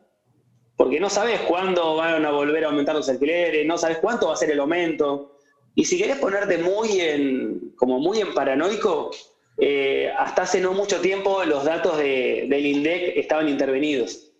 Porque 0.75 0.99
no 0.99 1.09
sabes 1.09 1.41
cuándo 1.41 1.95
van 1.95 2.25
a 2.25 2.31
volver 2.31 2.65
a 2.65 2.67
aumentar 2.67 2.95
los 2.95 3.07
alquileres, 3.07 3.65
no 3.65 3.77
sabes 3.77 3.99
cuánto 3.99 4.27
va 4.27 4.33
a 4.33 4.37
ser 4.37 4.51
el 4.51 4.59
aumento. 4.59 5.36
Y 5.77 5.85
si 5.85 5.97
querés 5.97 6.17
ponerte 6.17 6.57
muy 6.57 6.99
en, 6.99 7.71
como 7.75 7.99
muy 7.99 8.19
en 8.19 8.33
paranoico, 8.33 9.11
eh, 9.59 10.11
hasta 10.17 10.41
hace 10.41 10.59
no 10.59 10.73
mucho 10.73 10.99
tiempo 10.99 11.45
los 11.45 11.63
datos 11.65 11.97
del 11.99 12.65
INDEC 12.65 13.15
estaban 13.15 13.47
intervenidos. 13.47 14.31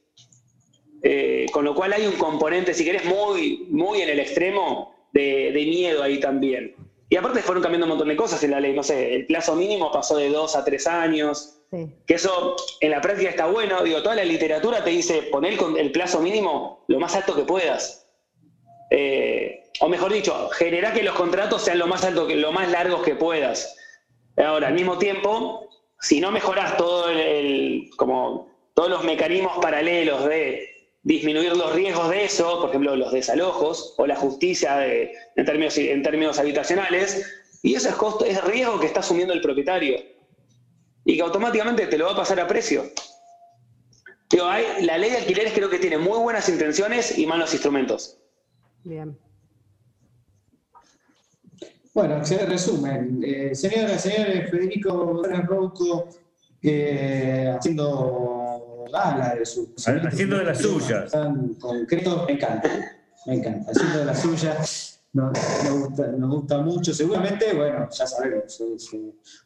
Eh, 1.04 1.46
con 1.54 1.64
lo 1.64 1.76
cual 1.76 1.94
hay 1.94 2.08
un 2.08 2.16
componente, 2.16 2.74
si 2.74 2.84
querés, 2.84 3.06
muy, 3.06 3.68
muy 3.70 4.02
en 4.02 4.10
el 4.10 4.20
extremo 4.20 4.96
de 5.14 5.52
miedo 5.54 6.02
ahí 6.02 6.20
también. 6.20 6.76
Y 7.10 7.16
aparte 7.16 7.42
fueron 7.42 7.64
cambiando 7.64 7.86
un 7.86 7.92
montón 7.92 8.10
de 8.10 8.18
cosas 8.18 8.44
en 8.44 8.52
la 8.52 8.60
ley, 8.60 8.74
no 8.74 8.84
sé, 8.84 9.16
el 9.16 9.26
plazo 9.26 9.56
mínimo 9.56 9.92
pasó 9.92 10.18
de 10.18 10.30
dos 10.30 10.56
a 10.58 10.66
tres 10.66 10.88
años, 10.88 11.62
que 12.06 12.14
eso 12.14 12.56
en 12.82 12.92
la 12.92 13.00
práctica 13.00 13.30
está 13.30 13.46
bueno, 13.46 13.82
digo, 13.84 14.02
toda 14.02 14.16
la 14.16 14.26
literatura 14.26 14.84
te 14.84 14.90
dice 14.90 15.24
poner 15.24 15.58
el, 15.78 15.92
plazo 15.92 16.20
mínimo 16.20 16.84
lo 16.88 17.00
más 17.00 17.16
alto 17.16 17.34
que 17.34 17.44
puedas. 17.44 18.06
Eh, 18.92 19.67
o 19.80 19.90
mejor 19.90 20.12
dicho, 20.12 20.50
genera 20.50 20.94
que 20.94 21.04
los 21.04 21.16
contratos 21.16 21.64
sean 21.64 21.80
lo 21.80 21.88
más 21.88 22.04
alto 22.04 22.28
que, 22.28 22.36
lo 22.36 22.52
más 22.52 22.70
largos 22.70 23.04
que 23.04 23.16
puedas. 23.16 23.76
Ahora, 24.38 24.68
al 24.68 24.74
mismo 24.74 24.98
tiempo, 24.98 25.68
si 26.00 26.20
no 26.20 26.32
mejoras 26.32 26.78
todo 26.78 27.10
el, 27.10 27.90
como 27.98 28.50
todos 28.74 28.90
los 28.90 29.04
mecanismos 29.04 29.58
paralelos 29.62 30.26
de 30.26 30.70
disminuir 31.04 31.56
los 31.56 31.74
riesgos 31.74 32.10
de 32.10 32.26
eso, 32.26 32.60
por 32.60 32.70
ejemplo, 32.70 32.96
los 32.96 33.12
desalojos 33.12 33.96
o 33.98 34.06
la 34.06 34.16
justicia 34.16 34.86
en, 34.86 35.46
términos, 35.46 36.40
habitacionales, 36.40 37.26
y 37.64 37.76
eso 37.76 37.90
es, 37.90 37.96
costo, 37.96 38.26
es 38.26 38.44
riesgo 38.44 38.80
que 38.80 38.88
está 38.88 39.00
asumiendo 39.00 39.34
el 39.34 39.42
propietario 39.42 39.98
y 41.06 41.16
que 41.16 41.22
automáticamente 41.22 41.88
te 41.88 41.98
lo 41.98 42.06
va 42.06 42.12
a 42.12 42.18
pasar 42.18 42.40
a 42.40 42.48
precio. 42.48 42.84
la 44.32 44.98
ley 44.98 45.10
de 45.10 45.18
alquileres 45.18 45.54
creo 45.54 45.70
que 45.70 45.80
tiene 45.80 45.98
muy 45.98 46.20
buenas 46.20 46.50
intenciones 46.50 47.18
y 47.18 47.26
malos 47.26 47.54
instrumentos. 47.54 48.20
Bien. 48.84 49.18
Bueno, 51.98 52.24
se 52.24 52.38
resumen. 52.46 53.24
Eh, 53.26 53.56
señoras, 53.56 54.04
señores, 54.04 54.52
Federico 54.52 55.24
Rouco, 55.48 56.08
eh, 56.62 57.52
haciendo 57.58 58.86
de 59.36 59.44
su. 59.44 59.74
Haciendo 59.76 60.38
de 60.38 60.44
las 60.44 60.60
suyas. 60.60 61.12
concreto, 61.60 62.24
me 62.28 62.34
encanta. 62.34 62.70
Me 63.26 63.34
encanta. 63.38 63.72
Haciendo 63.72 63.98
de 63.98 64.06
las 64.06 64.22
suyas. 64.22 65.02
Nos, 65.12 65.32
gusta, 66.20 66.60
mucho. 66.60 66.94
Seguramente, 66.94 67.56
bueno, 67.56 67.90
ya 67.90 68.06
sabemos, 68.06 68.62
es 68.62 68.92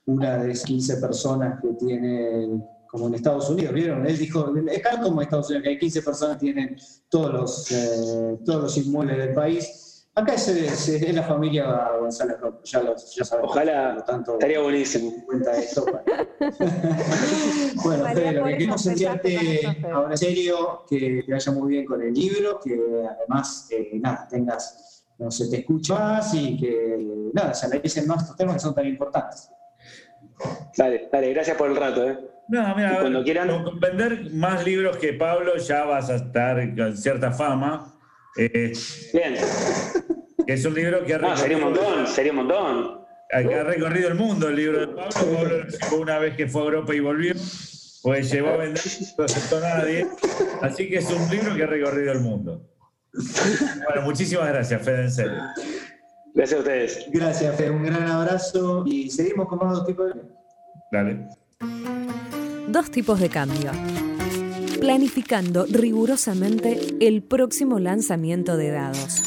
una 0.08 0.44
de 0.44 0.52
15 0.52 0.98
personas 0.98 1.58
que 1.62 1.70
tiene, 1.76 2.62
como 2.86 3.08
en 3.08 3.16
Estados 3.16 3.50
Unidos, 3.50 3.74
¿vieron? 3.74 4.06
Él 4.06 4.18
dijo, 4.18 4.54
es 4.70 4.84
como 5.02 5.22
en 5.22 5.24
Estados 5.24 5.48
Unidos, 5.48 5.64
que 5.64 5.70
hay 5.70 5.80
15 5.80 6.02
personas 6.02 6.36
que 6.36 6.48
tienen 6.48 6.76
todos 7.08 7.32
los, 7.32 7.72
eh, 7.72 8.40
todos 8.44 8.64
los 8.64 8.78
inmuebles 8.78 9.20
del 9.20 9.34
país 9.34 9.91
Acá 10.14 10.34
es, 10.34 10.50
es, 10.50 11.14
la 11.14 11.24
familia 11.24 11.92
González 11.98 12.36
ya, 12.66 12.82
lo, 12.82 12.96
ya 12.98 13.24
sabemos. 13.24 13.52
Ojalá, 13.52 14.04
tanto, 14.06 14.34
estaría 14.34 14.60
buenísimo. 14.60 15.24
Cuenta 15.26 15.56
esto, 15.58 15.86
bueno, 17.86 18.06
Fede, 18.08 18.34
lo 18.34 18.44
que 18.44 18.52
queremos 18.52 18.86
enviarte 18.88 19.62
ahora 19.90 20.12
en 20.12 20.18
serio, 20.18 20.84
que 20.90 21.24
te 21.26 21.32
vaya 21.32 21.52
muy 21.54 21.70
bien 21.70 21.86
con 21.86 22.02
el 22.02 22.14
libro, 22.14 22.60
que 22.60 22.78
además, 23.10 23.70
eh, 23.72 23.92
nada, 24.02 24.28
tengas, 24.30 25.06
no 25.18 25.32
se 25.32 25.50
te 25.50 25.60
escucha 25.60 25.94
más 25.94 26.34
y 26.34 26.60
que, 26.60 27.30
nada, 27.34 27.54
se 27.54 27.68
analicen 27.68 28.06
más 28.06 28.24
estos 28.24 28.36
temas 28.36 28.56
que 28.56 28.60
son 28.60 28.76
tan 28.76 28.88
importantes. 28.88 29.50
Dale, 30.76 31.08
dale, 31.10 31.34
gracias 31.34 31.56
por 31.56 31.70
el 31.70 31.78
rato, 31.78 32.06
¿eh? 32.06 32.20
No, 32.50 32.76
mira, 32.76 33.00
cuando 33.00 33.24
quieran... 33.24 33.64
con 33.64 33.80
vender 33.80 34.30
más 34.34 34.66
libros 34.66 34.98
que 34.98 35.14
Pablo 35.14 35.56
ya 35.56 35.86
vas 35.86 36.10
a 36.10 36.16
estar 36.16 36.76
con 36.76 36.98
cierta 36.98 37.32
fama 37.32 38.01
eh, 38.38 38.74
Bien. 39.14 39.36
Es 40.48 40.66
un 40.66 40.74
libro 40.74 41.06
que 41.06 41.14
ha 41.14 41.18
recorrido. 41.18 41.38
sería 41.38 41.58
un 41.58 41.64
montón, 41.64 42.08
sería 42.08 42.32
un 42.32 42.38
montón. 42.38 43.02
ha 43.32 43.64
recorrido 43.64 44.10
el 44.10 44.16
mundo 44.16 44.48
el 44.50 44.56
libro 44.56 44.80
de 44.80 44.88
Pablo. 44.88 45.10
Pablo 45.80 45.98
una 46.02 46.20
vez 46.20 46.36
que 46.36 46.48
fue 46.48 46.62
a 46.62 46.66
Europa 46.66 46.96
y 46.96 47.00
volvió, 47.00 47.34
pues 48.04 48.32
llegó 48.32 48.50
a 48.50 48.58
vender, 48.58 48.82
no 49.18 49.24
aceptó 49.24 49.60
nadie. 49.60 50.08
Así 50.62 50.90
que 50.90 50.98
es 50.98 51.10
un 51.10 51.30
libro 51.30 51.56
que 51.56 51.64
ha 51.64 51.68
recorrido 51.68 52.12
el 52.12 52.20
mundo. 52.22 52.68
Bueno, 53.14 54.02
muchísimas 54.04 54.48
gracias, 54.48 54.82
Fede, 54.82 55.04
en 55.04 55.12
serio. 55.12 55.42
Gracias 56.34 56.58
a 56.58 56.62
ustedes. 56.62 57.06
Gracias, 57.12 57.56
Fede. 57.56 57.72
Un 57.72 57.84
gran 57.84 58.08
abrazo 58.08 58.84
y 58.88 59.10
seguimos 59.10 59.48
con 59.48 59.60
más 59.60 59.74
dos 59.74 59.86
tipos 59.86 60.14
de. 60.14 60.22
Dale. 60.92 61.28
Dos 62.68 62.90
tipos 62.90 63.20
de 63.20 63.30
cambio 63.30 63.72
planificando 64.82 65.68
rigurosamente 65.70 66.98
el 67.02 67.22
próximo 67.22 67.78
lanzamiento 67.78 68.58
de 68.58 68.72
dados. 68.72 69.22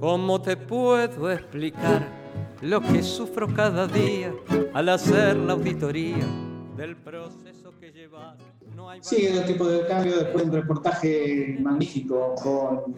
¿Cómo 0.00 0.40
te 0.40 0.56
puedo 0.56 1.30
explicar 1.30 2.08
lo 2.62 2.80
que 2.80 3.02
sufro 3.02 3.46
cada 3.54 3.86
día 3.86 4.32
al 4.72 4.88
hacer 4.88 5.36
la 5.36 5.52
auditoría 5.52 6.26
del 6.78 6.96
proceso 6.96 7.78
que 7.78 7.92
lleva? 7.92 8.38
Sigue 9.00 9.38
el 9.38 9.44
tipo 9.44 9.66
de 9.66 9.86
cambio 9.86 10.16
después 10.18 10.44
de 10.44 10.50
un 10.50 10.56
reportaje 10.56 11.56
magnífico 11.60 12.34
con 12.42 12.94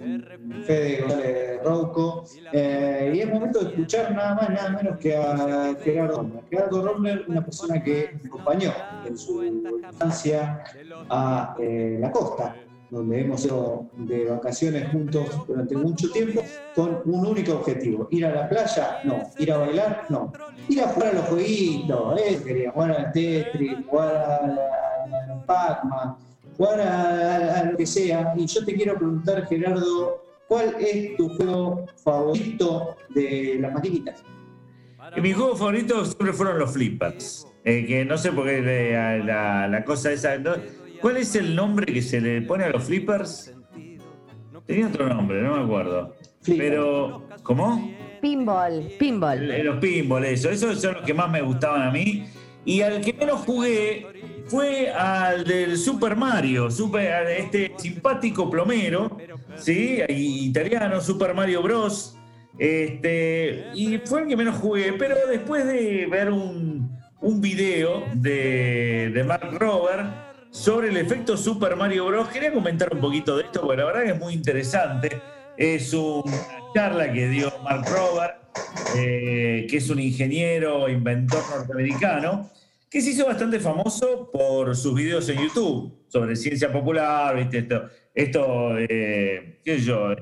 Fede 0.67 1.03
González 1.03 1.65
Rouco. 1.65 2.25
Eh, 2.53 3.13
y 3.15 3.21
es 3.21 3.29
momento 3.29 3.61
de 3.61 3.71
escuchar 3.71 4.13
nada 4.13 4.35
más, 4.35 4.51
nada 4.51 4.71
menos 4.71 4.99
que 4.99 5.17
a 5.17 5.75
Gerardo 5.83 6.17
Romner. 6.17 6.45
Gerardo 6.51 6.83
Romner, 6.83 7.25
una 7.29 7.45
persona 7.45 7.83
que 7.83 8.19
acompañó 8.25 8.73
en 9.07 9.17
su 9.17 9.45
infancia 9.45 10.65
a 11.09 11.57
eh, 11.59 11.99
la 12.01 12.11
costa 12.11 12.55
donde 12.93 13.23
hemos 13.23 13.43
ido 13.47 13.87
de 13.95 14.27
vacaciones 14.27 14.91
juntos 14.93 15.27
durante 15.49 15.75
mucho 15.75 16.11
tiempo 16.13 16.43
con 16.75 17.01
un 17.07 17.27
único 17.27 17.55
objetivo. 17.55 18.07
Ir 18.11 18.27
a 18.27 18.35
la 18.35 18.49
playa, 18.51 19.01
no. 19.05 19.23
Ir 19.39 19.51
a 19.51 19.57
bailar, 19.57 20.05
no. 20.11 20.31
Ir 20.69 20.83
a 20.83 20.89
jugar 20.89 21.09
a 21.09 21.13
los 21.15 21.25
jueguitos, 21.25 22.21
quería 22.45 22.71
jugar 22.71 22.91
al 22.91 23.13
Tetris, 23.13 23.79
jugar 23.89 24.17
al 24.17 24.61
Pac-Man, 25.45 26.17
jugar 26.57 26.81
a, 26.81 27.65
lo 27.71 27.77
que 27.77 27.87
sea. 27.87 28.35
Y 28.37 28.47
yo 28.47 28.65
te 28.65 28.75
quiero 28.75 28.97
preguntar, 28.97 29.47
Gerardo, 29.47 30.23
¿cuál 30.49 30.75
es 30.81 31.17
tu 31.17 31.29
juego 31.37 31.87
favorito 32.03 32.97
de 33.11 33.59
las 33.61 33.73
maquinitas? 33.73 34.23
Mi 35.21 35.33
juego 35.33 35.57
favorito 35.57 36.05
siempre 36.05 36.33
fueron 36.33 36.59
los 36.59 36.73
flippers. 36.73 37.47
Eh, 37.65 37.87
que 37.87 38.05
no 38.05 38.19
sé 38.19 38.33
por 38.33 38.47
qué 38.47 38.61
la, 39.25 39.69
la, 39.69 39.85
cosa 39.85 40.13
esa. 40.13 40.37
¿Cuál 41.01 41.17
es 41.19 41.35
el 41.37 41.55
nombre 41.55 41.87
que 41.87 42.03
se 42.03 42.21
le 42.21 42.43
pone 42.43 42.65
a 42.65 42.71
los 42.71 42.85
flippers? 42.85 43.55
Tenía 44.67 44.87
otro 44.87 45.09
nombre, 45.09 45.43
no 45.43 45.57
me 45.57 45.65
acuerdo. 45.65 46.15
Pero, 46.45 47.29
¿cómo? 47.43 47.93
Pinball, 48.21 48.93
pinball. 48.99 49.65
Los 49.65 49.79
pinball, 49.79 50.25
eso. 50.25 50.51
Esos 50.51 50.81
son 50.81 50.95
los 50.95 51.03
que 51.03 51.15
más 51.15 51.31
me 51.31 51.43
gustaban 51.43 51.83
a 51.83 51.91
mí. 51.91 52.25
Y 52.65 52.83
al 52.83 53.01
que 53.01 53.13
menos 53.13 53.41
jugué 53.41 54.07
fue 54.47 54.91
al 54.91 55.45
del 55.45 55.77
Super 55.77 56.17
Mario, 56.17 56.71
super, 56.71 57.27
este 57.29 57.73
simpático 57.77 58.49
plomero, 58.49 59.19
¿sí? 59.57 60.01
Italiano, 60.09 61.01
Super 61.01 61.35
Mario 61.35 61.63
Bros. 61.63 62.17
Este, 62.59 63.71
y 63.75 63.99
fue 64.05 64.23
el 64.23 64.29
que 64.29 64.37
menos 64.37 64.57
jugué, 64.57 64.93
pero 64.93 65.17
después 65.29 65.67
de 65.67 66.07
ver 66.07 66.31
un, 66.31 66.97
un 67.21 67.41
video 67.41 68.05
de, 68.15 69.11
de 69.13 69.25
Mark 69.25 69.57
Robert 69.59 70.09
sobre 70.51 70.91
el 70.91 70.99
efecto 70.99 71.37
Super 71.37 71.75
Mario 71.77 72.07
Bros. 72.07 72.29
Quería 72.29 72.53
comentar 72.53 72.93
un 72.93 73.01
poquito 73.01 73.37
de 73.37 73.45
esto, 73.45 73.63
porque 73.63 73.79
la 73.79 73.87
verdad 73.87 74.05
es 74.05 74.19
muy 74.19 74.35
interesante. 74.35 75.21
Es 75.57 75.93
una 75.93 76.33
charla 76.75 77.13
que 77.13 77.29
dio 77.29 77.53
Mark 77.63 77.85
Robert, 77.89 78.37
eh, 78.97 79.67
que 79.69 79.77
es 79.77 79.91
un 79.91 80.01
ingeniero, 80.01 80.89
inventor 80.89 81.43
norteamericano, 81.51 82.51
que 82.89 83.01
se 83.01 83.11
hizo 83.11 83.27
bastante 83.27 83.61
famoso 83.61 84.31
por 84.33 84.75
sus 84.77 84.95
videos 84.95 85.29
en 85.29 85.39
YouTube 85.39 86.07
sobre 86.09 86.37
ciencia 86.37 86.73
popular. 86.73 87.39
Esto, 87.39 87.85
esto 88.15 88.75
qué 88.79 89.61
sé 89.65 89.81
yo, 89.81 90.15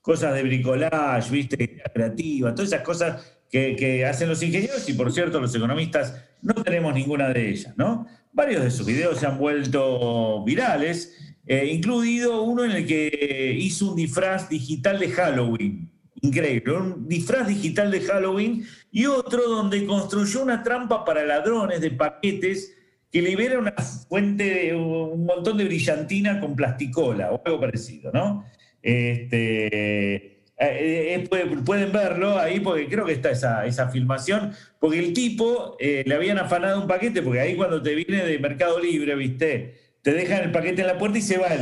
cosas 0.00 0.34
de 0.34 0.42
bricolage, 0.42 1.30
¿viste? 1.30 1.82
Creativa, 1.92 2.54
todas 2.54 2.72
esas 2.72 2.82
cosas 2.82 3.40
que, 3.50 3.76
que, 3.76 4.04
hacen 4.04 4.28
los 4.28 4.42
ingenieros 4.42 4.88
y, 4.88 4.92
por 4.92 5.12
cierto, 5.12 5.40
los 5.40 5.54
economistas 5.54 6.24
no 6.42 6.54
tenemos 6.54 6.94
ninguna 6.94 7.28
de 7.28 7.50
ellas, 7.50 7.74
¿no? 7.76 8.06
Varios 8.32 8.62
de 8.62 8.70
sus 8.70 8.86
videos 8.86 9.18
se 9.18 9.26
han 9.26 9.38
vuelto 9.38 10.44
virales, 10.44 11.16
eh, 11.48 11.66
incluido 11.72 12.42
uno 12.42 12.64
en 12.64 12.72
el 12.72 12.86
que 12.86 13.56
hizo 13.58 13.90
un 13.90 13.96
disfraz 13.96 14.50
digital 14.50 14.98
de 14.98 15.08
Halloween. 15.08 15.90
Increíble, 16.20 16.72
un 16.74 17.08
disfraz 17.08 17.48
digital 17.48 17.90
de 17.90 18.00
Halloween 18.02 18.66
y 18.92 19.06
otro 19.06 19.48
donde 19.48 19.86
construyó 19.86 20.42
una 20.42 20.62
trampa 20.62 21.04
para 21.04 21.24
ladrones 21.24 21.80
de 21.80 21.92
paquetes 21.92 22.74
que 23.10 23.22
libera 23.22 23.58
una 23.58 23.72
fuente, 23.72 24.44
de, 24.44 24.74
un 24.74 25.24
montón 25.24 25.56
de 25.56 25.64
brillantina 25.64 26.38
con 26.38 26.54
plasticola 26.54 27.32
o 27.32 27.40
algo 27.44 27.60
parecido, 27.60 28.10
¿no? 28.12 28.44
Este, 28.82 30.42
eh, 30.58 31.28
pueden 31.64 31.92
verlo 31.92 32.38
ahí 32.38 32.60
porque 32.60 32.88
creo 32.88 33.06
que 33.06 33.12
está 33.12 33.30
esa, 33.30 33.64
esa 33.64 33.88
filmación, 33.88 34.52
porque 34.78 34.98
el 34.98 35.12
tipo 35.14 35.76
eh, 35.78 36.02
le 36.04 36.14
habían 36.14 36.38
afanado 36.38 36.82
un 36.82 36.88
paquete, 36.88 37.22
porque 37.22 37.40
ahí 37.40 37.56
cuando 37.56 37.80
te 37.80 37.94
viene 37.94 38.24
de 38.24 38.38
Mercado 38.38 38.78
Libre, 38.80 39.14
viste, 39.14 39.87
te 40.08 40.14
dejan 40.14 40.44
el 40.44 40.52
paquete 40.52 40.80
en 40.80 40.86
la 40.86 40.96
puerta 40.96 41.18
y 41.18 41.20
se 41.20 41.36
van. 41.36 41.58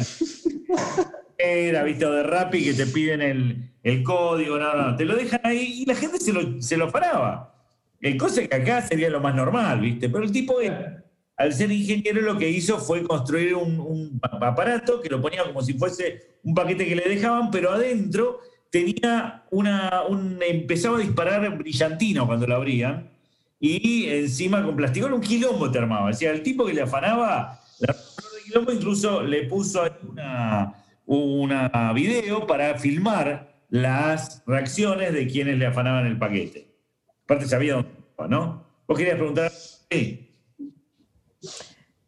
Era, 1.36 1.82
viste, 1.82 2.06
o 2.06 2.12
de 2.12 2.22
Rappi 2.22 2.62
que 2.62 2.74
te 2.74 2.86
piden 2.86 3.20
el, 3.20 3.72
el, 3.82 4.04
código, 4.04 4.56
no, 4.56 4.72
no, 4.72 4.96
te 4.96 5.04
lo 5.04 5.16
dejan 5.16 5.40
ahí 5.42 5.82
y 5.82 5.84
la 5.84 5.96
gente 5.96 6.20
se 6.20 6.32
lo, 6.32 6.62
se 6.62 6.76
lo 6.76 6.84
afanaba. 6.84 7.52
El 8.00 8.16
cosa 8.16 8.46
que 8.46 8.54
acá 8.54 8.82
sería 8.82 9.10
lo 9.10 9.20
más 9.20 9.34
normal, 9.34 9.80
viste, 9.80 10.08
pero 10.08 10.22
el 10.22 10.30
tipo, 10.30 10.58
al 11.36 11.52
ser 11.52 11.72
ingeniero, 11.72 12.20
lo 12.22 12.38
que 12.38 12.48
hizo 12.48 12.78
fue 12.78 13.02
construir 13.02 13.56
un, 13.56 13.80
un 13.80 14.20
aparato 14.22 15.00
que 15.00 15.08
lo 15.08 15.20
ponía 15.20 15.42
como 15.42 15.60
si 15.60 15.74
fuese 15.74 16.38
un 16.44 16.54
paquete 16.54 16.86
que 16.86 16.94
le 16.94 17.08
dejaban, 17.08 17.50
pero 17.50 17.72
adentro 17.72 18.38
tenía 18.70 19.42
una, 19.50 20.04
un, 20.08 20.38
empezaba 20.40 20.98
a 20.98 21.00
disparar 21.00 21.58
brillantino 21.58 22.28
cuando 22.28 22.46
lo 22.46 22.54
abrían 22.54 23.10
y 23.58 24.06
encima 24.08 24.62
con 24.62 24.76
plástico 24.76 25.06
un 25.06 25.20
quilombo 25.20 25.68
te 25.68 25.78
armaba. 25.78 26.10
Decía, 26.10 26.30
el 26.30 26.44
tipo 26.44 26.64
que 26.64 26.74
le 26.74 26.82
afanaba 26.82 27.60
la 27.80 27.94
quilombo 28.46 28.72
incluso 28.72 29.22
le 29.22 29.44
puso 29.44 29.84
una, 30.08 30.74
una 31.06 31.92
video 31.92 32.46
para 32.46 32.78
filmar 32.78 33.56
las 33.68 34.42
reacciones 34.46 35.12
de 35.12 35.26
quienes 35.26 35.58
le 35.58 35.66
afanaban 35.66 36.06
el 36.06 36.18
paquete. 36.18 36.74
Aparte 37.24 37.46
sabía 37.46 37.74
dónde 37.74 37.90
estaba, 38.10 38.28
¿no? 38.28 38.66
¿Vos 38.86 38.96
querías 38.96 39.16
preguntar? 39.16 39.50
Sí. 39.50 40.22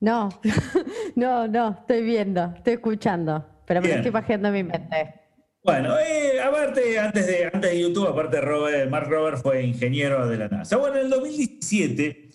No, 0.00 0.28
no, 1.16 1.48
no, 1.48 1.70
estoy 1.80 2.02
viendo, 2.02 2.52
estoy 2.56 2.74
escuchando, 2.74 3.44
pero 3.66 3.82
me 3.82 3.92
estoy 3.92 4.12
pajeando 4.12 4.50
mi 4.50 4.62
mente. 4.62 5.14
Bueno, 5.64 5.98
eh, 5.98 6.40
aparte, 6.40 6.98
antes 6.98 7.26
de, 7.26 7.46
antes 7.46 7.70
de 7.72 7.80
YouTube, 7.80 8.06
aparte 8.06 8.40
Robert, 8.40 8.88
Mark 8.88 9.08
Robert 9.08 9.38
fue 9.42 9.62
ingeniero 9.64 10.26
de 10.28 10.38
la 10.38 10.48
NASA. 10.48 10.76
Bueno, 10.76 10.96
en 10.96 11.06
el 11.06 11.10
2017 11.10 12.27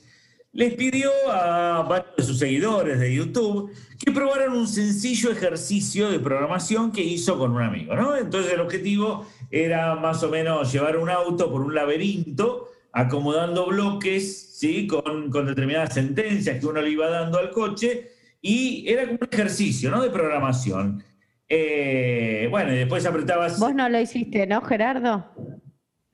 les 0.53 0.75
pidió 0.75 1.09
a 1.31 1.81
varios 1.81 2.15
de 2.15 2.23
sus 2.23 2.39
seguidores 2.39 2.99
de 2.99 3.13
YouTube 3.13 3.71
que 3.99 4.11
probaran 4.11 4.53
un 4.53 4.67
sencillo 4.67 5.31
ejercicio 5.31 6.09
de 6.09 6.19
programación 6.19 6.91
que 6.91 7.01
hizo 7.01 7.37
con 7.37 7.51
un 7.51 7.63
amigo, 7.63 7.95
¿no? 7.95 8.15
Entonces 8.15 8.53
el 8.53 8.59
objetivo 8.59 9.25
era 9.49 9.95
más 9.95 10.21
o 10.23 10.29
menos 10.29 10.71
llevar 10.71 10.97
un 10.97 11.09
auto 11.09 11.51
por 11.51 11.61
un 11.61 11.73
laberinto 11.73 12.69
acomodando 12.91 13.65
bloques, 13.65 14.57
¿sí? 14.59 14.85
Con, 14.85 15.31
con 15.31 15.47
determinadas 15.47 15.95
sentencias 15.95 16.59
que 16.59 16.65
uno 16.67 16.81
le 16.81 16.91
iba 16.91 17.09
dando 17.09 17.39
al 17.39 17.49
coche 17.49 18.11
y 18.39 18.87
era 18.87 19.05
como 19.05 19.17
un 19.21 19.29
ejercicio, 19.31 19.89
¿no? 19.89 20.03
De 20.03 20.11
programación. 20.11 21.03
Eh, 21.49 22.47
bueno, 22.51 22.73
y 22.73 22.77
después 22.77 23.05
apretabas. 23.05 23.59
Vos 23.59 23.73
no 23.73 23.89
lo 23.89 23.99
hiciste, 23.99 24.45
¿no, 24.45 24.61
Gerardo? 24.61 25.25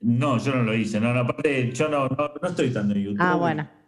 No, 0.00 0.38
yo 0.38 0.54
no 0.54 0.62
lo 0.62 0.74
hice. 0.74 0.98
No, 0.98 1.12
no 1.12 1.20
aparte, 1.20 1.72
yo 1.72 1.88
no, 1.88 2.08
no, 2.08 2.48
estoy 2.48 2.70
tanto 2.70 2.94
en 2.94 3.04
YouTube. 3.04 3.18
Ah, 3.20 3.36
bueno. 3.36 3.79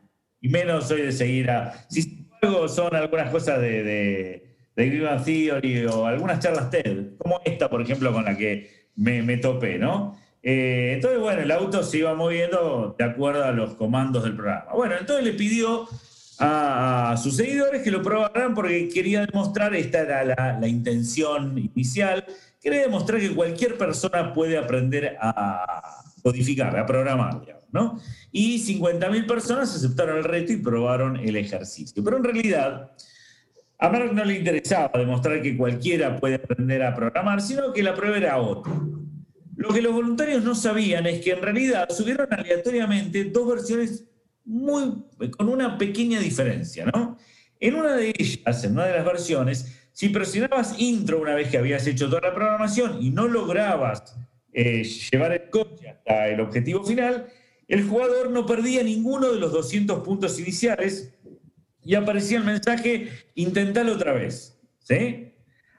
Y 0.43 0.49
menos 0.49 0.89
soy 0.89 1.03
de 1.03 1.13
seguir 1.13 1.51
a. 1.51 1.87
Si 1.89 2.29
algo 2.43 2.69
son 2.69 2.95
algunas 2.95 3.31
cosas 3.31 3.61
de, 3.61 3.83
de, 3.83 4.57
de 4.77 5.21
Theory 5.25 5.87
o 5.87 6.05
algunas 6.05 6.41
charlas 6.41 6.69
TED, 6.71 7.17
como 7.17 7.41
esta, 7.45 7.71
por 7.71 7.81
ejemplo, 7.81 8.13
con 8.13 8.25
la 8.25 8.37
que 8.37 8.89
me, 8.97 9.23
me 9.23 9.39
topé, 9.39 9.79
¿no? 9.79 10.19
Eh, 10.43 10.95
entonces, 10.97 11.21
bueno, 11.21 11.43
el 11.43 11.51
auto 11.53 11.85
se 11.85 11.99
iba 11.99 12.15
moviendo 12.15 12.97
de 12.99 13.05
acuerdo 13.05 13.45
a 13.45 13.53
los 13.53 13.75
comandos 13.75 14.25
del 14.25 14.35
programa. 14.35 14.73
Bueno, 14.75 14.97
entonces 14.99 15.25
le 15.25 15.35
pidió 15.35 15.89
a, 16.41 17.15
sus 17.23 17.37
seguidores 17.37 17.83
que 17.83 17.93
lo 17.93 18.03
probaran 18.03 18.53
porque 18.55 18.89
quería 18.89 19.25
demostrar, 19.25 19.75
esta 19.77 20.01
era 20.01 20.59
la, 20.59 20.67
intención 20.67 21.57
inicial, 21.57 22.25
quería 22.61 22.81
demostrar 22.81 23.21
que 23.21 23.33
cualquier 23.33 23.79
persona 23.79 24.33
puede 24.35 24.59
aprender 24.59 25.17
a 25.21 26.03
codificar, 26.23 26.77
a 26.77 26.87
programar, 26.87 27.62
¿no? 27.73 28.01
Y 28.31 28.59
50.000 28.59 29.27
personas 29.27 29.75
aceptaron 29.75 30.19
el 30.19 30.25
reto 30.25 30.53
y 30.53 30.59
probaron 30.59 31.17
el 31.17 31.37
ejercicio. 31.37 32.05
Pero 32.05 32.19
en 32.19 32.25
realidad, 32.25 32.93
a 33.79 33.89
Mark 33.89 34.13
no 34.13 34.25
le 34.25 34.39
interesaba 34.39 34.91
demostrar 34.95 35.43
que 35.43 35.57
cualquiera 35.57 36.21
puede 36.21 36.37
aprender 36.37 36.83
a 36.83 36.95
programar, 36.95 37.41
sino 37.41 37.73
que 37.73 37.83
la 37.83 37.95
prueba 37.95 38.17
era 38.17 38.39
otra. 38.39 38.73
Lo 39.57 39.69
que 39.71 39.83
los 39.83 39.93
voluntarios 39.93 40.45
no 40.45 40.55
sabían 40.55 41.07
es 41.07 41.21
que 41.21 41.33
en 41.33 41.43
realidad 41.43 41.89
subieron 41.91 42.29
aleatoriamente 42.31 43.25
dos 43.25 43.49
versiones 43.49 44.05
muy, 44.45 45.05
con 45.37 45.49
una 45.49 45.79
pequeña 45.79 46.21
diferencia, 46.21 46.85
¿no? 46.87 47.17
En 47.61 47.75
una 47.75 47.97
de 47.97 48.13
ellas, 48.19 48.65
en 48.65 48.73
una 48.73 48.87
de 48.87 48.97
las 48.97 49.05
versiones, 49.05 49.79
si 49.93 50.09
presionabas 50.09 50.79
intro 50.79 51.21
una 51.21 51.35
vez 51.35 51.49
que 51.49 51.59
habías 51.59 51.87
hecho 51.87 52.09
toda 52.09 52.23
la 52.23 52.35
programación 52.35 53.01
y 53.01 53.11
no 53.11 53.29
lograbas 53.29 54.17
eh, 54.53 54.83
llevar 54.83 55.33
el 55.33 55.51
coche 55.51 55.91
hasta 55.91 56.29
el 56.29 56.41
objetivo 56.41 56.85
final, 56.85 57.27
el 57.69 57.89
jugador 57.89 58.31
no 58.31 58.47
perdía 58.47 58.83
ninguno 58.83 59.33
de 59.33 59.41
los 59.41 59.53
200 59.53 60.03
puntos 60.03 60.39
iniciales 60.39 61.15
y 61.85 61.95
aparecía 61.95 62.39
el 62.39 62.45
mensaje, 62.45 63.09
intentalo 63.35 63.95
otra 63.95 64.13
vez. 64.13 64.61
¿sí? 64.81 65.35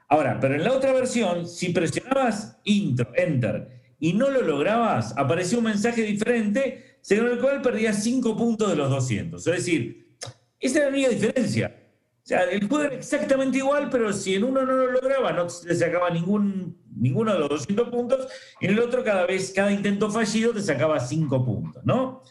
Ahora, 0.08 0.38
pero 0.40 0.54
en 0.54 0.64
la 0.64 0.72
otra 0.72 0.92
versión, 0.92 1.48
si 1.48 1.70
presionabas 1.70 2.58
intro, 2.64 3.10
enter, 3.14 3.82
y 3.98 4.12
no 4.12 4.28
lo 4.30 4.42
lograbas, 4.42 5.16
aparecía 5.16 5.58
un 5.58 5.64
mensaje 5.64 6.02
diferente 6.02 6.98
según 7.00 7.28
el 7.28 7.38
cual 7.38 7.62
perdía 7.62 7.92
5 7.92 8.36
puntos 8.36 8.70
de 8.70 8.76
los 8.76 8.90
200. 8.90 9.46
Es 9.46 9.54
decir, 9.54 10.16
esa 10.58 10.78
era 10.78 10.86
la 10.86 10.94
única 10.94 11.10
diferencia. 11.10 11.83
O 12.24 12.26
sea, 12.26 12.44
el 12.44 12.66
juego 12.66 12.84
era 12.84 12.94
exactamente 12.94 13.58
igual, 13.58 13.90
pero 13.90 14.10
si 14.10 14.34
en 14.34 14.44
uno 14.44 14.62
no 14.64 14.72
lo 14.72 14.92
lograba, 14.92 15.30
no 15.32 15.44
le 15.44 15.74
sacaba 15.74 16.08
ningún, 16.08 16.78
ninguno 16.96 17.34
de 17.34 17.38
los 17.38 17.50
200 17.50 17.90
puntos, 17.90 18.26
y 18.62 18.64
en 18.64 18.72
el 18.72 18.78
otro, 18.78 19.04
cada 19.04 19.26
vez, 19.26 19.52
cada 19.54 19.70
intento 19.70 20.10
fallido 20.10 20.54
te 20.54 20.62
sacaba 20.62 20.98
5 21.00 21.44
puntos, 21.44 21.84
¿no? 21.84 22.22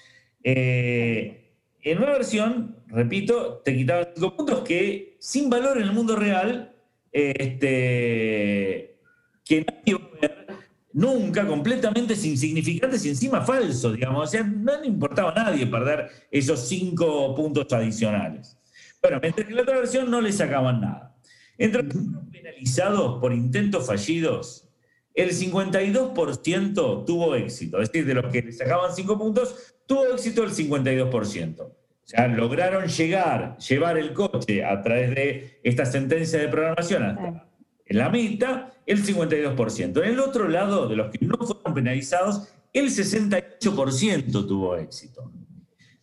Eh, 0.43 1.59
en 1.83 1.97
una 1.99 2.13
versión, 2.13 2.77
repito, 2.87 3.61
te 3.63 3.77
quitaba 3.77 4.09
5 4.15 4.35
puntos 4.35 4.61
que, 4.61 5.15
sin 5.19 5.47
valor 5.47 5.77
en 5.77 5.83
el 5.83 5.93
mundo 5.93 6.15
real, 6.15 6.75
este, 7.11 8.97
que 9.45 9.63
nadie 9.63 9.93
va 9.93 10.05
a 10.05 10.21
ver, 10.21 10.47
nunca, 10.91 11.45
completamente 11.45 12.15
insignificantes 12.15 13.05
y 13.05 13.09
encima 13.09 13.41
falsos, 13.41 13.93
digamos. 13.93 14.23
O 14.23 14.27
sea, 14.27 14.41
no 14.41 14.81
le 14.81 14.87
importaba 14.87 15.33
a 15.33 15.35
nadie 15.35 15.67
perder 15.67 16.09
esos 16.31 16.67
cinco 16.67 17.35
puntos 17.35 17.71
adicionales. 17.71 18.57
Bueno, 19.03 19.19
mientras 19.21 19.45
que 19.45 19.51
en 19.51 19.57
la 19.57 19.63
otra 19.63 19.77
versión 19.79 20.09
no 20.09 20.21
le 20.21 20.31
sacaban 20.31 20.79
nada. 20.79 21.17
Entre 21.57 21.83
los 21.83 21.93
penalizados 22.31 23.19
por 23.19 23.33
intentos 23.33 23.85
fallidos, 23.85 24.69
el 25.13 25.31
52% 25.31 27.05
tuvo 27.05 27.35
éxito. 27.35 27.81
Es 27.81 27.91
decir, 27.91 28.07
de 28.07 28.13
los 28.13 28.31
que 28.31 28.41
le 28.41 28.53
sacaban 28.53 28.95
cinco 28.95 29.17
puntos, 29.17 29.75
tuvo 29.85 30.05
éxito 30.05 30.43
el 30.43 30.51
52%. 30.51 31.59
O 31.61 31.75
sea, 32.05 32.27
lograron 32.29 32.87
llegar, 32.87 33.57
llevar 33.57 33.97
el 33.97 34.13
coche 34.13 34.63
a 34.63 34.81
través 34.81 35.13
de 35.13 35.59
esta 35.63 35.85
sentencia 35.85 36.39
de 36.39 36.47
programación 36.47 37.03
hasta 37.03 37.49
en 37.85 37.97
la 37.97 38.09
meta, 38.09 38.71
el 38.85 39.03
52%. 39.03 40.01
En 40.01 40.11
el 40.13 40.19
otro 40.21 40.47
lado, 40.47 40.87
de 40.87 40.95
los 40.95 41.11
que 41.11 41.25
no 41.25 41.37
fueron 41.37 41.73
penalizados, 41.73 42.47
el 42.71 42.85
68% 42.85 44.47
tuvo 44.47 44.77
éxito. 44.77 45.29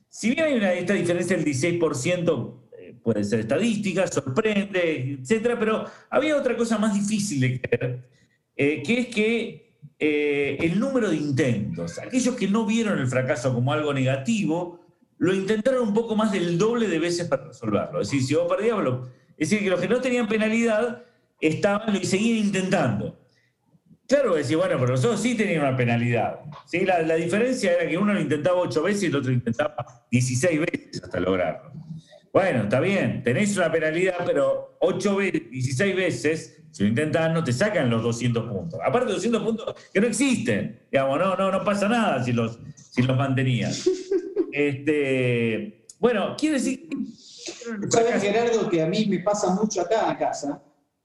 Si 0.09 0.29
bien 0.31 0.45
hay 0.45 0.55
una, 0.55 0.75
esta 0.75 0.93
diferencia 0.93 1.37
del 1.37 1.47
16%, 1.47 2.61
eh, 2.70 2.70
puede 3.03 3.25
ser 3.25 3.41
estadística, 3.41 4.07
sorprende, 4.07 5.19
etcétera, 5.21 5.59
pero 5.59 5.85
había 6.11 6.37
otra 6.37 6.57
cosa 6.57 6.79
más 6.79 6.95
difícil 6.95 7.41
de 7.41 7.61
creer, 7.61 8.09
eh, 8.57 8.83
que 8.83 9.01
es 9.01 9.07
que 9.09 9.71
eh, 9.99 10.57
el 10.61 10.79
número 10.79 11.11
de 11.11 11.17
intentos, 11.17 11.99
aquellos 11.99 12.35
que 12.35 12.49
no 12.49 12.65
vieron 12.65 12.99
el 12.99 13.07
fracaso 13.07 13.53
como 13.53 13.73
algo 13.73 13.93
negativo, 13.93 14.81
lo 15.19 15.35
intentaron 15.35 15.89
un 15.89 15.95
poco 15.95 16.17
más 16.17 16.33
del 16.33 16.57
doble 16.57 16.89
de 16.89 16.99
veces 16.99 17.29
para 17.29 17.45
resolverlo. 17.45 18.01
Es 18.01 18.11
decir, 18.11 18.27
si 18.27 18.35
vos 18.35 18.49
perdías, 18.49 18.79
es 19.37 19.51
decir, 19.51 19.65
que 19.65 19.71
los 19.71 19.81
que 19.81 19.89
no 19.89 20.01
tenían 20.01 20.29
penalidad 20.29 21.03
estaban 21.41 21.97
y 21.97 22.05
seguían 22.05 22.47
intentando. 22.47 23.19
Claro, 24.09 24.35
decir, 24.35 24.57
bueno, 24.57 24.77
pero 24.81 24.93
nosotros 24.93 25.21
sí 25.21 25.37
tenían 25.37 25.61
una 25.61 25.77
penalidad. 25.77 26.41
¿sí? 26.67 26.85
La, 26.85 27.01
la, 27.03 27.15
diferencia 27.15 27.75
era 27.75 27.89
que 27.89 27.97
uno 27.97 28.13
lo 28.13 28.21
intentaba 28.21 28.59
ocho 28.59 28.83
veces 28.83 29.05
y 29.05 29.07
el 29.07 29.17
otro 29.17 29.31
intentaba 29.31 30.07
16 30.11 30.61
veces 30.61 31.05
hasta 31.05 31.21
lograrlo. 31.21 31.73
Bueno, 32.33 32.63
está 32.65 32.81
bien, 32.81 33.23
tenéis 33.23 33.57
una 33.57 33.73
penalidad, 33.73 34.17
pero 34.25 34.77
8 34.81 35.17
veces, 35.17 35.51
16 35.51 35.97
veces, 35.97 36.63
si 36.71 36.85
lo 36.85 36.89
intentas, 36.89 37.33
no 37.33 37.43
te 37.43 37.53
sacan 37.53 37.91
los 37.91 38.03
200 38.03 38.49
puntos. 38.49 38.81
Aparte 38.85 39.09
de 39.09 39.15
200 39.15 39.43
puntos 39.43 39.75
que 39.93 40.01
no 40.01 40.07
existen. 40.07 40.81
Digamos, 40.91 41.19
no, 41.19 41.37
no, 41.37 41.51
no 41.51 41.65
pasa 41.65 41.89
nada 41.89 42.23
si 42.23 42.33
los, 42.33 42.59
si 42.75 43.03
los 43.03 43.17
mantenías. 43.17 43.89
Este, 44.53 45.87
bueno, 46.01 46.35
quiere 46.37 46.57
decir... 46.57 46.89
¿Sabes, 47.89 48.21
Gerardo, 48.21 48.69
que 48.69 48.83
a 48.83 48.87
mí 48.87 49.07
me 49.07 49.21
pasa 49.21 49.55
mucho 49.55 49.83
acá 49.83 50.11
en 50.11 50.17
casa? 50.17 50.61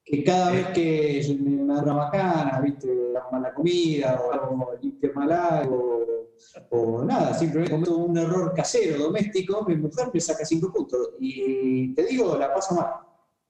que 0.06 0.24
cada 0.24 0.52
vez 0.52 0.68
que 0.68 1.38
me 1.42 1.74
da 1.74 1.82
una 1.82 1.94
bacana, 1.94 2.62
viste, 2.64 2.88
la 3.12 3.28
mala 3.32 3.54
comida, 3.54 4.22
o, 4.22 4.78
limpio 4.80 5.12
mal 5.16 5.32
algo, 5.32 6.06
o, 6.70 7.04
nada, 7.04 7.34
simplemente 7.34 7.72
cometo 7.72 7.98
un 7.98 8.18
error 8.18 8.54
casero, 8.56 8.98
doméstico, 8.98 9.66
mi 9.68 9.76
mujer 9.76 10.08
me 10.14 10.20
saca 10.20 10.46
cinco 10.46 10.72
puntos. 10.72 11.12
Y 11.20 11.94
te 11.94 12.06
digo, 12.06 12.38
la 12.38 12.54
paso 12.54 12.76
mal. 12.76 12.88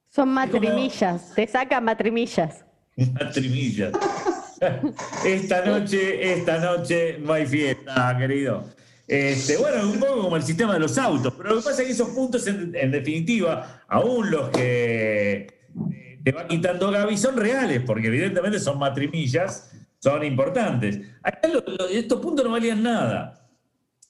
Son 0.08 0.28
matrimillas, 0.28 1.32
te 1.34 1.46
sacan 1.46 1.84
matrimillas. 1.84 2.64
Matrimillas. 2.96 3.92
esta 5.24 5.64
noche, 5.64 6.32
esta 6.32 6.58
noche 6.58 7.18
no 7.18 7.32
hay 7.32 7.46
fiesta, 7.46 8.16
querido. 8.18 8.64
Este, 9.06 9.56
bueno, 9.56 9.88
un 9.88 10.00
poco 10.00 10.22
como 10.22 10.36
el 10.36 10.42
sistema 10.42 10.74
de 10.74 10.80
los 10.80 10.98
autos, 10.98 11.32
pero 11.36 11.50
lo 11.50 11.56
que 11.56 11.62
pasa 11.62 11.82
es 11.82 11.86
que 11.86 11.92
esos 11.92 12.08
puntos, 12.08 12.46
en, 12.46 12.74
en 12.74 12.90
definitiva, 12.90 13.82
aún 13.86 14.30
los 14.30 14.48
que 14.50 15.46
te 16.24 16.32
va 16.32 16.48
quitando 16.48 16.90
Gaby 16.90 17.16
son 17.16 17.36
reales, 17.36 17.82
porque 17.86 18.08
evidentemente 18.08 18.58
son 18.58 18.78
matrimillas, 18.78 19.75
son 20.06 20.22
importantes. 20.22 21.00
Acá 21.20 21.48
estos 21.90 22.20
puntos 22.20 22.44
no 22.44 22.52
valían 22.52 22.80
nada. 22.80 23.50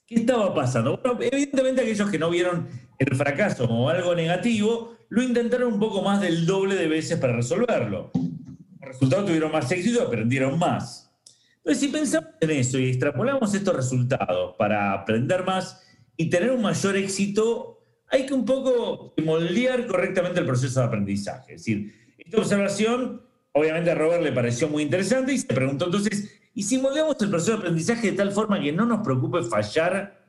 ¿Qué 0.06 0.16
estaba 0.16 0.52
pasando? 0.52 1.00
Bueno, 1.02 1.18
evidentemente 1.22 1.80
aquellos 1.80 2.10
que 2.10 2.18
no 2.18 2.28
vieron 2.28 2.68
el 2.98 3.16
fracaso 3.16 3.66
como 3.66 3.88
algo 3.88 4.14
negativo, 4.14 4.94
lo 5.08 5.22
intentaron 5.22 5.72
un 5.72 5.80
poco 5.80 6.02
más 6.02 6.20
del 6.20 6.44
doble 6.44 6.74
de 6.74 6.86
veces 6.86 7.18
para 7.18 7.32
resolverlo. 7.34 8.10
Como 8.12 8.78
resultado 8.82 9.24
tuvieron 9.24 9.50
más 9.50 9.72
éxito, 9.72 10.02
aprendieron 10.02 10.58
más. 10.58 11.10
Entonces, 11.56 11.80
si 11.80 11.88
pensamos 11.88 12.30
en 12.42 12.50
eso 12.50 12.78
y 12.78 12.90
extrapolamos 12.90 13.54
estos 13.54 13.74
resultados 13.74 14.54
para 14.58 14.92
aprender 14.92 15.44
más 15.46 15.82
y 16.14 16.28
tener 16.28 16.50
un 16.50 16.60
mayor 16.60 16.94
éxito, 16.94 17.82
hay 18.08 18.26
que 18.26 18.34
un 18.34 18.44
poco 18.44 19.14
moldear 19.24 19.86
correctamente 19.86 20.40
el 20.40 20.46
proceso 20.46 20.80
de 20.80 20.86
aprendizaje. 20.86 21.54
Es 21.54 21.62
decir, 21.62 21.94
esta 22.18 22.36
observación, 22.36 23.22
obviamente 23.56 23.90
a 23.90 23.94
Robert 23.94 24.22
le 24.22 24.32
pareció 24.32 24.68
muy 24.68 24.82
interesante 24.82 25.32
y 25.32 25.38
se 25.38 25.46
preguntó 25.46 25.86
entonces, 25.86 26.38
¿y 26.54 26.62
si 26.62 26.78
moldeamos 26.78 27.16
el 27.20 27.30
proceso 27.30 27.52
de 27.52 27.58
aprendizaje 27.58 28.10
de 28.10 28.16
tal 28.16 28.30
forma 28.30 28.60
que 28.60 28.70
no 28.70 28.84
nos 28.84 29.00
preocupe 29.00 29.42
fallar? 29.44 30.20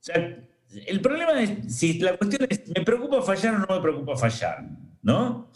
O 0.00 0.02
sea, 0.02 0.38
el 0.86 1.00
problema 1.02 1.40
es, 1.42 1.76
si 1.76 1.98
la 1.98 2.16
cuestión 2.16 2.46
es, 2.48 2.66
¿me 2.68 2.82
preocupa 2.82 3.20
fallar 3.20 3.56
o 3.56 3.58
no 3.58 3.66
me 3.76 3.82
preocupa 3.82 4.16
fallar? 4.16 4.64
¿No? 5.02 5.50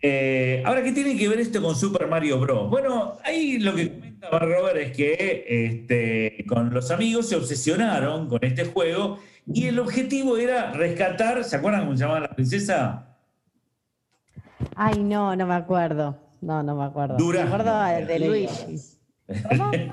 Eh, 0.00 0.62
ahora, 0.64 0.84
¿qué 0.84 0.92
tiene 0.92 1.16
que 1.16 1.28
ver 1.28 1.40
esto 1.40 1.60
con 1.60 1.74
Super 1.74 2.06
Mario 2.06 2.38
Bros? 2.38 2.70
Bueno, 2.70 3.18
ahí 3.24 3.58
lo 3.58 3.74
que 3.74 3.90
comenta 3.90 4.38
Robert 4.38 4.76
es 4.76 4.96
que 4.96 5.44
este, 5.48 6.44
con 6.46 6.72
los 6.72 6.92
amigos 6.92 7.28
se 7.28 7.36
obsesionaron 7.36 8.28
con 8.28 8.38
este 8.42 8.66
juego 8.66 9.18
y 9.52 9.66
el 9.66 9.80
objetivo 9.80 10.36
era 10.36 10.72
rescatar, 10.72 11.42
¿se 11.42 11.56
acuerdan 11.56 11.82
cómo 11.82 11.96
se 11.96 12.04
llamaba 12.04 12.20
la 12.20 12.30
princesa? 12.30 13.11
Ay, 14.76 15.02
no, 15.02 15.34
no 15.36 15.46
me 15.46 15.54
acuerdo. 15.54 16.18
No, 16.40 16.62
no 16.62 16.76
me 16.76 16.84
acuerdo. 16.84 17.16
Me 17.18 17.40
acuerdo 17.40 17.84
de 18.06 18.18
Luigi. 18.18 18.76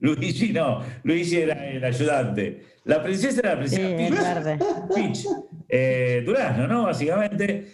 Luigi 0.00 0.52
no, 0.52 0.80
Luigi 1.02 1.36
era 1.36 1.66
el 1.66 1.84
ayudante. 1.84 2.64
La 2.84 3.02
princesa 3.02 3.40
era 3.40 3.54
la 3.54 3.58
princesa 3.60 4.58
Peach. 4.94 5.26
Eh, 5.68 6.22
Durazno, 6.26 6.68
¿no? 6.68 6.82
Básicamente, 6.84 7.66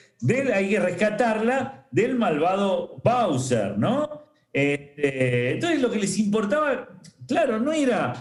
hay 0.54 0.68
que 0.68 0.80
rescatarla 0.80 1.86
del 1.90 2.14
malvado 2.14 3.00
Bowser, 3.02 3.76
¿no? 3.76 4.28
Este, 4.52 5.52
entonces 5.52 5.80
lo 5.80 5.90
que 5.90 5.98
les 5.98 6.18
importaba, 6.18 6.88
claro, 7.26 7.58
no 7.58 7.72
era 7.72 8.14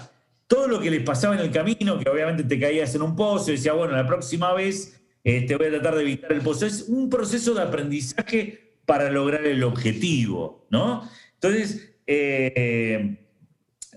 todo 0.47 0.67
lo 0.67 0.80
que 0.80 0.89
les 0.89 1.03
pasaba 1.03 1.36
en 1.36 1.41
el 1.41 1.51
camino, 1.51 1.99
que 1.99 2.09
obviamente 2.09 2.43
te 2.43 2.59
caías 2.59 2.93
en 2.95 3.03
un 3.03 3.15
pozo 3.15 3.51
y 3.51 3.55
decía, 3.55 3.74
bueno, 3.74 3.95
la 3.95 4.07
próxima 4.07 4.53
vez 4.53 4.99
este, 5.38 5.55
voy 5.55 5.67
a 5.67 5.71
tratar 5.71 5.95
de 5.95 6.01
evitar 6.01 6.32
el. 6.32 6.41
Es 6.61 6.86
un 6.88 7.09
proceso 7.09 7.53
de 7.53 7.61
aprendizaje 7.61 8.73
para 8.86 9.09
lograr 9.11 9.45
el 9.45 9.63
objetivo, 9.63 10.65
¿no? 10.69 11.09
Entonces, 11.36 11.95
eh, 12.07 13.17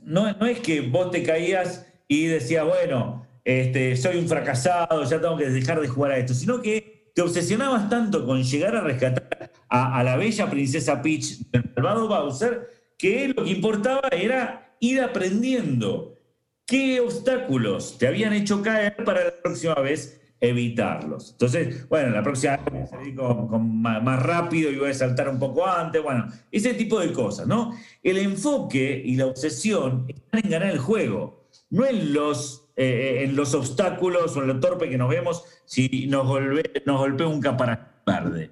no, 0.02 0.28
es 0.28 0.60
que 0.60 0.80
vos 0.82 1.10
te 1.10 1.22
caías 1.22 1.86
y 2.08 2.26
decías, 2.26 2.66
bueno, 2.66 3.26
este, 3.44 3.96
soy 3.96 4.18
un 4.18 4.28
fracasado, 4.28 5.02
ya 5.04 5.20
tengo 5.20 5.36
que 5.36 5.48
dejar 5.48 5.80
de 5.80 5.88
jugar 5.88 6.12
a 6.12 6.18
esto, 6.18 6.34
sino 6.34 6.60
que 6.60 7.10
te 7.14 7.22
obsesionabas 7.22 7.88
tanto 7.88 8.26
con 8.26 8.42
llegar 8.42 8.76
a 8.76 8.82
rescatar 8.82 9.50
a, 9.68 9.98
a 9.98 10.04
la 10.04 10.16
bella 10.16 10.50
princesa 10.50 11.02
Peach 11.02 11.38
del 11.50 11.70
malvado 11.74 12.08
Bowser, 12.08 12.68
que 12.98 13.28
lo 13.28 13.44
que 13.44 13.50
importaba 13.50 14.08
era 14.10 14.76
ir 14.80 15.00
aprendiendo 15.00 16.18
qué 16.66 17.00
obstáculos 17.00 17.98
te 17.98 18.06
habían 18.06 18.32
hecho 18.32 18.62
caer 18.62 19.04
para 19.04 19.24
la 19.24 19.42
próxima 19.42 19.74
vez 19.74 20.21
evitarlos. 20.42 21.30
Entonces, 21.30 21.88
bueno, 21.88 22.10
la 22.10 22.22
próxima 22.22 22.56
vez 22.56 22.64
voy 22.72 22.80
a 22.80 22.86
salir 22.86 23.14
más, 23.14 24.22
rápido 24.22 24.70
y 24.70 24.76
voy 24.76 24.90
a 24.90 24.94
saltar 24.94 25.28
un 25.28 25.38
poco 25.38 25.64
antes, 25.64 26.02
bueno, 26.02 26.26
ese 26.50 26.74
tipo 26.74 26.98
de 26.98 27.12
cosas, 27.12 27.46
¿no? 27.46 27.72
El 28.02 28.18
enfoque 28.18 29.00
y 29.04 29.14
la 29.14 29.26
obsesión 29.26 30.04
están 30.08 30.44
en 30.44 30.50
ganar 30.50 30.70
el 30.70 30.80
juego, 30.80 31.46
no 31.70 31.86
en 31.86 32.12
los, 32.12 32.68
eh, 32.74 33.22
en 33.22 33.36
los 33.36 33.54
obstáculos 33.54 34.36
o 34.36 34.42
en 34.42 34.48
lo 34.48 34.58
torpe 34.58 34.90
que 34.90 34.98
nos 34.98 35.08
vemos 35.08 35.44
si 35.64 36.08
nos, 36.08 36.26
nos 36.26 36.98
golpea 36.98 37.28
un 37.28 37.40
caparazón 37.40 37.86
verde. 38.04 38.50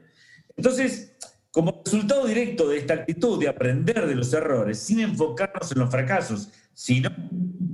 Entonces, 0.56 1.16
como 1.50 1.82
resultado 1.84 2.24
directo 2.24 2.68
de 2.68 2.78
esta 2.78 2.94
actitud 2.94 3.40
de 3.40 3.48
aprender 3.48 4.06
de 4.06 4.14
los 4.14 4.32
errores, 4.32 4.78
sin 4.78 5.00
enfocarnos 5.00 5.72
en 5.72 5.80
los 5.80 5.90
fracasos, 5.90 6.50
sino 6.72 7.10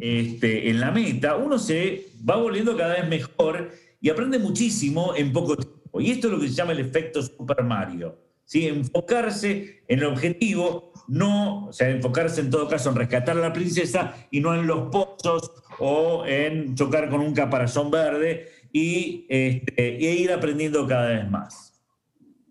este, 0.00 0.70
en 0.70 0.80
la 0.80 0.90
meta, 0.90 1.36
uno 1.36 1.58
se 1.58 2.06
va 2.28 2.36
volviendo 2.36 2.76
cada 2.76 2.94
vez 2.94 3.08
mejor 3.08 3.70
y 4.06 4.08
aprende 4.08 4.38
muchísimo 4.38 5.16
en 5.16 5.32
poco 5.32 5.56
tiempo. 5.56 6.00
Y 6.00 6.12
esto 6.12 6.28
es 6.28 6.32
lo 6.34 6.38
que 6.38 6.46
se 6.46 6.54
llama 6.54 6.70
el 6.70 6.78
efecto 6.78 7.20
Super 7.20 7.64
Mario. 7.64 8.16
¿sí? 8.44 8.68
Enfocarse 8.68 9.82
en 9.88 9.98
el 9.98 10.04
objetivo, 10.04 10.92
no, 11.08 11.66
o 11.66 11.72
sea, 11.72 11.88
enfocarse 11.88 12.40
en 12.40 12.50
todo 12.50 12.68
caso 12.68 12.90
en 12.90 12.94
rescatar 12.94 13.36
a 13.36 13.40
la 13.40 13.52
princesa 13.52 14.14
y 14.30 14.38
no 14.38 14.54
en 14.54 14.68
los 14.68 14.90
pozos 14.90 15.50
o 15.80 16.24
en 16.24 16.76
chocar 16.76 17.10
con 17.10 17.20
un 17.20 17.34
caparazón 17.34 17.90
verde 17.90 18.48
y, 18.72 19.26
este, 19.28 19.96
ir 19.98 20.30
aprendiendo 20.30 20.86
cada 20.86 21.08
vez 21.08 21.28
más. 21.28 21.82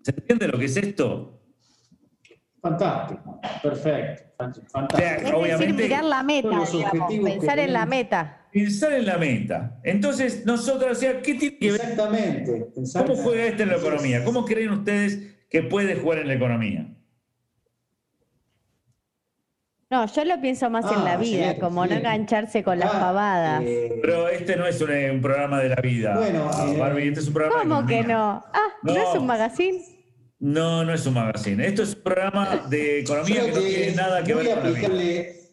¿Se 0.01 0.11
entiende 0.11 0.49
lo 0.49 0.59
que 0.59 0.65
es 0.65 0.75
esto? 0.75 1.39
Fantástico, 2.61 3.39
perfecto. 3.63 4.23
Fantástico. 4.67 5.37
obviamente, 5.37 5.67
decir, 5.67 5.89
mirar 5.89 6.03
la 6.03 6.21
meta, 6.21 6.49
pensar 7.07 7.59
en 7.59 7.71
la 7.71 7.85
meta 7.85 8.44
pensar 8.55 8.93
en 8.93 9.05
la 9.05 9.17
meta. 9.17 9.81
Entonces, 9.83 10.45
nosotros, 10.45 10.93
o 10.93 10.95
sea, 10.95 11.21
¿qué 11.21 11.33
tiene 11.33 11.57
que 11.57 11.71
ver? 11.73 11.81
Exactamente. 11.81 12.67
¿Cómo 12.93 13.15
juega 13.17 13.45
este 13.47 13.63
en 13.63 13.69
la 13.69 13.75
economía? 13.75 14.23
¿Cómo 14.23 14.45
creen 14.45 14.69
ustedes 14.69 15.35
que 15.49 15.61
puede 15.61 15.95
jugar 15.95 16.19
en 16.19 16.29
la 16.29 16.35
economía? 16.35 16.87
No, 19.89 20.05
yo 20.07 20.23
lo 20.23 20.39
pienso 20.39 20.69
más 20.69 20.89
en 20.89 21.03
la 21.03 21.13
ah, 21.13 21.17
vida, 21.17 21.59
como 21.59 21.85
no 21.85 21.95
engancharse 21.95 22.63
con 22.63 22.79
las 22.79 22.91
ah, 22.93 22.99
pavadas. 22.99 23.61
Eh, 23.65 23.99
Pero 24.01 24.29
este 24.29 24.55
no 24.55 24.65
es 24.65 24.79
un, 24.79 25.21
programa 25.21 25.59
de 25.59 25.69
la 25.69 25.81
vida. 25.81 26.17
Bueno, 26.17 26.49
eh, 26.49 26.77
Barbie, 26.77 27.09
este 27.09 27.19
es 27.19 27.27
un 27.27 27.33
programa 27.33 27.59
¿Cómo 27.61 27.85
que 27.85 28.03
no? 28.03 28.41
Ah, 28.53 28.69
¿no, 28.83 28.93
es 28.93 29.19
un 29.19 29.25
magazine? 29.25 29.83
No, 30.39 30.85
no 30.85 30.93
es 30.93 31.05
un 31.05 31.13
magazine. 31.13 31.67
Esto 31.67 31.83
es 31.83 31.93
un 31.93 32.03
programa 32.03 32.67
de 32.69 33.01
economía 33.01 33.45
que 33.47 33.51
no 33.51 33.59
tiene 33.59 33.95
nada 33.95 34.23
que 34.23 34.33
ver 34.33 34.55
con 34.55 34.63
la 34.63 34.69
vida. 34.69 35.44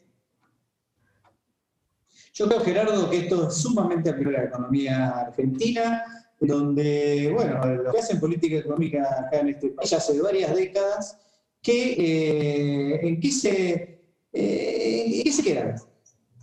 Yo 2.35 2.49
creo, 2.49 2.61
Gerardo, 2.61 3.11
que 3.11 3.19
esto 3.19 3.49
es 3.49 3.55
sumamente 3.55 4.09
aplicable 4.09 4.39
a 4.39 4.43
la 4.43 4.49
economía 4.49 5.09
argentina. 5.09 6.05
donde, 6.41 7.31
bueno, 7.33 7.65
lo 7.65 7.93
que 7.93 7.99
hacen 8.01 8.19
política 8.19 8.57
económica 8.57 9.27
acá 9.27 9.41
en 9.41 9.51
este 9.51 9.69
país 9.69 9.93
hace 9.93 10.21
varias 10.21 10.53
décadas, 10.53 11.17
que, 11.63 11.93
eh, 11.93 13.01
¿en, 13.07 13.21
qué 13.21 13.31
se, 13.31 14.01
eh, 14.33 15.31
se 15.31 15.43
quedan? 15.43 15.77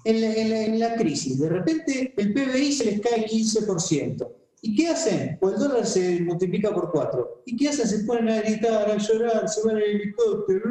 En 0.06 0.22
la, 0.22 0.64
en 0.64 0.80
la 0.80 0.96
crisis. 0.96 1.38
De 1.38 1.50
repente 1.50 2.14
el 2.16 2.34
PBI 2.34 2.72
se 2.72 2.86
les 2.86 3.02
cae 3.02 3.28
15%. 3.28 4.39
¿Y 4.62 4.76
qué 4.76 4.90
hacen? 4.90 5.38
Pues 5.40 5.54
el 5.54 5.60
dólar 5.60 5.86
se 5.86 6.20
multiplica 6.22 6.74
por 6.74 6.92
cuatro. 6.92 7.44
¿Y 7.46 7.56
qué 7.56 7.70
hacen? 7.70 7.88
Se 7.88 8.00
ponen 8.04 8.30
a 8.30 8.42
gritar, 8.42 8.90
a 8.92 8.98
llorar, 8.98 9.48
se 9.48 9.66
van 9.66 9.78
al 9.78 9.84
helicóptero. 9.84 10.70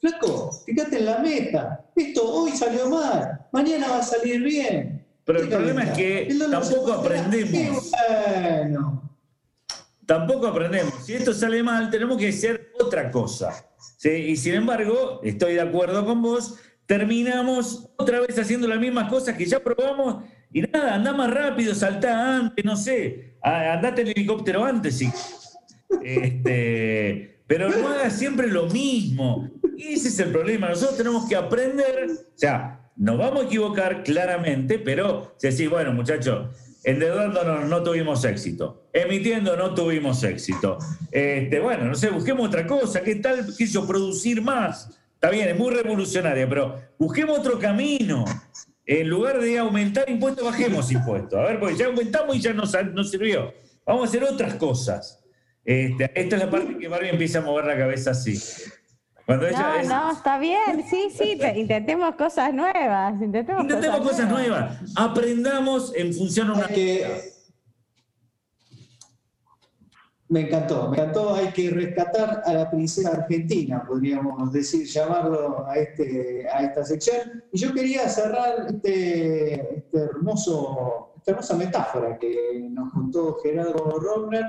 Flaco, 0.00 0.50
fíjate 0.66 0.98
en 0.98 1.04
la 1.04 1.18
meta. 1.18 1.86
Esto 1.94 2.28
hoy 2.28 2.50
salió 2.52 2.90
mal, 2.90 3.46
mañana 3.52 3.88
va 3.88 3.98
a 3.98 4.02
salir 4.02 4.42
bien. 4.42 5.06
Pero 5.24 5.40
el 5.40 5.48
problema 5.48 5.84
es 5.84 5.90
que 5.90 6.36
tampoco 6.50 6.92
aprendemos. 6.92 7.90
Bueno. 8.08 9.10
Tampoco 10.04 10.48
aprendemos. 10.48 11.06
Si 11.06 11.14
esto 11.14 11.32
sale 11.32 11.62
mal, 11.62 11.88
tenemos 11.88 12.18
que 12.18 12.28
hacer 12.28 12.72
otra 12.78 13.10
cosa. 13.10 13.64
Y 14.02 14.36
sin 14.36 14.54
embargo, 14.54 15.20
estoy 15.22 15.54
de 15.54 15.62
acuerdo 15.62 16.04
con 16.04 16.20
vos, 16.20 16.56
terminamos 16.84 17.88
otra 17.96 18.20
vez 18.20 18.38
haciendo 18.38 18.68
las 18.68 18.78
mismas 18.78 19.08
cosas 19.08 19.34
que 19.34 19.46
ya 19.46 19.60
probamos 19.60 20.24
y 20.54 20.62
nada, 20.62 20.94
anda 20.94 21.12
más 21.12 21.34
rápido, 21.34 21.74
saltá 21.74 22.36
antes, 22.36 22.64
no 22.64 22.76
sé, 22.76 23.34
andate 23.42 24.02
en 24.02 24.08
helicóptero 24.08 24.64
antes, 24.64 24.96
sí. 24.96 25.10
Este, 26.00 27.40
pero 27.48 27.68
no 27.68 27.88
hagas 27.88 28.16
siempre 28.16 28.46
lo 28.46 28.66
mismo. 28.68 29.50
Y 29.76 29.94
ese 29.94 30.06
es 30.06 30.18
el 30.20 30.30
problema. 30.30 30.68
Nosotros 30.68 30.96
tenemos 30.96 31.28
que 31.28 31.34
aprender, 31.34 32.08
o 32.08 32.38
sea, 32.38 32.88
nos 32.94 33.18
vamos 33.18 33.42
a 33.42 33.46
equivocar 33.46 34.04
claramente, 34.04 34.78
pero 34.78 35.34
si 35.38 35.48
decís, 35.48 35.68
bueno, 35.68 35.92
muchachos, 35.92 36.56
endeudándonos 36.84 37.68
no 37.68 37.82
tuvimos 37.82 38.24
éxito, 38.24 38.86
emitiendo 38.92 39.56
no 39.56 39.74
tuvimos 39.74 40.22
éxito. 40.22 40.78
Este, 41.10 41.58
bueno, 41.58 41.86
no 41.86 41.96
sé, 41.96 42.10
busquemos 42.10 42.46
otra 42.46 42.64
cosa, 42.64 43.02
¿qué 43.02 43.16
tal 43.16 43.44
quiso 43.56 43.88
producir 43.88 44.40
más? 44.40 44.88
Está 45.14 45.30
bien, 45.30 45.48
es 45.48 45.58
muy 45.58 45.74
revolucionaria, 45.74 46.48
pero 46.48 46.80
busquemos 46.96 47.40
otro 47.40 47.58
camino 47.58 48.24
en 48.86 49.08
lugar 49.08 49.40
de 49.40 49.58
aumentar 49.58 50.08
impuestos, 50.08 50.44
bajemos 50.44 50.90
impuestos. 50.92 51.38
A 51.38 51.42
ver, 51.42 51.58
porque 51.58 51.76
ya 51.76 51.86
aumentamos 51.86 52.36
y 52.36 52.40
ya 52.40 52.52
no, 52.52 52.66
sirvió. 53.04 53.52
Vamos 53.86 54.02
a 54.02 54.08
hacer 54.08 54.24
otras 54.24 54.54
cosas. 54.54 55.24
Este, 55.64 56.10
esta 56.14 56.36
es 56.36 56.42
la 56.42 56.50
parte 56.50 56.76
que 56.76 56.88
Barbie 56.88 57.08
empieza 57.08 57.38
a 57.38 57.42
mover 57.42 57.64
la 57.64 57.76
cabeza 57.76 58.10
así. 58.10 58.38
no, 59.26 59.82
no, 59.84 60.12
está 60.12 60.38
bien, 60.38 60.84
sí, 60.88 61.08
sí, 61.16 61.38
intentemos 61.56 62.14
cosas 62.16 62.52
nuevas. 62.52 63.20
Intentemos, 63.20 63.66
cosas, 64.02 64.28
nuevas. 64.28 64.78
Aprendamos 64.96 65.94
en 65.94 66.12
función 66.12 66.50
a 66.50 66.54
una... 66.54 66.68
Que 66.68 67.33
me 70.34 70.40
encantó, 70.40 70.90
me 70.90 70.96
encantó. 70.96 71.32
Hay 71.32 71.52
que 71.52 71.70
rescatar 71.70 72.42
a 72.44 72.52
la 72.52 72.68
princesa 72.68 73.10
argentina, 73.10 73.84
podríamos 73.86 74.52
decir, 74.52 74.84
llamarlo 74.84 75.64
a, 75.64 75.76
este, 75.76 76.40
esta 76.42 76.84
sección. 76.84 77.44
Y 77.52 77.58
yo 77.58 77.72
quería 77.72 78.08
cerrar 78.08 78.66
este, 78.68 79.76
este 79.78 79.96
hermoso, 79.96 81.12
esta 81.18 81.30
hermosa 81.30 81.56
metáfora 81.56 82.18
que 82.18 82.66
nos 82.68 82.92
contó 82.92 83.38
Gerardo 83.44 83.78
Romner, 84.00 84.44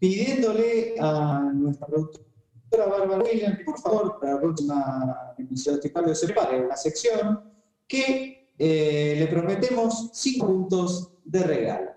pidiéndole 0.00 0.96
a 0.98 1.48
nuestra 1.54 1.86
productora 1.86 2.86
Bárbara 2.86 3.22
Williams, 3.22 3.60
por 3.64 3.78
favor, 3.78 4.18
para 4.18 4.34
la 4.34 4.40
próxima 4.40 5.34
emisión 5.38 5.78
de 5.80 6.14
Separe, 6.16 6.66
la 6.66 6.76
sección, 6.76 7.52
que 7.86 8.50
eh, 8.58 9.14
le 9.16 9.26
prometemos 9.28 10.10
cinco 10.12 10.48
puntos 10.48 11.12
de 11.24 11.42
regalo. 11.44 11.93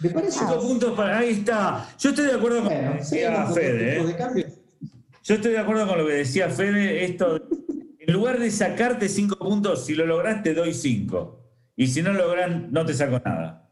¿Me 0.00 0.10
parece? 0.10 0.38
Cinco 0.38 0.60
puntos 0.60 0.96
para. 0.96 1.18
Ahí 1.18 1.30
está. 1.30 1.88
Yo 1.98 2.10
estoy 2.10 2.26
de 2.26 2.32
acuerdo 2.32 2.62
con 2.62 2.72
lo 2.72 2.78
que 2.78 2.94
decía 2.98 3.46
Fede. 3.46 3.98
¿eh? 3.98 4.46
Yo 5.24 5.34
estoy 5.34 5.52
de 5.52 5.58
acuerdo 5.58 5.86
con 5.86 5.98
lo 5.98 6.06
que 6.06 6.14
decía 6.14 6.48
Fede. 6.50 7.04
Esto, 7.04 7.48
en 7.98 8.12
lugar 8.12 8.38
de 8.38 8.50
sacarte 8.50 9.08
cinco 9.08 9.36
puntos, 9.36 9.84
si 9.84 9.94
lo 9.94 10.06
lograste, 10.06 10.54
doy 10.54 10.72
cinco. 10.72 11.44
Y 11.76 11.86
si 11.88 12.02
no 12.02 12.12
logran, 12.12 12.72
no 12.72 12.84
te 12.84 12.94
saco 12.94 13.20
nada. 13.24 13.68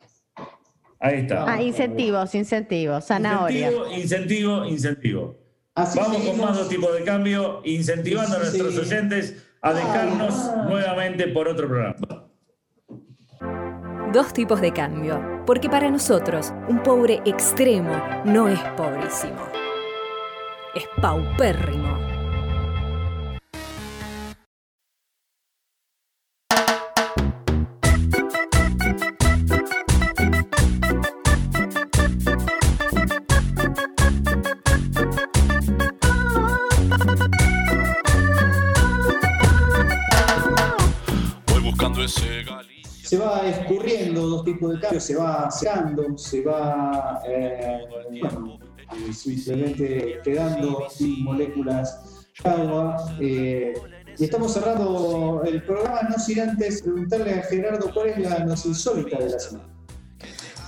Ahí 0.99 1.21
está. 1.21 1.45
Ah, 1.51 1.63
incentivos, 1.63 2.35
incentivos, 2.35 3.05
zanahoria. 3.05 3.71
Incentivo, 3.71 3.95
incentivo, 3.95 4.65
incentivo. 4.65 5.47
Vamos 5.75 6.23
con 6.23 6.41
más 6.41 6.57
dos 6.57 6.69
tipos 6.69 6.93
de 6.95 7.05
cambio, 7.05 7.61
incentivando 7.65 8.37
a 8.37 8.39
nuestros 8.39 8.79
oyentes 8.79 9.45
a 9.61 9.75
dejarnos 9.75 10.51
nuevamente 10.69 11.29
por 11.29 11.49
otro 11.49 11.69
programa. 11.69 12.26
Dos 14.17 14.33
tipos 14.33 14.63
de 14.63 14.73
cambio, 14.73 15.43
porque 15.45 15.69
para 15.69 15.91
nosotros 15.91 16.51
un 16.69 16.83
pobre 16.83 17.21
extremo 17.27 17.93
no 18.25 18.49
es 18.49 18.59
pobrísimo, 18.75 19.43
es 20.75 20.89
paupérrimo. 21.03 22.16
De 44.61 44.81
cambios, 44.81 45.05
se 45.05 45.17
va 45.17 45.51
secando, 45.51 46.17
se 46.17 46.43
va 46.43 47.21
eh, 47.27 47.81
simplemente 49.13 50.21
quedando 50.25 50.89
sin 50.91 51.25
moléculas 51.25 52.27
de 52.43 52.51
agua. 52.51 52.97
Eh, 53.21 53.75
y 54.19 54.25
estamos 54.25 54.55
cerrando 54.55 55.43
el 55.45 55.63
programa, 55.63 56.03
no 56.09 56.19
sin 56.19 56.41
antes 56.41 56.83
preguntarle 56.83 57.35
a 57.35 57.43
Gerardo 57.43 57.91
cuál 57.93 58.09
es 58.09 58.19
la 58.19 58.39
noticia 58.41 58.69
insólita 58.71 59.19
de 59.19 59.31
la 59.31 59.39
semana. 59.39 59.69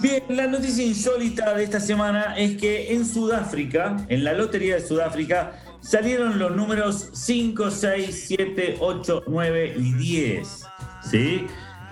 Bien, 0.01 0.23
la 0.29 0.47
noticia 0.47 0.85
insólita 0.85 1.55
de 1.55 1.65
esta 1.65 1.81
semana 1.81 2.37
es 2.37 2.57
que 2.57 2.93
en 2.93 3.05
Sudáfrica, 3.05 3.97
en 4.09 4.23
la 4.23 4.33
Lotería 4.33 4.77
de 4.77 4.87
Sudáfrica, 4.87 5.53
salieron 5.81 6.39
los 6.39 6.55
números 6.55 7.11
5, 7.15 7.71
6, 7.71 8.25
7, 8.29 8.77
8, 8.79 9.23
9 9.27 9.75
y 9.77 9.93
10. 9.95 10.65
¿Sí? 11.11 11.47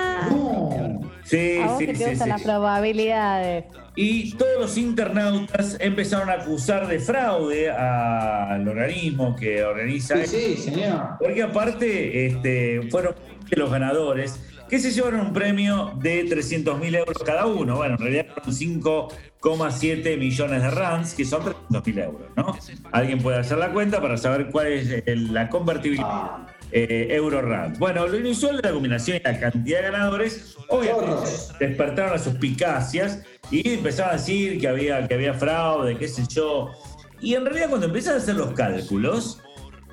Sí, 1.26 1.58
sí, 1.78 1.94
sí, 1.96 2.28
las 2.28 2.42
probabilidades. 2.42 3.64
Y 3.96 4.32
todos 4.34 4.60
los 4.60 4.78
internautas 4.78 5.76
empezaron 5.80 6.30
a 6.30 6.34
acusar 6.34 6.86
de 6.86 7.00
fraude 7.00 7.70
al 7.70 8.66
organismo 8.68 9.34
que 9.34 9.64
organiza. 9.64 10.16
Sí, 10.24 10.54
sí, 10.54 10.56
señor. 10.56 11.16
Porque 11.18 11.42
aparte 11.42 12.26
este, 12.26 12.82
fueron 12.90 13.16
los 13.50 13.70
ganadores 13.70 14.38
que 14.68 14.78
se 14.78 14.92
llevaron 14.92 15.20
un 15.20 15.32
premio 15.32 15.92
de 15.96 16.24
300 16.24 16.78
mil 16.78 16.94
euros 16.94 17.18
cada 17.24 17.46
uno. 17.46 17.76
Bueno, 17.76 17.94
en 17.94 18.00
realidad 18.00 18.26
fueron 18.32 18.54
5,7 18.54 20.18
millones 20.18 20.62
de 20.62 20.70
rands, 20.70 21.14
que 21.14 21.24
son 21.24 21.42
300 21.42 21.86
mil 21.86 21.98
euros, 21.98 22.30
¿no? 22.36 22.56
Alguien 22.92 23.20
puede 23.20 23.38
hacer 23.38 23.58
la 23.58 23.72
cuenta 23.72 24.00
para 24.00 24.16
saber 24.16 24.48
cuál 24.50 24.68
es 24.68 25.02
la 25.06 25.48
convertibilidad. 25.48 26.06
Ah 26.06 26.46
eh, 26.72 27.08
Euro 27.10 27.42
Bueno, 27.78 28.06
lo 28.06 28.18
inusual 28.18 28.56
de 28.56 28.68
la 28.68 28.74
combinación 28.74 29.18
y 29.18 29.20
la 29.20 29.38
cantidad 29.38 29.78
de 29.78 29.90
ganadores, 29.90 30.56
obviamente, 30.68 31.30
despertaron 31.58 32.14
a 32.14 32.18
sus 32.18 32.34
picacias 32.34 33.22
y 33.50 33.74
empezaron 33.74 34.14
a 34.14 34.16
decir 34.18 34.60
que 34.60 34.68
había, 34.68 35.06
que 35.06 35.14
había 35.14 35.34
fraude, 35.34 35.96
qué 35.96 36.08
sé 36.08 36.24
yo. 36.28 36.72
Y 37.20 37.34
en 37.34 37.44
realidad, 37.44 37.68
cuando 37.68 37.86
empiezan 37.86 38.14
a 38.14 38.16
hacer 38.18 38.34
los 38.34 38.52
cálculos, 38.52 39.40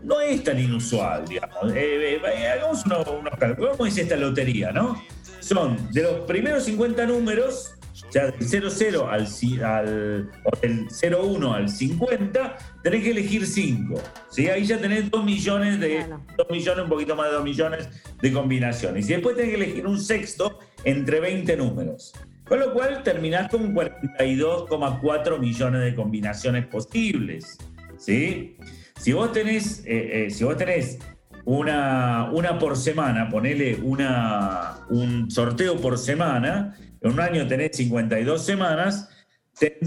no 0.03 0.19
es 0.19 0.43
tan 0.43 0.59
inusual, 0.59 1.25
digamos. 1.25 1.73
Eh, 1.73 2.19
eh, 2.21 2.47
hagamos 2.47 2.85
unos, 2.85 3.07
unos 3.07 3.35
cálculos. 3.37 3.71
¿Cómo 3.71 3.85
dice 3.85 4.01
esta 4.01 4.17
lotería, 4.17 4.71
no? 4.71 5.01
Son 5.39 5.91
de 5.91 6.03
los 6.03 6.21
primeros 6.21 6.63
50 6.63 7.05
números, 7.05 7.75
sea, 7.93 8.31
del 8.31 8.71
00 8.71 9.07
al, 9.07 9.27
al 9.63 10.31
o 10.43 10.57
del 10.61 10.87
01 10.89 11.53
al 11.53 11.69
50, 11.69 12.57
tenés 12.81 13.03
que 13.03 13.11
elegir 13.11 13.45
5. 13.45 14.01
¿sí? 14.29 14.49
Ahí 14.49 14.65
ya 14.65 14.79
tenés 14.79 15.09
2 15.09 15.23
millones 15.23 15.79
de 15.79 16.05
2 16.37 16.47
millones, 16.49 16.83
un 16.83 16.89
poquito 16.89 17.15
más 17.15 17.27
de 17.27 17.35
2 17.35 17.43
millones 17.43 17.89
de 18.21 18.31
combinaciones. 18.31 19.09
Y 19.09 19.13
después 19.13 19.35
tenés 19.35 19.51
que 19.51 19.63
elegir 19.63 19.87
un 19.87 19.99
sexto 19.99 20.59
entre 20.83 21.19
20 21.19 21.55
números. 21.57 22.13
Con 22.45 22.59
lo 22.59 22.73
cual 22.73 23.03
terminás 23.03 23.49
con 23.49 23.73
42,4 23.73 25.39
millones 25.39 25.81
de 25.81 25.95
combinaciones 25.95 26.67
posibles. 26.67 27.57
¿sí? 27.97 28.57
Si 28.99 29.13
vos 29.13 29.31
tenés, 29.31 29.79
eh, 29.85 30.25
eh, 30.25 30.29
si 30.29 30.43
vos 30.43 30.57
tenés 30.57 30.99
una, 31.45 32.29
una 32.31 32.57
por 32.57 32.77
semana, 32.77 33.29
ponele 33.29 33.75
una, 33.75 34.77
un 34.89 35.29
sorteo 35.29 35.77
por 35.79 35.97
semana, 35.97 36.75
en 37.03 37.11
un 37.11 37.19
año 37.19 37.45
tenés 37.47 37.77
52 37.77 38.45
semanas 38.45 39.09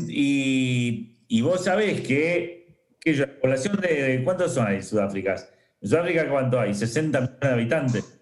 y, 0.09 1.17
y, 1.27 1.41
vos 1.41 1.65
sabés 1.65 2.03
que, 2.03 2.77
que, 3.01 3.15
la 3.15 3.41
población 3.41 3.81
de, 3.81 4.21
¿Cuántos 4.23 4.55
son 4.55 4.67
ahí 4.67 4.77
en 4.77 4.83
Sudáfrica? 4.83 5.35
En 5.81 5.89
Sudáfrica, 5.89 6.29
¿cuánto 6.29 6.61
hay? 6.61 6.75
60 6.75 7.21
millones 7.21 7.41
de 7.41 7.49
habitantes. 7.49 8.21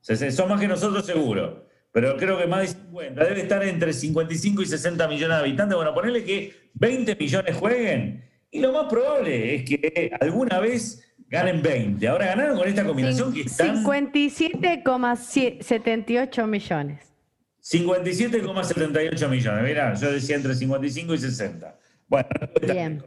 Son 0.00 0.48
más 0.48 0.60
que 0.60 0.68
nosotros 0.68 1.06
seguro. 1.06 1.66
pero 1.90 2.16
creo 2.18 2.38
que 2.38 2.46
más 2.46 2.60
de 2.60 2.68
50. 2.68 3.24
Debe 3.24 3.40
estar 3.40 3.64
entre 3.64 3.92
55 3.92 4.62
y 4.62 4.66
60 4.66 5.08
millones 5.08 5.36
de 5.36 5.42
habitantes. 5.42 5.74
Bueno, 5.76 5.92
ponerle 5.94 6.22
que 6.24 6.70
20 6.74 7.16
millones 7.16 7.56
jueguen. 7.56 8.24
Y 8.50 8.60
lo 8.60 8.72
más 8.72 8.84
probable 8.90 9.54
es 9.54 9.64
que 9.64 10.14
alguna 10.20 10.60
vez 10.60 11.02
ganen 11.28 11.62
20. 11.62 12.06
Ahora 12.06 12.26
ganaron 12.26 12.58
con 12.58 12.68
esta 12.68 12.84
combinación 12.84 13.32
que 13.32 13.40
están. 13.40 13.82
57,78 13.82 16.46
millones. 16.46 17.13
57,78 17.64 19.28
millones. 19.28 19.64
Mirá, 19.64 19.94
yo 19.94 20.12
decía 20.12 20.36
entre 20.36 20.54
55 20.54 21.14
y 21.14 21.18
60. 21.18 21.78
Bueno, 22.08 22.28
Bien. 22.60 23.02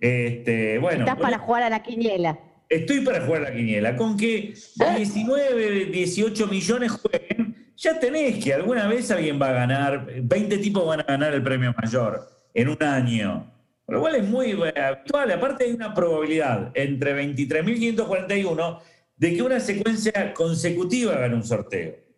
Este, 0.00 0.78
bueno, 0.78 1.00
Estás 1.00 1.18
para 1.18 1.38
jugar 1.38 1.64
a 1.64 1.70
la 1.70 1.82
quiniela. 1.82 2.38
Estoy 2.70 3.00
para 3.00 3.20
jugar 3.26 3.42
la 3.42 3.52
quiniela. 3.52 3.96
Con 3.96 4.16
que 4.16 4.54
19, 4.96 5.86
18 5.86 6.46
millones 6.46 6.92
jueguen, 6.92 7.72
ya 7.76 7.98
tenés 7.98 8.42
que 8.42 8.54
alguna 8.54 8.86
vez 8.88 9.10
alguien 9.10 9.40
va 9.40 9.50
a 9.50 9.52
ganar, 9.52 10.06
20 10.22 10.58
tipos 10.58 10.86
van 10.86 11.00
a 11.00 11.02
ganar 11.02 11.34
el 11.34 11.42
premio 11.42 11.74
mayor 11.76 12.26
en 12.54 12.68
un 12.68 12.82
año. 12.82 13.52
Por 13.84 13.96
lo 13.96 14.00
cual 14.00 14.14
es 14.14 14.24
muy 14.24 14.52
habitual. 14.52 15.32
Aparte 15.32 15.64
hay 15.64 15.72
una 15.72 15.92
probabilidad 15.92 16.70
entre 16.74 17.14
23.541 17.34 18.80
de 19.16 19.34
que 19.36 19.42
una 19.42 19.60
secuencia 19.60 20.32
consecutiva 20.32 21.16
gane 21.16 21.34
un 21.34 21.44
sorteo. 21.44 22.09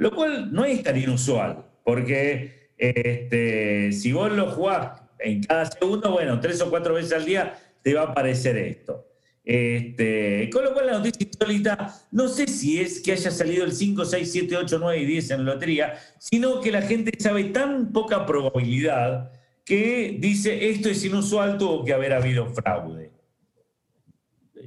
Lo 0.00 0.10
cual 0.12 0.50
no 0.50 0.64
es 0.64 0.82
tan 0.82 0.96
inusual, 0.96 1.62
porque 1.84 2.70
este, 2.78 3.92
si 3.92 4.12
vos 4.12 4.32
lo 4.32 4.50
jugás 4.50 5.02
en 5.18 5.42
cada 5.42 5.66
segundo, 5.66 6.12
bueno, 6.12 6.40
tres 6.40 6.58
o 6.62 6.70
cuatro 6.70 6.94
veces 6.94 7.12
al 7.12 7.26
día 7.26 7.52
te 7.82 7.92
va 7.92 8.00
a 8.00 8.04
aparecer 8.04 8.56
esto. 8.56 9.06
Este, 9.44 10.48
con 10.50 10.64
lo 10.64 10.72
cual 10.72 10.86
la 10.86 10.92
noticia 10.94 11.26
insólita, 11.26 11.94
no 12.12 12.28
sé 12.28 12.46
si 12.46 12.80
es 12.80 13.02
que 13.02 13.12
haya 13.12 13.30
salido 13.30 13.62
el 13.62 13.72
5, 13.72 14.06
6, 14.06 14.32
7, 14.32 14.56
8, 14.56 14.78
9 14.80 15.02
y 15.02 15.04
10 15.04 15.30
en 15.32 15.44
lotería, 15.44 15.98
sino 16.18 16.62
que 16.62 16.72
la 16.72 16.80
gente 16.80 17.12
sabe 17.18 17.44
tan 17.44 17.92
poca 17.92 18.24
probabilidad 18.24 19.32
que 19.66 20.16
dice 20.18 20.70
esto 20.70 20.88
es 20.88 21.04
inusual, 21.04 21.58
tuvo 21.58 21.84
que 21.84 21.92
haber 21.92 22.14
habido 22.14 22.46
fraude. 22.46 23.10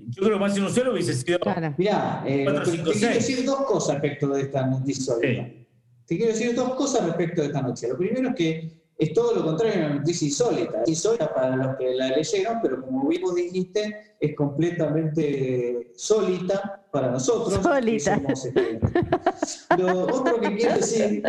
Yo 0.10 0.24
creo 0.24 0.34
que 0.34 0.40
más 0.40 0.58
inusual 0.58 0.90
hubiese 0.90 1.14
sido... 1.14 1.40
Claro. 1.40 1.74
Mirá, 1.78 2.24
eh, 2.26 2.44
Cuatro, 2.46 2.64
te- 2.64 2.72
cinco, 2.72 2.92
te 2.92 2.98
quiero 3.00 3.14
decir 3.16 3.46
dos 3.46 3.62
cosas 3.64 3.94
respecto 4.02 4.28
de 4.30 4.42
esta 4.42 4.66
noticia. 4.68 5.14
Sí. 5.22 5.68
Te 6.06 6.18
quiero 6.18 6.32
decir 6.34 6.56
dos 6.56 6.76
cosas 6.76 7.06
respecto 7.06 7.42
de 7.42 7.48
esta 7.48 7.62
noticia. 7.62 7.90
Lo 7.90 7.98
primero 7.98 8.30
es 8.30 8.36
que 8.36 8.84
es 8.98 9.14
todo 9.14 9.34
lo 9.36 9.44
contrario 9.44 9.74
a 9.84 9.86
una 9.88 9.96
noticia 9.96 10.28
insólita. 10.28 10.84
Es 10.84 10.90
insólita 10.90 11.34
para 11.34 11.56
los 11.56 11.76
que 11.78 11.96
la 11.96 12.10
leyeron, 12.10 12.60
pero 12.62 12.82
como 12.82 13.08
bien 13.08 13.22
vos 13.22 13.36
dijiste, 13.36 14.16
es 14.20 14.36
completamente 14.36 15.92
sólita 15.96 16.86
para 16.92 17.10
nosotros. 17.12 17.62
Sólita. 17.64 18.22
este, 18.28 18.80
Lo 19.78 20.04
otro 20.06 20.40
que 20.40 20.56
quiero 20.56 20.76
decir, 20.76 21.24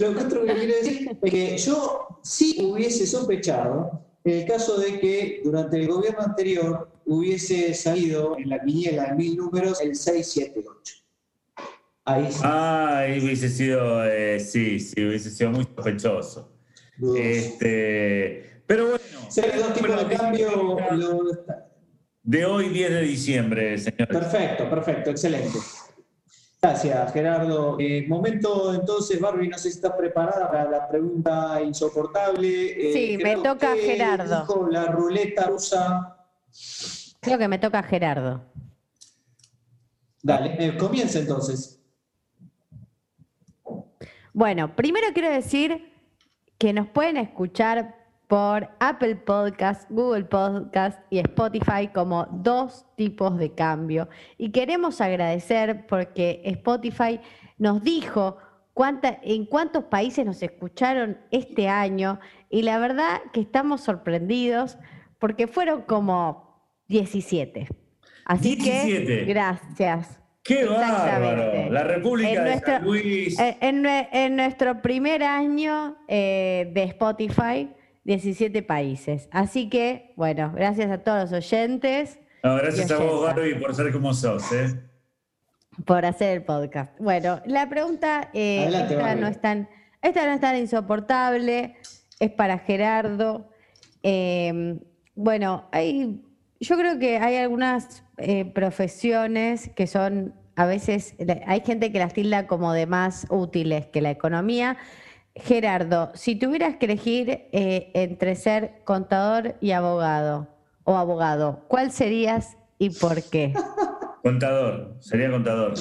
lo 0.00 0.10
otro 0.10 0.44
que 0.44 0.54
quiero 0.54 0.74
decir 0.76 1.18
es 1.22 1.30
que 1.30 1.58
yo 1.58 2.06
sí 2.22 2.58
hubiese 2.62 3.06
sospechado 3.06 4.04
en 4.24 4.40
el 4.40 4.46
caso 4.46 4.78
de 4.78 5.00
que 5.00 5.40
durante 5.44 5.78
el 5.80 5.88
gobierno 5.88 6.20
anterior 6.22 6.88
hubiese 7.08 7.74
salido 7.74 8.36
en 8.38 8.50
la 8.50 8.60
quiniela 8.60 9.06
de 9.06 9.14
mil 9.14 9.36
números 9.36 9.80
el 9.80 9.94
678. 9.96 10.94
Ahí 12.04 12.30
sí. 12.30 12.40
Ay, 12.42 13.20
hubiese 13.20 13.48
sido, 13.48 14.04
eh, 14.04 14.38
sí, 14.40 14.78
sí, 14.78 15.04
hubiese 15.04 15.30
sido 15.30 15.50
muy 15.50 15.64
sospechoso. 15.64 16.52
dudoso. 16.96 17.18
Este, 17.22 18.62
pero 18.66 18.84
bueno, 18.90 19.00
Ser 19.30 19.56
dos 19.58 19.74
tipos 19.74 20.08
de 20.08 20.16
cambio. 20.16 20.76
lo- 20.92 21.26
de 22.22 22.44
hoy 22.44 22.68
10 22.68 22.90
de 22.90 23.00
diciembre, 23.02 23.78
señor. 23.78 24.08
Perfecto, 24.08 24.68
perfecto, 24.68 25.10
excelente. 25.10 25.58
Gracias, 26.60 27.12
Gerardo. 27.12 27.76
Eh, 27.78 28.04
momento 28.08 28.74
entonces, 28.74 29.18
Barbie, 29.20 29.48
no 29.48 29.56
sé 29.56 29.70
si 29.70 29.76
estás 29.76 29.92
preparada 29.92 30.50
para 30.50 30.68
la 30.70 30.88
pregunta 30.88 31.60
insoportable. 31.62 32.90
Eh, 32.90 32.92
Sí, 32.92 33.18
me 33.22 33.36
toca 33.36 33.74
¿qué 33.74 33.80
Gerardo. 33.80 34.40
dijo 34.40 34.68
la 34.68 34.86
ruleta 34.86 35.46
rusa. 35.46 36.14
Creo 37.20 37.38
que 37.38 37.48
me 37.48 37.58
toca 37.58 37.82
Gerardo. 37.82 38.44
Dale, 40.22 40.56
eh, 40.58 40.76
comienza 40.76 41.18
entonces. 41.18 41.80
Bueno, 44.32 44.74
primero 44.76 45.06
quiero 45.12 45.30
decir 45.30 45.92
que 46.58 46.72
nos 46.72 46.88
pueden 46.88 47.16
escuchar 47.16 47.96
por 48.28 48.68
Apple 48.78 49.16
Podcast, 49.16 49.90
Google 49.90 50.24
Podcast 50.24 51.00
y 51.10 51.18
Spotify 51.18 51.88
como 51.92 52.26
dos 52.30 52.84
tipos 52.96 53.38
de 53.38 53.54
cambio. 53.54 54.08
Y 54.36 54.50
queremos 54.50 55.00
agradecer 55.00 55.86
porque 55.86 56.42
Spotify 56.44 57.20
nos 57.56 57.82
dijo 57.82 58.36
cuánta- 58.74 59.18
en 59.22 59.46
cuántos 59.46 59.84
países 59.84 60.26
nos 60.26 60.42
escucharon 60.42 61.18
este 61.30 61.68
año 61.68 62.20
y 62.50 62.62
la 62.62 62.78
verdad 62.78 63.20
que 63.32 63.40
estamos 63.40 63.80
sorprendidos 63.80 64.76
porque 65.18 65.46
fueron 65.48 65.82
como 65.82 66.47
17. 66.88 67.68
Así 68.24 68.56
17. 68.56 69.06
que 69.06 69.24
gracias. 69.24 70.20
¡Qué 70.42 70.64
bárbaro! 70.64 71.70
La 71.70 71.84
República 71.84 72.30
En 72.30 72.44
de 72.44 72.50
nuestro- 72.50 72.72
San 72.74 72.84
Luis. 72.84 73.38
En, 73.38 73.56
en 73.60 73.82
nue- 73.84 74.08
en 74.12 74.36
nuestro 74.36 74.80
primer 74.80 75.22
año 75.22 75.96
eh, 76.08 76.70
de 76.72 76.84
Spotify, 76.84 77.70
17 78.04 78.62
países. 78.62 79.28
Así 79.30 79.68
que, 79.68 80.12
bueno, 80.16 80.52
gracias 80.54 80.90
a 80.90 80.98
todos 80.98 81.30
los 81.30 81.44
oyentes 81.44 82.18
No, 82.42 82.56
gracias 82.56 82.90
a 82.90 82.96
vos. 82.98 83.24
Barbie, 83.26 83.54
por 83.56 83.74
ser 83.74 83.92
como 83.92 84.14
sos. 84.14 84.50
¿eh? 84.52 84.80
por 85.84 86.04
hacer 86.04 86.38
el 86.38 86.42
podcast. 86.42 86.98
Bueno, 86.98 87.40
la 87.46 87.68
pregunta, 87.68 88.30
eh, 88.34 88.62
Adelante, 88.62 88.94
esta, 88.94 89.04
Barbie. 89.06 89.20
no 89.20 89.26
es 89.28 89.40
tan, 89.40 89.68
esta 90.02 90.26
no 90.26 90.32
es 90.32 90.40
tan 90.40 90.56
insoportable, 90.56 91.76
es 92.18 92.30
para 92.32 92.58
Gerardo. 92.58 93.48
Eh, 94.02 94.76
bueno, 95.14 95.68
hay, 95.70 96.20
yo 96.60 96.76
creo 96.76 96.98
que 96.98 97.18
hay 97.18 97.36
algunas 97.36 98.04
eh, 98.16 98.44
profesiones 98.44 99.70
que 99.76 99.86
son, 99.86 100.34
a 100.56 100.66
veces, 100.66 101.14
hay 101.46 101.60
gente 101.60 101.92
que 101.92 101.98
las 101.98 102.14
tilda 102.14 102.46
como 102.46 102.72
de 102.72 102.86
más 102.86 103.26
útiles 103.30 103.86
que 103.86 104.00
la 104.00 104.10
economía. 104.10 104.76
Gerardo, 105.34 106.10
si 106.14 106.34
tuvieras 106.34 106.76
que 106.76 106.86
elegir 106.86 107.30
eh, 107.52 107.90
entre 107.94 108.34
ser 108.34 108.82
contador 108.84 109.54
y 109.60 109.70
abogado, 109.70 110.48
o 110.82 110.96
abogado, 110.96 111.64
¿cuál 111.68 111.92
serías 111.92 112.56
y 112.78 112.90
por 112.90 113.22
qué? 113.22 113.52
Contador, 114.22 114.96
sería 114.98 115.30
contador. 115.30 115.74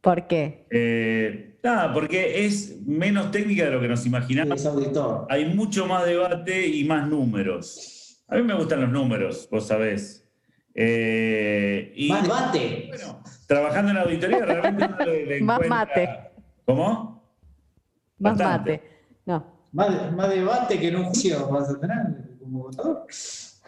¿Por 0.00 0.26
qué? 0.26 0.66
Eh, 0.70 1.58
nada, 1.62 1.92
porque 1.92 2.44
es 2.44 2.80
menos 2.86 3.30
técnica 3.30 3.64
de 3.64 3.70
lo 3.72 3.80
que 3.80 3.88
nos 3.88 4.04
imaginamos. 4.06 4.60
Es 4.60 4.66
auditor. 4.66 5.26
Hay 5.30 5.46
mucho 5.46 5.86
más 5.86 6.04
debate 6.06 6.66
y 6.66 6.84
más 6.84 7.08
números. 7.08 7.97
A 8.28 8.36
mí 8.36 8.42
me 8.42 8.54
gustan 8.54 8.80
los 8.82 8.90
números, 8.90 9.48
vos 9.50 9.66
sabés. 9.66 10.24
Eh, 10.74 11.92
y, 11.96 12.08
Más 12.08 12.22
debate. 12.22 12.84
Bueno, 12.88 13.22
trabajando 13.46 13.90
en 13.90 13.96
la 13.96 14.02
auditoría 14.02 14.38
realmente 14.44 14.84
uno 14.84 15.04
le, 15.06 15.26
le 15.26 15.40
Más 15.40 15.56
encuentra- 15.60 15.68
mate. 15.86 16.08
¿Cómo? 16.66 17.34
Más 18.18 18.36
Bastante. 18.38 18.72
mate. 18.72 18.82
No. 19.26 19.58
Más, 19.72 20.12
más 20.12 20.28
debate 20.30 20.78
que 20.78 20.88
en 20.88 20.96
un 20.96 21.04
juicio 21.06 21.48
vas 21.48 21.68
a 21.70 21.80
tener 21.80 21.96
como 22.38 22.58
votador. 22.64 23.06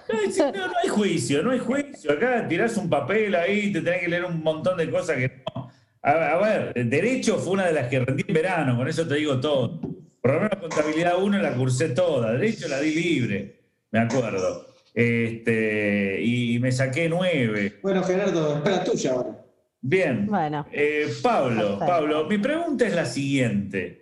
No, 0.09 0.53
no, 0.53 0.67
no 0.69 0.73
hay 0.83 0.89
juicio, 0.89 1.43
no 1.43 1.51
hay 1.53 1.59
juicio. 1.61 2.13
Acá 2.13 2.47
tirás 2.49 2.77
un 2.77 2.89
papel 2.91 3.35
ahí, 3.35 3.73
te 3.73 3.81
tenés 3.81 4.01
que 4.01 4.09
leer 4.09 4.25
un 4.25 4.43
montón 4.43 4.77
de 4.77 4.91
cosas 4.91 5.17
que 5.17 5.43
no. 5.55 5.69
A, 6.03 6.11
a 6.11 6.37
ver, 6.39 6.87
Derecho 6.87 7.37
fue 7.39 7.53
una 7.55 7.67
de 7.67 7.73
las 7.75 7.89
que 7.89 8.01
rendí 8.01 8.25
en 8.27 8.35
verano, 8.35 8.77
con 8.77 8.89
eso 8.89 9.07
te 9.07 9.15
digo 9.17 9.39
todo. 9.41 9.81
Por 10.21 10.33
lo 10.35 10.41
menos 10.41 10.57
contabilidad 10.61 11.23
1 11.23 11.39
la 11.39 11.55
cursé 11.55 11.91
toda, 11.91 12.33
Derecho 12.33 12.67
la 12.69 12.81
di 12.81 12.95
libre, 12.95 13.60
me 13.91 14.01
acuerdo. 14.01 14.75
Este, 14.95 16.21
y 16.23 16.59
me 16.59 16.73
saqué 16.73 17.09
nueve. 17.09 17.79
Bueno, 17.83 18.03
Gerardo, 18.03 18.63
es 18.65 18.71
la 18.71 18.85
tuya 18.85 19.13
ahora. 19.13 19.45
Bien. 19.81 20.27
Bueno. 20.27 20.67
Eh, 20.73 21.09
Pablo, 21.23 21.57
Perfecto. 21.57 21.87
Pablo, 21.87 22.27
mi 22.29 22.39
pregunta 22.39 22.87
es 22.87 22.95
la 22.95 23.07
siguiente. 23.07 24.01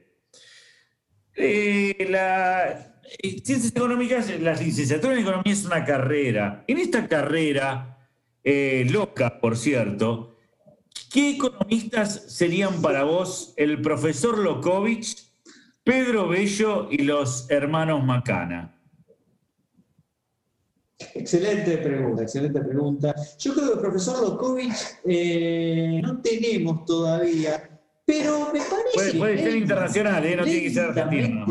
Eh, 1.35 2.07
la, 2.11 2.99
eh, 3.23 3.41
ciencias 3.45 3.71
económicas, 3.71 4.29
la 4.41 4.55
licenciatura 4.55 5.13
en 5.13 5.21
economía 5.21 5.53
es 5.53 5.65
una 5.65 5.85
carrera. 5.85 6.65
En 6.67 6.79
esta 6.79 7.07
carrera, 7.07 8.09
eh, 8.43 8.87
loca, 8.91 9.41
por 9.41 9.57
cierto, 9.57 10.37
¿qué 11.13 11.31
economistas 11.31 12.35
serían 12.35 12.83
para 12.83 13.05
vos 13.05 13.55
el 13.57 13.81
profesor 13.81 14.39
Lokovich, 14.39 15.29
Pedro 15.85 16.29
Bello 16.29 16.89
y 16.91 17.03
los 17.03 17.49
hermanos 17.51 18.05
Macana? 18.05 18.78
Excelente 21.15 21.79
pregunta, 21.79 22.23
excelente 22.23 22.61
pregunta. 22.61 23.15
Yo 23.39 23.55
creo 23.55 23.67
que 23.69 23.73
el 23.75 23.81
profesor 23.81 24.21
Lokovic 24.21 24.75
eh, 25.05 26.01
no 26.03 26.21
tenemos 26.21 26.85
todavía, 26.85 27.81
pero 28.05 28.47
me 28.53 28.61
parece. 28.61 28.95
Puede, 28.95 29.15
puede 29.15 29.39
ser 29.39 29.57
internacional, 29.57 30.27
¿eh? 30.27 30.37
no 30.37 30.45
tiene 30.45 30.63
que 30.63 30.71
ser 30.71 30.85
argentino. 30.87 31.47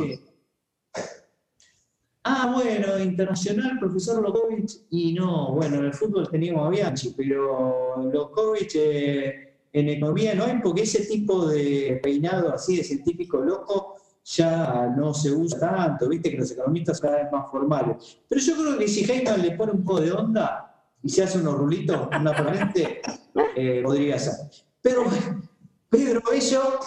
Ah, 2.29 2.51
bueno, 2.53 2.99
internacional, 2.99 3.79
profesor 3.79 4.21
Lokovic, 4.21 4.69
y 4.89 5.13
no, 5.13 5.53
bueno, 5.53 5.77
en 5.77 5.85
el 5.85 5.93
fútbol 5.93 6.27
teníamos 6.29 6.67
a 6.67 6.69
Bianchi, 6.69 7.13
pero 7.15 7.95
Lokovic, 8.11 8.71
eh, 8.75 9.53
en 9.71 9.89
economía 9.89 10.35
no 10.35 10.43
hay, 10.43 10.59
porque 10.61 10.81
ese 10.81 11.05
tipo 11.05 11.47
de 11.47 12.01
peinado 12.03 12.53
así 12.53 12.75
de 12.75 12.83
científico 12.83 13.39
loco 13.39 13.96
ya 14.35 14.93
no 14.95 15.13
se 15.13 15.31
usa 15.31 15.59
tanto, 15.59 16.09
viste 16.09 16.31
que 16.31 16.37
los 16.37 16.51
economistas 16.51 16.99
cada 16.99 17.23
vez 17.23 17.31
más 17.31 17.49
formales. 17.49 18.19
Pero 18.27 18.41
yo 18.41 18.55
creo 18.55 18.77
que 18.77 18.87
si 18.87 19.09
Heyman 19.09 19.41
le 19.41 19.51
pone 19.51 19.71
un 19.71 19.83
poco 19.83 20.01
de 20.01 20.11
onda 20.11 20.85
y 21.01 21.09
se 21.09 21.23
hace 21.23 21.37
unos 21.37 21.55
rulitos, 21.55 22.07
una 22.07 22.31
aparente, 22.31 23.01
eh, 23.55 23.81
podría 23.83 24.19
ser. 24.19 24.33
Pero 24.81 25.05
Pedro 25.89 26.21
Bello, 26.29 26.79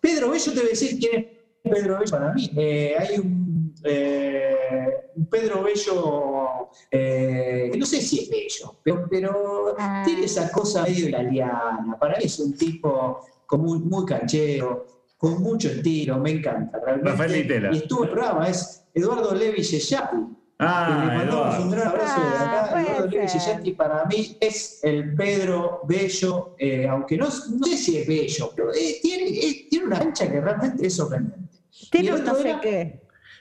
Pedro 0.00 0.30
Bello 0.30 0.52
te 0.52 0.58
voy 0.58 0.66
a 0.66 0.70
decir 0.70 0.98
quién 0.98 1.20
es 1.20 1.72
Pedro 1.72 1.98
Bello 2.00 2.10
para 2.10 2.32
mí. 2.32 2.50
Eh, 2.56 2.96
hay 2.98 3.18
un, 3.18 3.74
eh, 3.84 5.12
un 5.14 5.26
Pedro 5.26 5.62
Bello, 5.62 6.70
que 6.90 7.76
no 7.78 7.86
sé 7.86 8.00
si 8.00 8.20
es 8.20 8.28
bello, 8.28 8.76
pero, 8.82 9.06
pero 9.08 9.76
tiene 10.04 10.24
esa 10.24 10.50
cosa 10.50 10.82
medio 10.82 11.08
italiana. 11.08 11.96
Para 12.00 12.18
mí 12.18 12.24
es 12.24 12.40
un 12.40 12.56
tipo 12.56 13.20
como 13.46 13.64
muy, 13.64 13.78
muy 13.78 14.04
canchero, 14.04 14.97
con 15.18 15.42
mucho 15.42 15.68
estilo, 15.68 16.18
me 16.18 16.30
encanta. 16.30 16.78
Realmente. 16.82 17.10
Rafael 17.10 17.32
Ditela. 17.32 17.70
Y 17.74 17.76
estuvo 17.78 18.04
en 18.04 18.08
el 18.08 18.14
programa, 18.14 18.48
es 18.48 18.84
Eduardo 18.94 19.34
Levi 19.34 19.62
Yeyapi. 19.62 20.16
le 20.16 20.26
Ah, 20.60 21.12
mandamos 21.16 21.58
un 21.58 21.68
Eduardo. 21.68 21.70
gran 21.70 21.88
abrazo 21.88 22.20
de 22.20 22.26
Ah, 22.26 22.42
acá. 22.64 22.70
puede 22.72 22.86
Eduardo 22.88 23.06
Levi 23.10 23.28
ser. 23.28 23.40
Yeyapi 23.40 23.72
para 23.74 24.04
mí 24.06 24.36
es 24.40 24.80
el 24.82 25.14
Pedro 25.14 25.80
Bello, 25.88 26.54
eh, 26.58 26.86
aunque 26.88 27.16
no, 27.16 27.26
no 27.26 27.66
sé 27.66 27.76
si 27.76 27.96
es 27.98 28.06
bello, 28.08 28.50
pero 28.56 28.72
eh, 28.72 28.96
tiene, 29.02 29.28
eh, 29.28 29.66
tiene 29.70 29.86
una 29.86 29.98
ancha 29.98 30.30
que 30.30 30.40
realmente 30.40 30.86
es 30.86 30.94
sorprendente. 30.96 31.48
Tiene 31.90 32.12
un 32.14 32.24
no 32.24 32.34
sé 32.34 32.48
era- 32.50 32.60
qué. 32.60 33.00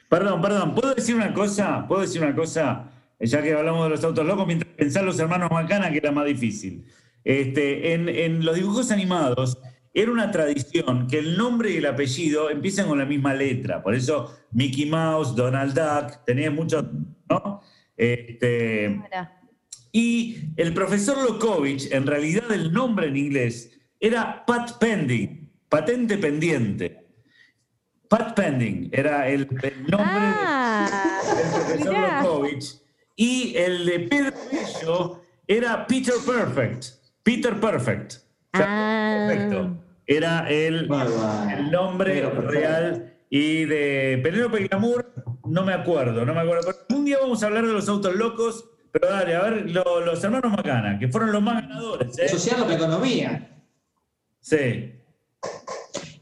Perdón, 0.10 0.42
perdón, 0.42 0.74
¿puedo 0.76 0.94
decir 0.96 1.16
una 1.16 1.34
cosa? 1.34 1.86
¿Puedo 1.88 2.02
decir 2.02 2.22
una 2.24 2.36
cosa? 2.36 2.92
Ya 3.20 3.42
que 3.42 3.54
hablamos 3.54 3.84
de 3.86 3.90
los 3.90 4.04
autos 4.04 4.26
locos, 4.26 4.46
mientras 4.46 4.72
pensar 4.74 5.04
los 5.04 5.20
hermanos 5.20 5.50
Macana, 5.52 5.92
que 5.92 5.98
era 5.98 6.12
más 6.12 6.26
difícil. 6.26 6.86
Este, 7.24 7.94
en, 7.94 8.08
en 8.10 8.46
los 8.46 8.56
dibujos 8.56 8.90
animados 8.92 9.58
era 10.00 10.12
una 10.12 10.30
tradición 10.30 11.08
que 11.08 11.18
el 11.18 11.38
nombre 11.38 11.72
y 11.72 11.78
el 11.78 11.86
apellido 11.88 12.52
empiezan 12.52 12.88
con 12.88 13.00
la 13.00 13.06
misma 13.06 13.34
letra. 13.34 13.82
Por 13.82 13.96
eso 13.96 14.38
Mickey 14.52 14.86
Mouse, 14.86 15.36
Donald 15.36 15.74
Duck, 15.74 16.24
tenía 16.24 16.52
muchos, 16.52 16.86
¿no? 17.28 17.62
Este, 17.96 19.02
y 19.92 20.38
el 20.56 20.72
profesor 20.76 21.18
Lokovich, 21.28 21.92
en 21.92 22.06
realidad 22.06 22.52
el 22.52 22.72
nombre 22.72 23.08
en 23.08 23.18
inglés 23.18 23.72
era 24.00 24.46
Pat 24.46 24.78
Pending, 24.78 25.52
patente 25.68 26.18
pendiente. 26.20 27.04
Pat 28.08 28.36
Pending 28.36 28.90
era 28.92 29.28
el, 29.28 29.48
el 29.64 29.82
nombre 29.88 30.08
Ah, 30.16 31.20
del 31.36 31.50
profesor 31.52 31.90
mirá. 31.90 32.22
Lokovich. 32.22 32.82
Y 33.16 33.56
el 33.58 33.84
de 33.86 34.00
Pedro 34.02 34.34
Bello 34.52 35.22
era 35.48 35.88
Peter 35.88 36.14
Perfect. 36.24 36.86
Peter 37.24 37.60
Perfect. 37.60 38.14
O 38.54 38.58
sea, 38.58 38.66
Ah. 38.70 39.28
Perfecto. 39.28 39.84
Era 40.08 40.50
el, 40.50 40.90
el 41.58 41.70
nombre 41.72 42.22
real. 42.30 43.14
Y 43.30 43.66
de 43.66 44.20
Penélope 44.24 44.68
Glamour, 44.70 45.14
no 45.46 45.64
me 45.66 45.74
acuerdo, 45.74 46.26
no 46.26 46.34
me 46.34 46.40
acuerdo. 46.40 46.72
Pero 46.88 46.98
un 47.00 47.06
día 47.06 47.18
vamos 47.22 47.44
a 47.44 47.48
hablar 47.48 47.68
de 47.68 47.74
los 47.74 47.90
autos 47.90 48.16
locos. 48.16 48.70
Pero 48.90 49.10
dale, 49.14 49.36
a 49.36 49.42
ver, 49.42 49.70
lo- 49.70 50.00
los 50.00 50.24
hermanos 50.24 50.54
Macana, 50.54 50.98
que 50.98 51.10
fueron 51.10 51.34
los 51.34 51.42
más 51.42 51.62
ganadores. 51.62 52.18
¿eh? 52.18 52.56
La 52.68 52.74
economía. 52.76 53.62
Sí. 54.40 54.94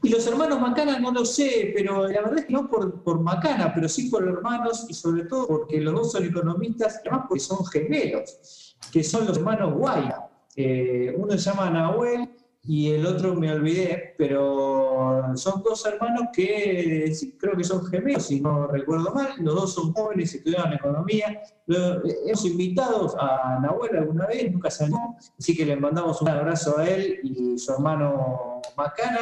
Y 0.02 0.08
los 0.08 0.26
hermanos 0.26 0.60
Macana 0.60 0.98
no 0.98 1.12
lo 1.12 1.24
sé, 1.24 1.72
pero 1.74 2.08
la 2.08 2.20
verdad 2.22 2.38
es 2.38 2.46
que 2.46 2.52
no 2.52 2.68
por, 2.68 3.02
por 3.04 3.20
Macana, 3.20 3.72
pero 3.72 3.88
sí 3.88 4.08
por 4.10 4.26
hermanos 4.26 4.86
y 4.88 4.94
sobre 4.94 5.24
todo 5.24 5.46
porque 5.46 5.80
los 5.80 5.94
dos 5.94 6.12
son 6.12 6.24
economistas, 6.24 6.96
y 7.04 7.08
además 7.08 7.26
porque 7.28 7.40
son 7.40 7.64
gemelos, 7.66 8.76
que 8.92 9.02
son 9.04 9.26
los 9.26 9.38
hermanos 9.38 9.74
Guaya. 9.74 10.26
Eh, 10.56 11.14
uno 11.16 11.32
se 11.32 11.38
llama 11.38 11.70
Nahuel 11.70 12.28
y 12.68 12.90
el 12.92 13.06
otro 13.06 13.34
me 13.34 13.52
olvidé, 13.52 14.14
pero 14.18 15.32
son 15.36 15.62
dos 15.62 15.84
hermanos 15.86 16.28
que 16.32 17.12
sí, 17.14 17.36
creo 17.38 17.56
que 17.56 17.62
son 17.64 17.84
gemelos, 17.86 18.26
si 18.26 18.40
no 18.40 18.66
recuerdo 18.66 19.12
mal. 19.14 19.28
Los 19.38 19.54
dos 19.54 19.74
son 19.74 19.92
jóvenes, 19.92 20.34
estudiaron 20.34 20.72
economía. 20.72 21.40
Hemos 21.68 22.44
invitado 22.44 23.14
a 23.20 23.58
Nahuel 23.60 23.96
alguna 23.96 24.26
vez, 24.26 24.50
nunca 24.52 24.70
salió, 24.70 24.96
así 25.38 25.56
que 25.56 25.64
le 25.66 25.76
mandamos 25.76 26.20
un 26.22 26.28
abrazo 26.28 26.78
a 26.78 26.88
él 26.88 27.20
y 27.22 27.58
su 27.58 27.72
hermano 27.72 28.60
Macana 28.76 29.20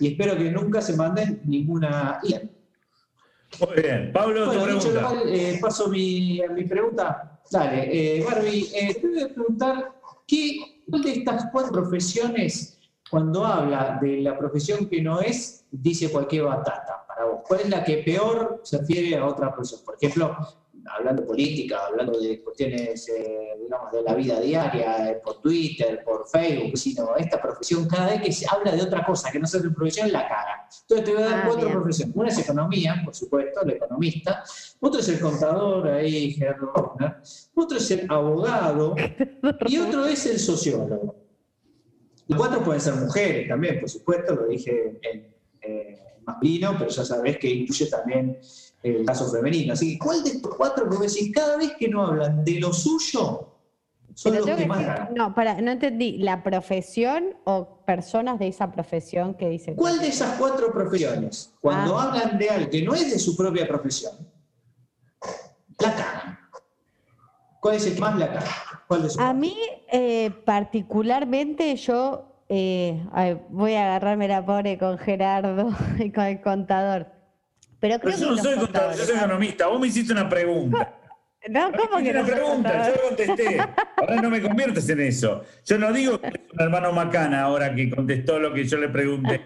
y 0.00 0.08
espero 0.12 0.36
que 0.36 0.50
nunca 0.50 0.80
se 0.80 0.96
manden 0.96 1.42
ninguna 1.44 2.18
IA. 2.24 2.42
Muy 3.60 3.82
bien. 3.82 4.12
Pablo, 4.12 4.46
Bueno, 4.46 4.62
tu 4.64 4.74
dicho 4.74 4.88
lo 4.92 4.94
pregunta. 5.00 5.20
cual, 5.22 5.34
eh, 5.34 5.58
paso 5.60 5.88
mi, 5.88 6.40
a 6.42 6.48
mi 6.48 6.64
pregunta. 6.64 7.40
Dale, 7.50 8.18
eh, 8.18 8.24
Barbie, 8.24 8.68
eh, 8.74 8.94
te 8.94 9.08
voy 9.08 9.22
a 9.22 9.28
preguntar, 9.34 9.92
¿qué, 10.26 10.82
¿cuál 10.88 11.02
de 11.02 11.12
estas 11.14 11.46
cuatro 11.50 11.72
profesiones, 11.72 12.79
cuando 13.10 13.44
habla 13.44 13.98
de 14.00 14.20
la 14.20 14.38
profesión 14.38 14.88
que 14.88 15.02
no 15.02 15.20
es, 15.20 15.66
dice 15.70 16.10
cualquier 16.10 16.44
batata 16.44 17.04
para 17.06 17.24
vos? 17.24 17.40
¿Cuál 17.46 17.60
es 17.60 17.68
la 17.70 17.82
que 17.84 17.98
peor 17.98 18.60
se 18.64 18.78
refiere 18.78 19.16
a 19.16 19.26
otra 19.26 19.52
profesión? 19.52 19.80
Por 19.84 19.96
ejemplo, 19.96 20.36
hablando 20.96 21.22
de 21.22 21.28
política, 21.28 21.78
hablando 21.86 22.18
de 22.18 22.42
cuestiones, 22.42 23.08
eh, 23.08 23.50
digamos, 23.62 23.92
de 23.92 24.02
la 24.02 24.14
vida 24.14 24.40
diaria, 24.40 25.10
eh, 25.10 25.20
por 25.22 25.40
Twitter, 25.40 26.02
por 26.04 26.26
Facebook, 26.28 26.76
sino 26.78 27.14
esta 27.16 27.40
profesión, 27.40 27.86
cada 27.86 28.06
vez 28.06 28.22
que 28.22 28.32
se 28.32 28.46
habla 28.50 28.72
de 28.72 28.82
otra 28.82 29.04
cosa 29.04 29.30
que 29.30 29.38
no 29.38 29.46
sea 29.46 29.60
tu 29.60 29.72
profesión, 29.74 30.10
la 30.10 30.22
caga. 30.28 30.68
Entonces 30.82 31.04
te 31.04 31.12
voy 31.14 31.22
a 31.22 31.26
dar 31.26 31.38
Ah, 31.40 31.42
cuatro 31.46 31.66
bien. 31.66 31.78
profesiones. 31.78 32.16
Una 32.16 32.28
es 32.28 32.38
economía, 32.38 33.02
por 33.04 33.14
supuesto, 33.14 33.60
el 33.62 33.70
economista. 33.70 34.42
Otro 34.80 35.00
es 35.00 35.08
el 35.08 35.20
contador, 35.20 35.88
ahí 35.88 36.32
Gerardo. 36.32 36.72
Otro 37.54 37.76
es 37.78 37.90
el 37.90 38.06
abogado. 38.10 38.94
Y 39.66 39.78
otro 39.78 40.06
es 40.06 40.26
el 40.26 40.38
sociólogo. 40.38 41.14
Los 42.30 42.38
cuatro 42.38 42.62
pueden 42.62 42.80
ser 42.80 42.94
mujeres 42.94 43.48
también, 43.48 43.80
por 43.80 43.88
supuesto, 43.90 44.34
lo 44.36 44.46
dije 44.46 45.00
en 45.02 45.34
eh, 45.62 45.98
masculino, 46.24 46.76
pero 46.78 46.88
ya 46.88 47.04
sabés 47.04 47.38
que 47.38 47.50
incluye 47.50 47.86
también 47.86 48.38
el 48.84 49.04
caso 49.04 49.28
femenino. 49.30 49.72
Así 49.72 49.92
que, 49.94 49.98
¿cuál 49.98 50.22
de 50.22 50.30
estos 50.30 50.54
cuatro? 50.54 50.88
Porque 50.88 51.08
si 51.08 51.32
cada 51.32 51.56
vez 51.56 51.72
que 51.78 51.88
no 51.88 52.06
hablan 52.06 52.44
de 52.44 52.60
lo 52.60 52.72
suyo, 52.72 53.48
son 54.14 54.32
Pero 54.32 54.46
los 54.46 54.56
que 54.56 54.62
que 54.62 54.68
más 54.68 54.80
ganan. 54.86 55.14
no, 55.14 55.34
para, 55.34 55.60
no 55.60 55.72
entendí. 55.72 56.18
¿La 56.18 56.42
profesión 56.44 57.34
o 57.44 57.80
personas 57.84 58.38
de 58.38 58.46
esa 58.48 58.70
profesión 58.70 59.34
que 59.34 59.48
dicen? 59.48 59.74
¿Cuál 59.74 59.98
de 59.98 60.08
esas 60.08 60.38
cuatro 60.38 60.72
profesiones, 60.72 61.52
cuando 61.60 61.98
Ah. 61.98 62.04
hablan 62.12 62.38
de 62.38 62.48
algo 62.48 62.70
que 62.70 62.82
no 62.82 62.94
es 62.94 63.10
de 63.10 63.18
su 63.18 63.36
propia 63.36 63.66
profesión, 63.66 64.12
la 65.80 65.94
cagan? 65.94 66.38
¿Cuál 67.60 67.74
es 67.76 67.86
el 67.86 67.94
que 67.94 68.00
más 68.00 68.16
la 68.18 68.28
caga? 68.32 68.50
¿Cuál 68.90 69.04
de 69.04 69.10
sus 69.10 69.20
A 69.20 69.32
mí, 69.32 69.56
eh, 69.92 70.32
particularmente, 70.44 71.76
yo 71.76 72.44
eh, 72.48 73.00
ay, 73.12 73.40
voy 73.50 73.74
a 73.74 73.84
agarrarme 73.86 74.26
la 74.26 74.44
pobre 74.44 74.78
con 74.78 74.98
Gerardo 74.98 75.70
y 76.00 76.10
con 76.10 76.24
el 76.24 76.40
contador. 76.40 77.06
Pero 77.78 78.00
creo 78.00 78.16
Pero 78.16 78.18
yo 78.18 78.30
que 78.30 78.36
no 78.36 78.42
soy 78.42 78.58
contador, 78.58 78.96
yo 78.96 79.04
soy 79.04 79.16
economista. 79.16 79.68
Vos 79.68 79.78
me 79.78 79.86
hiciste 79.86 80.12
una 80.12 80.28
pregunta. 80.28 80.92
No, 81.48 81.70
¿cómo 81.70 82.02
que 82.02 82.10
una 82.10 82.22
no 82.22 82.26
pregunta, 82.26 82.92
yo 82.92 83.00
contesté. 83.08 83.60
Ahora 83.96 84.16
no 84.22 84.28
me 84.28 84.42
conviertes 84.42 84.88
en 84.88 85.00
eso. 85.02 85.44
Yo 85.64 85.78
no 85.78 85.92
digo 85.92 86.20
que 86.20 86.26
es 86.26 86.52
un 86.52 86.60
hermano 86.60 86.92
Macana 86.92 87.42
ahora 87.42 87.72
que 87.72 87.88
contestó 87.88 88.40
lo 88.40 88.52
que 88.52 88.64
yo 88.64 88.76
le 88.76 88.88
pregunté. 88.88 89.40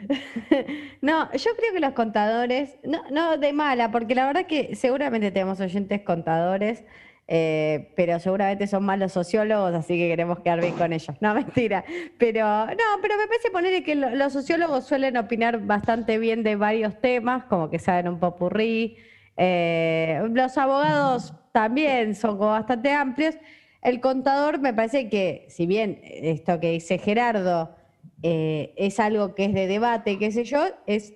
No, 1.02 1.30
yo 1.32 1.50
creo 1.56 1.72
que 1.74 1.80
los 1.80 1.92
contadores, 1.92 2.78
no, 2.84 3.02
no 3.10 3.36
de 3.36 3.52
mala, 3.52 3.90
porque 3.90 4.14
la 4.14 4.26
verdad 4.26 4.46
que 4.46 4.74
seguramente 4.74 5.30
tenemos 5.30 5.60
oyentes 5.60 6.00
contadores, 6.02 6.84
eh, 7.32 7.92
pero 7.94 8.18
seguramente 8.18 8.66
son 8.66 8.84
malos 8.84 9.12
sociólogos, 9.12 9.72
así 9.72 9.96
que 9.96 10.08
queremos 10.08 10.40
quedar 10.40 10.60
bien 10.60 10.74
con 10.76 10.92
ellos. 10.92 11.16
No, 11.20 11.32
mentira. 11.32 11.84
Pero 12.18 12.66
no, 12.66 12.74
pero 13.00 13.16
me 13.16 13.28
parece 13.28 13.52
poner 13.52 13.84
que 13.84 13.94
lo- 13.94 14.10
los 14.10 14.32
sociólogos 14.32 14.84
suelen 14.88 15.16
opinar 15.16 15.64
bastante 15.64 16.18
bien 16.18 16.42
de 16.42 16.56
varios 16.56 17.00
temas, 17.00 17.44
como 17.44 17.70
que 17.70 17.78
saben 17.78 18.08
un 18.08 18.18
popurrí. 18.18 18.96
Eh, 19.36 20.20
los 20.32 20.58
abogados 20.58 21.32
también 21.52 22.16
son 22.16 22.36
bastante 22.38 22.90
amplios. 22.92 23.36
El 23.80 24.00
contador 24.00 24.58
me 24.58 24.74
parece 24.74 25.08
que, 25.08 25.46
si 25.50 25.66
bien 25.66 26.00
esto 26.02 26.58
que 26.58 26.72
dice 26.72 26.98
Gerardo 26.98 27.76
eh, 28.24 28.74
es 28.76 28.98
algo 28.98 29.36
que 29.36 29.44
es 29.44 29.54
de 29.54 29.68
debate, 29.68 30.18
qué 30.18 30.32
sé 30.32 30.42
yo, 30.42 30.64
es, 30.86 31.14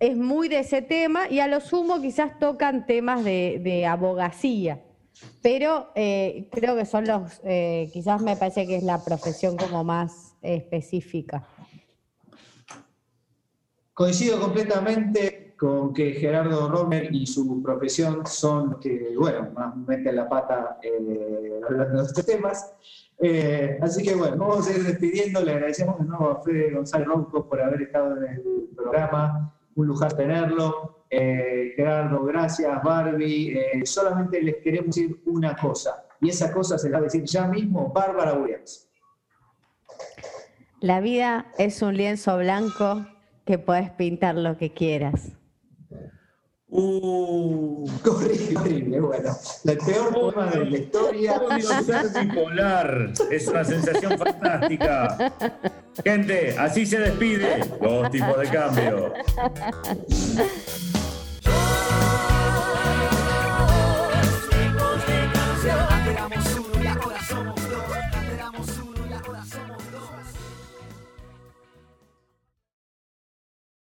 es 0.00 0.16
muy 0.16 0.48
de 0.48 0.58
ese 0.58 0.82
tema 0.82 1.28
y 1.30 1.38
a 1.38 1.46
lo 1.46 1.60
sumo 1.60 2.00
quizás 2.02 2.40
tocan 2.40 2.86
temas 2.86 3.22
de 3.24 3.86
abogacía. 3.88 4.80
Pero 5.42 5.90
eh, 5.94 6.48
creo 6.50 6.76
que 6.76 6.86
son 6.86 7.06
los, 7.06 7.40
eh, 7.44 7.90
quizás 7.92 8.20
me 8.20 8.36
parece 8.36 8.66
que 8.66 8.76
es 8.76 8.82
la 8.82 9.04
profesión 9.04 9.56
como 9.56 9.84
más 9.84 10.34
específica. 10.42 11.46
Coincido 13.92 14.40
completamente 14.40 15.54
con 15.56 15.94
que 15.94 16.12
Gerardo 16.14 16.68
Romer 16.68 17.14
y 17.14 17.26
su 17.26 17.62
profesión 17.62 18.26
son 18.26 18.80
que, 18.80 19.14
bueno, 19.16 19.50
más 19.54 19.76
meten 19.76 20.16
la 20.16 20.28
pata 20.28 20.78
eh, 20.82 21.60
hablando 21.68 22.00
de 22.00 22.06
estos 22.06 22.26
temas. 22.26 22.74
Así 23.80 24.02
que 24.02 24.16
bueno, 24.16 24.36
vamos 24.36 24.68
a 24.68 24.72
ir 24.72 24.82
despidiendo. 24.82 25.40
Le 25.42 25.52
agradecemos 25.52 25.98
de 26.00 26.06
nuevo 26.06 26.30
a 26.30 26.42
Fede 26.42 26.72
González 26.72 27.06
Ronco 27.06 27.48
por 27.48 27.60
haber 27.60 27.82
estado 27.82 28.16
en 28.16 28.24
el 28.24 28.68
programa. 28.74 29.54
Un 29.76 29.86
lujar 29.86 30.12
tenerlo. 30.14 31.03
Eh, 31.16 31.72
Gerardo, 31.76 32.24
gracias. 32.24 32.82
Barbie. 32.82 33.56
Eh, 33.56 33.86
solamente 33.86 34.42
les 34.42 34.56
queremos 34.56 34.94
decir 34.94 35.20
una 35.26 35.54
cosa. 35.56 36.04
Y 36.20 36.30
esa 36.30 36.52
cosa 36.52 36.78
se 36.78 36.88
la 36.90 36.98
va 36.98 37.02
a 37.02 37.04
decir 37.04 37.24
ya 37.24 37.46
mismo 37.46 37.92
Bárbara 37.92 38.34
Williams. 38.34 38.90
La 40.80 41.00
vida 41.00 41.46
es 41.58 41.82
un 41.82 41.96
lienzo 41.96 42.36
blanco 42.38 43.06
que 43.44 43.58
puedes 43.58 43.90
pintar 43.90 44.34
lo 44.34 44.56
que 44.56 44.72
quieras. 44.72 45.32
Uh, 46.68 47.88
Horrible, 48.04 48.56
horrible, 48.58 49.00
bueno. 49.00 49.36
El 49.64 49.78
peor 49.78 50.12
poema 50.12 50.46
de 50.50 50.64
la 50.64 50.78
historia. 50.78 51.40
bipolar. 52.20 53.12
Es 53.30 53.46
una 53.46 53.64
sensación 53.64 54.18
fantástica. 54.18 55.32
Gente, 56.04 56.56
así 56.58 56.84
se 56.84 56.98
despide. 56.98 57.60
Dos 57.80 58.10
tipos 58.10 58.38
de 58.38 58.48
cambio. 58.48 59.12